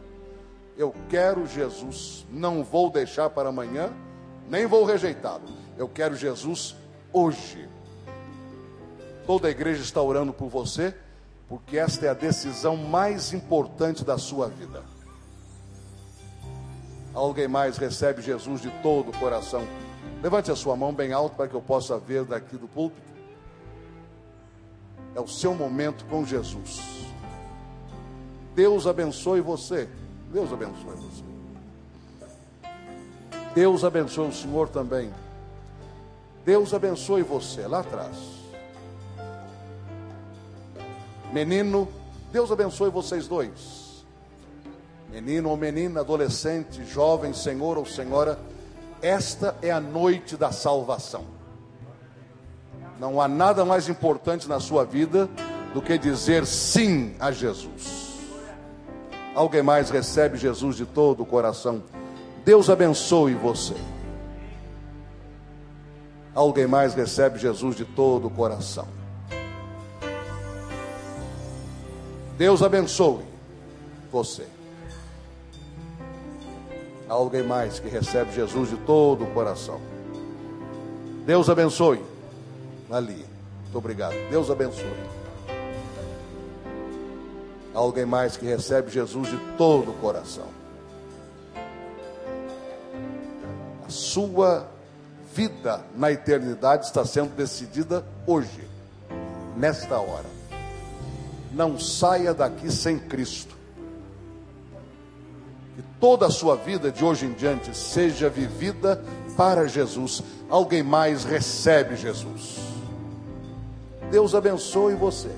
Eu 0.77 0.95
quero 1.09 1.47
Jesus, 1.47 2.25
não 2.31 2.63
vou 2.63 2.89
deixar 2.89 3.31
para 3.31 3.49
amanhã, 3.49 3.93
nem 4.49 4.65
vou 4.65 4.85
rejeitá-lo. 4.85 5.43
Eu 5.77 5.89
quero 5.89 6.15
Jesus 6.15 6.77
hoje. 7.13 7.69
Toda 9.29 9.49
a 9.49 9.51
igreja 9.51 9.83
está 9.83 10.01
orando 10.01 10.33
por 10.33 10.49
você, 10.49 10.95
porque 11.51 11.77
esta 11.77 12.07
é 12.07 12.09
a 12.09 12.15
decisão 12.15 12.79
mais 12.79 13.35
importante 13.35 14.03
da 14.03 14.17
sua 14.17 14.49
vida. 14.49 14.83
Alguém 17.13 17.47
mais 17.47 17.77
recebe 17.77 18.23
Jesus 18.23 18.63
de 18.63 18.71
todo 18.83 19.11
o 19.11 19.19
coração. 19.19 19.69
Levante 20.23 20.51
a 20.51 20.57
sua 20.57 20.75
mão 20.77 20.95
bem 20.95 21.13
alto 21.13 21.37
para 21.37 21.47
que 21.47 21.53
eu 21.53 21.61
possa 21.61 21.99
ver 21.99 22.25
daqui 22.25 22.57
do 22.57 22.67
púlpito. 22.67 23.07
É 25.15 25.21
o 25.21 25.29
seu 25.29 25.53
momento 25.55 26.07
com 26.07 26.25
Jesus. 26.25 26.81
Deus 28.55 28.87
abençoe 28.87 29.43
você. 29.43 29.91
Deus 30.33 30.51
abençoe 30.51 30.97
você. 30.97 31.25
Deus 33.55 33.85
abençoe 33.85 34.29
o 34.29 34.33
Senhor 34.33 34.71
também. 34.71 35.13
Deus 36.47 36.73
abençoe 36.73 37.23
você 37.23 37.67
lá 37.67 37.81
atrás. 37.81 38.38
Menino, 41.33 41.89
Deus 42.33 42.51
abençoe 42.51 42.91
vocês 42.91 43.29
dois. 43.29 44.05
Menino 45.11 45.49
ou 45.49 45.57
menina, 45.57 46.01
adolescente, 46.01 46.85
jovem, 46.85 47.33
senhor 47.33 47.79
ou 47.79 47.87
senhora, 47.87 48.39
esta 49.01 49.57
é 49.63 49.71
a 49.71 49.81
noite 49.81 50.37
da 50.37 50.53
salvação. 50.53 51.25
Não 52.99 53.21
há 53.21 53.29
nada 53.29 53.65
mais 53.65 53.89
importante 53.89 54.49
na 54.49 54.59
sua 54.59 54.85
vida 54.85 55.29
do 55.73 55.81
que 55.81 55.97
dizer 55.97 56.45
sim 56.45 57.15
a 57.21 57.31
Jesus. 57.31 58.09
Alguém 59.35 59.63
mais 59.63 59.89
recebe 59.89 60.37
Jesus 60.37 60.77
de 60.77 60.85
todo 60.85 61.23
o 61.23 61.27
coração. 61.27 61.83
Deus 62.45 62.69
abençoe 62.69 63.35
você. 63.35 63.75
Alguém 66.35 66.67
mais 66.67 66.95
recebe 66.95 67.39
Jesus 67.39 67.77
de 67.77 67.85
todo 67.85 68.27
o 68.27 68.31
coração. 68.31 68.98
Deus 72.39 72.63
abençoe 72.63 73.25
você. 74.13 74.47
Há 77.09 77.13
alguém 77.13 77.43
mais 77.43 77.81
que 77.81 77.89
recebe 77.89 78.33
Jesus 78.33 78.71
de 78.71 78.77
todo 78.77 79.25
o 79.25 79.31
coração. 79.33 79.81
Deus 81.27 81.51
abençoe. 81.51 82.01
Ali. 82.89 83.27
Muito 83.65 83.77
obrigado. 83.77 84.15
Deus 84.31 84.53
abençoe. 84.53 84.87
Há 87.75 87.79
alguém 87.79 88.07
mais 88.07 88.37
que 88.37 88.47
recebe 88.47 88.89
Jesus 88.89 89.31
de 89.31 89.37
todo 89.57 89.91
o 89.91 89.95
coração. 89.95 90.47
A 93.85 93.91
sua 93.91 94.69
vida 95.35 95.85
na 95.97 96.13
eternidade 96.13 96.87
está 96.87 97.05
sendo 97.05 97.35
decidida 97.35 98.05
hoje, 98.29 98.65
nesta 99.57 99.99
hora 99.99 100.38
não 101.59 101.77
saia 101.77 102.33
daqui 102.33 102.71
sem 102.71 102.97
Cristo. 102.97 103.57
Que 105.75 105.83
toda 106.01 106.27
a 106.27 106.31
sua 106.31 106.55
vida 106.55 106.93
de 106.93 107.05
hoje 107.05 107.27
em 107.27 107.33
diante 107.33 107.77
seja 107.77 108.31
vivida 108.31 109.03
para 109.37 109.67
Jesus. 109.67 110.23
Alguém 110.49 110.85
mais 110.85 111.25
recebe 111.25 111.97
Jesus. 111.97 112.59
Deus 114.09 114.37
abençoe 114.37 114.95
você. 114.95 115.31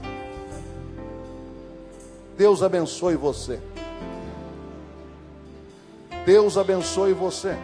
Deus 2.37 2.63
abençoe 2.63 3.17
você. 3.17 3.59
Deus 6.27 6.59
abençoe 6.59 7.15
você. 7.15 7.57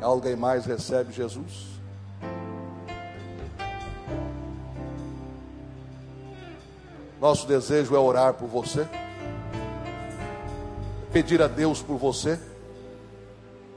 Alguém 0.00 0.34
mais 0.34 0.64
recebe 0.64 1.12
Jesus? 1.12 1.77
Nosso 7.20 7.46
desejo 7.46 7.96
é 7.96 7.98
orar 7.98 8.34
por 8.34 8.48
você, 8.48 8.86
pedir 11.12 11.42
a 11.42 11.48
Deus 11.48 11.82
por 11.82 11.96
você 11.96 12.38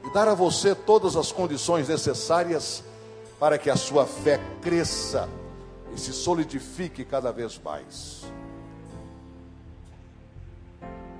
e 0.04 0.12
dar 0.12 0.28
a 0.28 0.34
você 0.34 0.74
todas 0.74 1.16
as 1.16 1.32
condições 1.32 1.88
necessárias 1.88 2.84
para 3.40 3.58
que 3.58 3.68
a 3.68 3.76
sua 3.76 4.06
fé 4.06 4.40
cresça 4.60 5.28
e 5.94 5.98
se 5.98 6.12
solidifique 6.12 7.04
cada 7.04 7.32
vez 7.32 7.60
mais. 7.62 8.22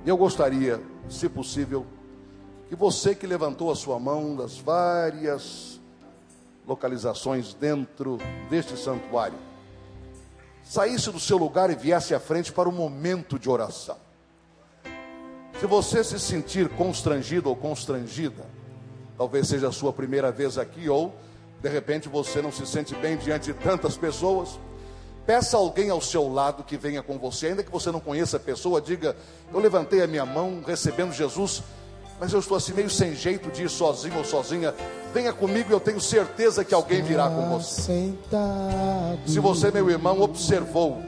E 0.05 0.09
eu 0.09 0.15
gostaria, 0.15 0.81
se 1.09 1.27
possível, 1.27 1.85
que 2.69 2.75
você 2.75 3.13
que 3.13 3.27
levantou 3.27 3.71
a 3.71 3.75
sua 3.75 3.99
mão 3.99 4.35
das 4.35 4.57
várias 4.57 5.79
localizações 6.65 7.53
dentro 7.53 8.17
deste 8.49 8.77
santuário, 8.77 9.37
saísse 10.63 11.11
do 11.11 11.19
seu 11.19 11.37
lugar 11.37 11.69
e 11.69 11.75
viesse 11.75 12.15
à 12.15 12.19
frente 12.19 12.51
para 12.51 12.69
o 12.69 12.71
momento 12.71 13.37
de 13.37 13.49
oração. 13.49 13.97
Se 15.59 15.67
você 15.67 16.03
se 16.03 16.19
sentir 16.19 16.69
constrangido 16.69 17.49
ou 17.49 17.55
constrangida, 17.55 18.45
talvez 19.17 19.47
seja 19.47 19.67
a 19.67 19.71
sua 19.71 19.93
primeira 19.93 20.31
vez 20.31 20.57
aqui 20.57 20.89
ou 20.89 21.13
de 21.61 21.69
repente 21.69 22.09
você 22.09 22.41
não 22.41 22.51
se 22.51 22.65
sente 22.65 22.93
bem 22.95 23.15
diante 23.15 23.53
de 23.53 23.53
tantas 23.53 23.95
pessoas, 23.95 24.59
peça 25.25 25.55
alguém 25.55 25.89
ao 25.89 26.01
seu 26.01 26.27
lado 26.27 26.63
que 26.63 26.75
venha 26.75 27.01
com 27.01 27.17
você, 27.17 27.47
ainda 27.47 27.63
que 27.63 27.71
você 27.71 27.89
não 27.89 28.01
conheça 28.01 28.35
a 28.35 28.39
pessoa, 28.39 28.81
diga: 28.81 29.15
Eu 29.53 29.59
levantei 29.59 30.01
a 30.01 30.07
minha 30.07 30.25
mão 30.25 30.61
recebendo 30.65 31.13
Jesus, 31.13 31.63
mas 32.23 32.31
eu 32.31 32.39
estou 32.39 32.55
assim 32.55 32.71
meio 32.71 32.89
sem 32.89 33.13
jeito 33.13 33.51
de 33.51 33.63
ir 33.63 33.69
sozinho 33.69 34.17
ou 34.17 34.23
sozinha. 34.23 34.73
Venha 35.13 35.33
comigo 35.33 35.73
eu 35.73 35.79
tenho 35.81 35.99
certeza 35.99 36.63
que 36.63 36.73
alguém 36.73 37.01
virá 37.01 37.27
com 37.27 37.59
você. 37.59 38.13
Se 39.25 39.41
você, 39.41 39.69
meu 39.71 39.89
irmão, 39.89 40.21
observou 40.21 41.01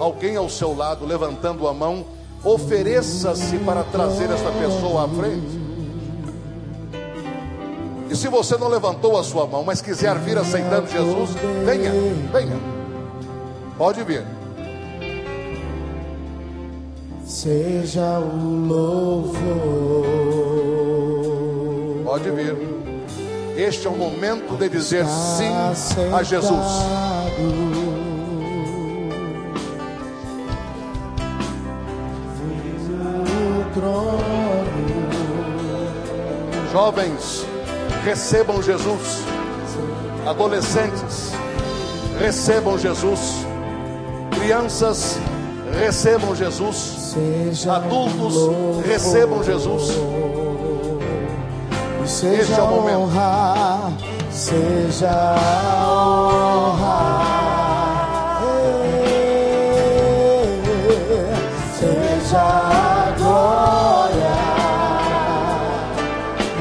alguém 0.00 0.34
ao 0.34 0.50
seu 0.50 0.76
lado 0.76 1.06
levantando 1.06 1.68
a 1.68 1.72
mão, 1.72 2.04
ofereça-se 2.42 3.58
para 3.58 3.84
trazer 3.84 4.28
esta 4.28 4.50
pessoa 4.50 5.04
à 5.04 5.08
frente. 5.08 5.60
E 8.10 8.16
se 8.16 8.26
você 8.26 8.56
não 8.56 8.66
levantou 8.66 9.16
a 9.16 9.22
sua 9.22 9.46
mão, 9.46 9.62
mas 9.62 9.80
quiser 9.80 10.18
vir 10.18 10.36
aceitando 10.36 10.88
Jesus, 10.88 11.30
venha, 11.64 11.92
venha. 12.32 12.58
Pode 13.78 14.02
vir. 14.02 14.26
Seja 17.24 18.18
o 18.18 18.66
louvor. 18.66 20.29
Pode 22.10 22.28
vir. 22.32 22.56
Este 23.56 23.86
é 23.86 23.90
o 23.90 23.96
momento 23.96 24.56
de 24.56 24.68
dizer 24.68 25.06
sim 25.06 25.52
a 26.12 26.24
Jesus. 26.24 26.66
Jovens, 36.72 37.46
recebam 38.04 38.60
Jesus. 38.60 39.22
Adolescentes, 40.26 41.30
recebam 42.18 42.76
Jesus. 42.76 43.20
Crianças, 44.32 45.16
recebam 45.78 46.34
Jesus. 46.34 47.14
Adultos, 47.68 48.84
recebam 48.84 49.44
Jesus. 49.44 49.94
Seja 52.20 52.54
é 52.54 52.62
o 52.62 52.66
momento. 52.66 52.98
honra, 52.98 53.92
seja 54.30 55.08
honra, 55.88 57.00
seja 61.78 63.14
glória, 63.16 64.36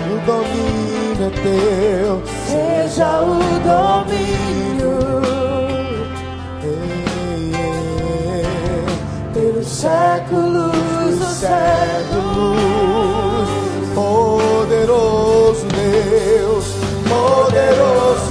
o 0.05 0.15
domínio 0.25 1.25
é 1.25 1.29
teu, 1.43 2.23
seja 2.47 3.19
o 3.19 3.35
domínio. 3.67 4.95
Pelos 9.33 9.67
séculos 9.67 11.19
dos 11.19 11.27
séculos. 11.35 12.79
Poderoso 13.93 15.48
poderoso 17.59 18.28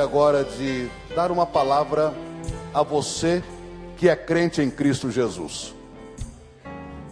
Gostaria 0.00 0.04
agora 0.04 0.44
de 0.44 0.88
dar 1.14 1.30
uma 1.30 1.44
palavra 1.44 2.14
a 2.72 2.82
você 2.82 3.44
que 3.98 4.08
é 4.08 4.16
crente 4.16 4.62
em 4.62 4.70
Cristo 4.70 5.10
Jesus. 5.10 5.74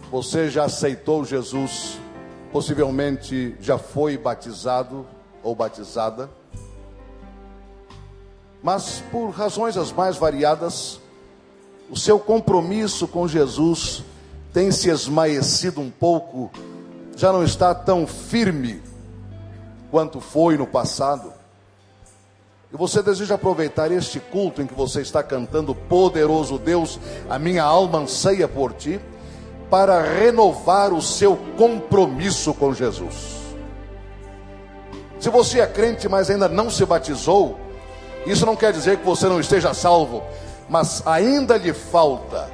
Você 0.09 0.49
já 0.49 0.63
aceitou 0.63 1.23
Jesus, 1.23 1.99
possivelmente 2.51 3.55
já 3.59 3.77
foi 3.77 4.17
batizado 4.17 5.05
ou 5.43 5.53
batizada, 5.53 6.31
mas 8.63 9.03
por 9.11 9.29
razões 9.29 9.77
as 9.77 9.91
mais 9.91 10.17
variadas, 10.17 10.99
o 11.91 11.97
seu 11.97 12.17
compromisso 12.17 13.07
com 13.07 13.27
Jesus 13.27 14.03
tem 14.51 14.71
se 14.71 14.89
esmaecido 14.89 15.79
um 15.79 15.91
pouco, 15.91 16.49
já 17.15 17.31
não 17.31 17.43
está 17.43 17.75
tão 17.75 18.07
firme 18.07 18.81
quanto 19.91 20.19
foi 20.19 20.57
no 20.57 20.65
passado. 20.65 21.38
E 22.71 22.77
você 22.77 23.01
deseja 23.01 23.35
aproveitar 23.35 23.91
este 23.91 24.19
culto 24.19 24.61
em 24.61 24.67
que 24.67 24.75
você 24.75 25.01
está 25.01 25.23
cantando 25.23 25.73
Poderoso 25.73 26.59
Deus, 26.59 26.99
a 27.27 27.39
minha 27.39 27.63
alma 27.63 27.99
anseia 27.99 28.47
por 28.47 28.73
ti, 28.73 28.99
para 29.71 30.01
renovar 30.01 30.93
o 30.93 31.01
seu 31.01 31.35
compromisso 31.57 32.53
com 32.53 32.73
Jesus. 32.73 33.39
Se 35.19 35.29
você 35.29 35.59
é 35.61 35.67
crente, 35.67 36.07
mas 36.07 36.29
ainda 36.29 36.47
não 36.47 36.69
se 36.69 36.85
batizou, 36.85 37.59
isso 38.25 38.45
não 38.45 38.55
quer 38.55 38.71
dizer 38.71 38.97
que 38.97 39.05
você 39.05 39.27
não 39.27 39.39
esteja 39.39 39.73
salvo, 39.73 40.23
mas 40.69 41.05
ainda 41.07 41.57
lhe 41.57 41.73
falta 41.73 42.49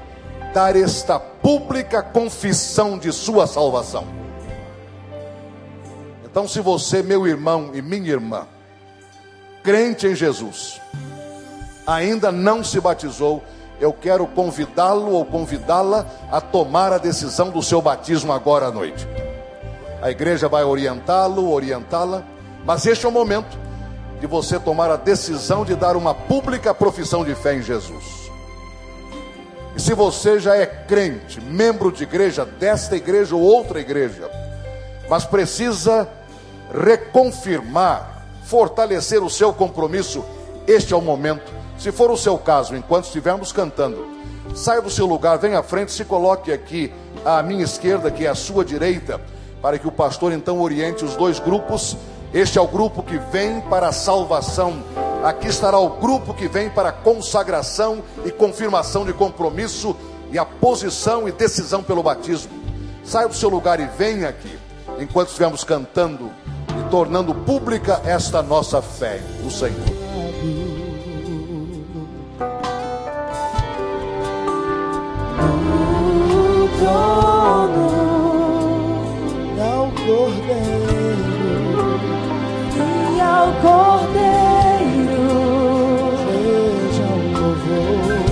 dar 0.53 0.75
esta 0.75 1.19
pública 1.19 2.01
confissão 2.01 2.97
de 2.97 3.11
sua 3.11 3.45
salvação. 3.45 4.05
Então, 6.23 6.47
se 6.47 6.61
você, 6.61 7.03
meu 7.03 7.27
irmão 7.27 7.71
e 7.73 7.81
minha 7.81 8.11
irmã, 8.11 8.47
crente 9.65 10.05
em 10.05 10.15
Jesus, 10.15 10.79
ainda 11.87 12.31
não 12.31 12.63
se 12.63 12.79
batizou, 12.79 13.43
eu 13.81 13.91
quero 13.91 14.27
convidá-lo 14.27 15.11
ou 15.11 15.25
convidá-la 15.25 16.05
a 16.31 16.39
tomar 16.39 16.93
a 16.93 16.99
decisão 16.99 17.49
do 17.49 17.63
seu 17.63 17.81
batismo 17.81 18.31
agora 18.31 18.67
à 18.67 18.71
noite. 18.71 19.07
A 20.03 20.11
igreja 20.11 20.47
vai 20.47 20.63
orientá-lo, 20.63 21.51
orientá-la, 21.51 22.23
mas 22.63 22.85
este 22.85 23.07
é 23.07 23.09
o 23.09 23.11
momento 23.11 23.57
de 24.21 24.27
você 24.27 24.59
tomar 24.59 24.91
a 24.91 24.95
decisão 24.95 25.65
de 25.65 25.73
dar 25.75 25.97
uma 25.97 26.13
pública 26.13 26.71
profissão 26.71 27.25
de 27.25 27.33
fé 27.33 27.55
em 27.55 27.63
Jesus. 27.63 28.05
E 29.75 29.81
se 29.81 29.95
você 29.95 30.39
já 30.39 30.55
é 30.55 30.67
crente, 30.67 31.41
membro 31.41 31.91
de 31.91 32.03
igreja, 32.03 32.45
desta 32.45 32.95
igreja 32.95 33.35
ou 33.35 33.41
outra 33.41 33.81
igreja, 33.81 34.29
mas 35.09 35.25
precisa 35.25 36.07
reconfirmar, 36.71 38.14
fortalecer 38.45 39.23
o 39.23 39.29
seu 39.29 39.51
compromisso, 39.51 40.23
este 40.67 40.93
é 40.93 40.95
o 40.95 41.01
momento. 41.01 41.51
Se 41.77 41.91
for 41.91 42.09
o 42.11 42.17
seu 42.17 42.37
caso, 42.37 42.75
enquanto 42.75 43.05
estivermos 43.05 43.51
cantando, 43.51 44.07
saia 44.53 44.81
do 44.81 44.89
seu 44.89 45.05
lugar, 45.05 45.37
venha 45.37 45.59
à 45.59 45.63
frente, 45.63 45.91
se 45.91 46.05
coloque 46.05 46.51
aqui 46.51 46.93
à 47.25 47.41
minha 47.43 47.63
esquerda, 47.63 48.11
que 48.11 48.25
é 48.25 48.29
a 48.29 48.35
sua 48.35 48.63
direita, 48.63 49.19
para 49.61 49.79
que 49.79 49.87
o 49.87 49.91
pastor 49.91 50.31
então 50.31 50.61
oriente 50.61 51.03
os 51.03 51.15
dois 51.15 51.39
grupos. 51.39 51.97
Este 52.33 52.57
é 52.57 52.61
o 52.61 52.67
grupo 52.67 53.01
que 53.01 53.17
vem 53.17 53.61
para 53.61 53.87
a 53.87 53.91
salvação. 53.91 54.83
Aqui 55.23 55.47
estará 55.47 55.79
o 55.79 55.89
grupo 55.89 56.33
que 56.33 56.47
vem 56.47 56.69
para 56.69 56.89
a 56.89 56.93
consagração 56.93 58.03
e 58.23 58.31
confirmação 58.31 59.05
de 59.05 59.13
compromisso 59.13 59.95
e 60.31 60.37
a 60.37 60.45
posição 60.45 61.27
e 61.27 61.31
decisão 61.31 61.81
pelo 61.81 62.03
batismo. 62.03 62.51
Saia 63.03 63.27
do 63.27 63.33
seu 63.33 63.49
lugar 63.49 63.79
e 63.79 63.85
venha 63.97 64.29
aqui, 64.29 64.57
enquanto 64.99 65.29
estivermos 65.29 65.63
cantando 65.63 66.29
e 66.79 66.89
tornando 66.89 67.33
pública 67.33 68.01
esta 68.05 68.41
nossa 68.41 68.81
fé 68.81 69.21
no 69.43 69.51
Senhor. 69.51 70.05
ao 79.61 79.91
Cordeiro 79.91 80.95
e 82.77 83.21
ao 83.21 83.53
Cordeiro 83.61 85.25
seja 86.25 87.05
o 87.13 87.17
louvor, 87.39 88.23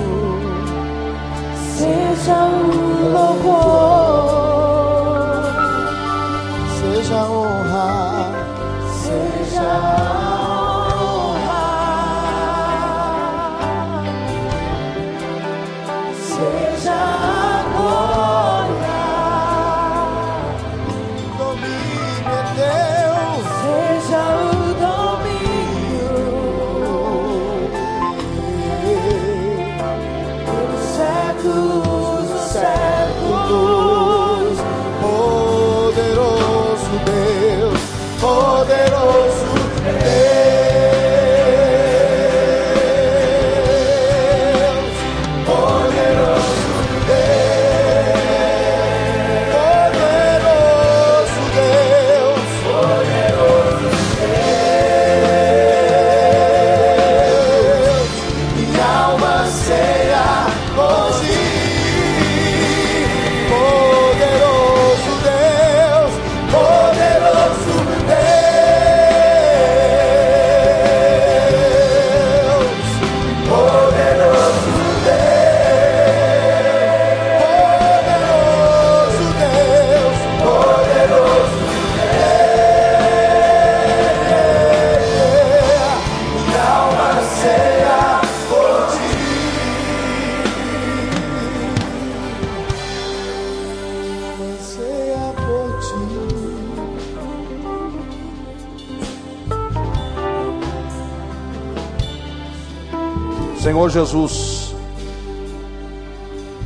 seja 1.77 2.35
o 2.45 2.62
Jesus, 103.93 104.73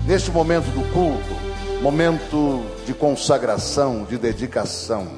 neste 0.06 0.32
momento 0.32 0.68
do 0.72 0.82
culto, 0.94 1.36
momento 1.82 2.64
de 2.86 2.94
consagração, 2.94 4.06
de 4.06 4.18
dedicação, 4.18 5.10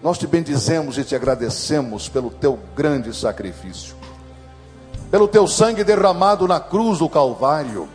nós 0.00 0.16
te 0.16 0.28
bendizemos 0.28 0.96
e 0.96 1.02
te 1.02 1.16
agradecemos 1.16 2.08
pelo 2.08 2.30
teu 2.30 2.56
grande 2.76 3.12
sacrifício, 3.12 3.96
pelo 5.10 5.26
teu 5.26 5.48
sangue 5.48 5.82
derramado 5.82 6.46
na 6.46 6.60
cruz 6.60 7.00
do 7.00 7.08
Calvário, 7.08 7.88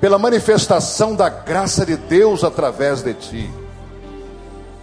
pela 0.00 0.18
manifestação 0.18 1.14
da 1.14 1.28
graça 1.28 1.86
de 1.86 1.96
Deus 1.96 2.42
através 2.42 3.00
de 3.00 3.14
ti, 3.14 3.50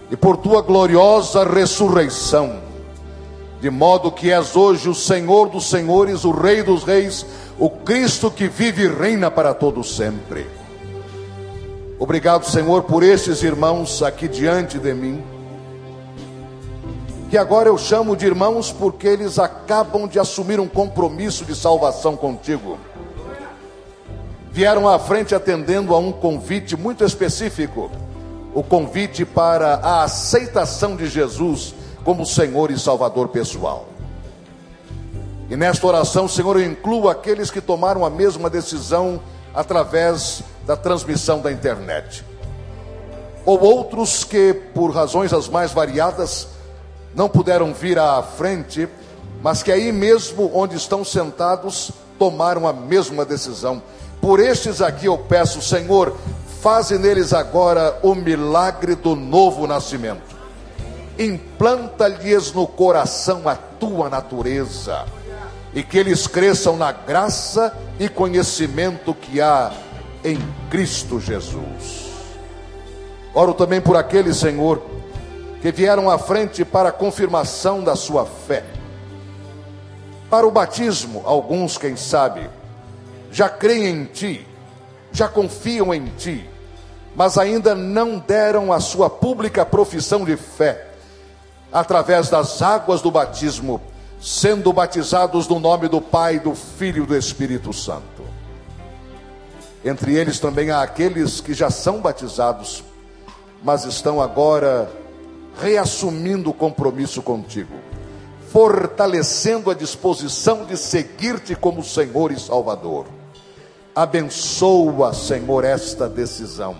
e 0.09 0.15
por 0.15 0.38
tua 0.38 0.61
gloriosa 0.61 1.43
ressurreição 1.43 2.61
de 3.60 3.70
modo 3.70 4.12
que 4.12 4.32
és 4.32 4.55
hoje 4.55 4.88
o 4.88 4.93
Senhor 4.93 5.49
dos 5.49 5.70
senhores, 5.70 6.24
o 6.24 6.32
Rei 6.32 6.62
dos 6.62 6.84
reis, 6.84 7.26
o 7.58 7.70
Cristo 7.70 8.30
que 8.30 8.47
vive 8.47 8.84
e 8.84 8.88
reina 8.88 9.32
para 9.32 9.53
todo 9.53 9.84
sempre. 9.84 10.45
Obrigado, 11.99 12.45
Senhor, 12.45 12.84
por 12.84 13.01
estes 13.01 13.41
irmãos 13.41 14.03
aqui 14.03 14.28
diante 14.28 14.78
de 14.78 14.93
mim, 14.93 15.24
que 17.32 17.38
agora 17.38 17.70
eu 17.70 17.78
chamo 17.78 18.16
de 18.16 18.28
irmãos 18.28 18.72
porque 18.72 19.08
eles 19.08 19.39
acabam 19.39 20.08
de 20.08 20.20
assumir 20.20 20.60
um 20.60 20.68
compromisso 20.68 21.43
de 21.43 21.55
salvação 21.55 22.16
contigo. 22.16 22.78
Vieram 24.51 24.88
à 24.88 24.99
frente 24.99 25.34
atendendo 25.34 25.95
a 25.95 25.97
um 25.97 26.12
convite 26.12 26.78
muito 26.78 27.03
específico, 27.03 27.89
o 28.53 28.62
convite 28.62 29.26
para 29.26 29.76
a 29.76 30.03
aceitação 30.03 30.95
de 30.95 31.08
Jesus 31.08 31.74
como 32.08 32.26
Senhor 32.26 32.72
e 32.72 32.80
Salvador 32.80 33.28
pessoal. 33.28 33.86
E 35.49 35.58
nesta 35.58 35.86
oração, 35.86 36.26
Senhor, 36.26 36.55
eu 36.55 36.66
incluo 36.66 37.10
aqueles 37.10 37.51
que 37.51 37.60
tomaram 37.60 38.05
a 38.05 38.10
mesma 38.10 38.49
decisão 38.49 39.20
através 39.53 40.41
da 40.66 40.78
transmissão 40.78 41.41
da 41.41 41.51
internet. 41.51 42.24
Ou 43.45 43.62
outros 43.62 44.24
que, 44.24 44.53
por 44.53 44.91
razões 44.91 45.34
as 45.34 45.49
mais 45.49 45.74
variadas, 45.74 46.47
não 47.14 47.28
puderam 47.28 47.74
vir 47.74 47.99
à 47.99 48.24
frente, 48.24 48.88
mas 49.43 49.62
que 49.62 49.70
aí 49.70 49.91
mesmo 49.91 50.49
onde 50.53 50.78
estão 50.78 51.03
sentados, 51.03 51.91
tomaram 52.18 52.66
a 52.66 52.72
mesma 52.72 53.26
decisão. 53.26 53.84
Por 54.22 54.39
estes 54.39 54.82
aqui 54.82 55.08
eu 55.08 55.18
peço, 55.18 55.62
Senhor, 55.62 56.16
faze 56.62 56.97
neles 56.97 57.34
agora 57.34 57.99
o 58.01 58.16
milagre 58.16 58.95
do 58.95 59.14
novo 59.14 59.68
nascimento 59.68 60.36
implanta-lhes 61.20 62.51
no 62.53 62.68
coração 62.68 63.47
a 63.47 63.55
tua 63.55 64.09
natureza, 64.09 65.05
e 65.74 65.84
que 65.84 65.97
eles 65.97 66.28
cresçam 66.28 66.78
na 66.78 66.91
graça 66.91 67.76
e 67.99 68.07
conhecimento 68.07 69.13
que 69.13 69.41
há 69.41 69.72
em 70.24 70.38
Cristo 70.70 71.20
Jesus. 71.20 72.07
Oro 73.34 73.53
também 73.53 73.82
por 73.82 73.95
aqueles, 73.95 74.38
Senhor, 74.38 74.82
que 75.61 75.72
vieram 75.72 76.09
à 76.09 76.18
frente 76.18 76.63
para 76.63 76.89
a 76.89 76.91
confirmação 76.91 77.84
da 77.84 77.95
sua 77.95 78.26
fé. 78.26 78.63
Para 80.30 80.47
o 80.47 80.51
batismo, 80.51 81.22
alguns, 81.26 81.78
quem 81.78 81.95
sabe, 81.95 82.49
já 83.32 83.49
creem 83.49 83.88
em 83.88 84.05
Ti, 84.05 84.47
já 85.11 85.28
confiam 85.28 85.93
em 85.93 86.05
Ti, 86.18 86.47
mas 87.15 87.38
ainda 87.38 87.74
não 87.76 88.20
deram 88.20 88.74
a 88.74 88.80
sua 88.80 89.09
pública 89.09 89.65
profissão 89.65 90.26
de 90.26 90.36
fé 90.36 90.86
através 91.72 92.30
das 92.30 92.61
águas 92.61 93.01
do 93.01 93.11
batismo, 93.11 93.82
sendo 94.20 94.72
batizados 94.74 95.47
no 95.47 95.59
nome 95.59 95.88
do 95.88 96.01
Pai, 96.01 96.39
do 96.39 96.55
Filho 96.55 97.03
e 97.03 97.07
do 97.07 97.15
Espírito 97.15 97.74
Santo. 97.74 98.24
Entre 99.84 100.15
eles 100.15 100.39
também 100.39 100.72
há 100.72 100.82
aqueles 100.82 101.39
que 101.39 101.53
já 101.53 101.70
são 101.70 102.01
batizados, 102.01 102.84
mas 103.63 103.86
estão 103.86 104.22
agora 104.22 104.89
reassumindo 105.61 106.49
o 106.49 106.53
compromisso 106.53 107.22
contigo, 107.22 107.76
fortalecendo 108.51 109.70
a 109.70 109.74
disposição 109.74 110.65
de 110.65 110.78
seguir-te 110.78 111.55
como 111.55 111.84
Senhor 111.84 112.32
e 112.32 112.39
Salvador. 112.39 113.05
Abençoa, 113.95 115.13
Senhor, 115.13 115.63
esta 115.63 116.07
decisão 116.07 116.76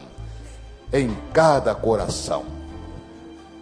em 0.93 1.15
cada 1.33 1.73
coração 1.73 2.56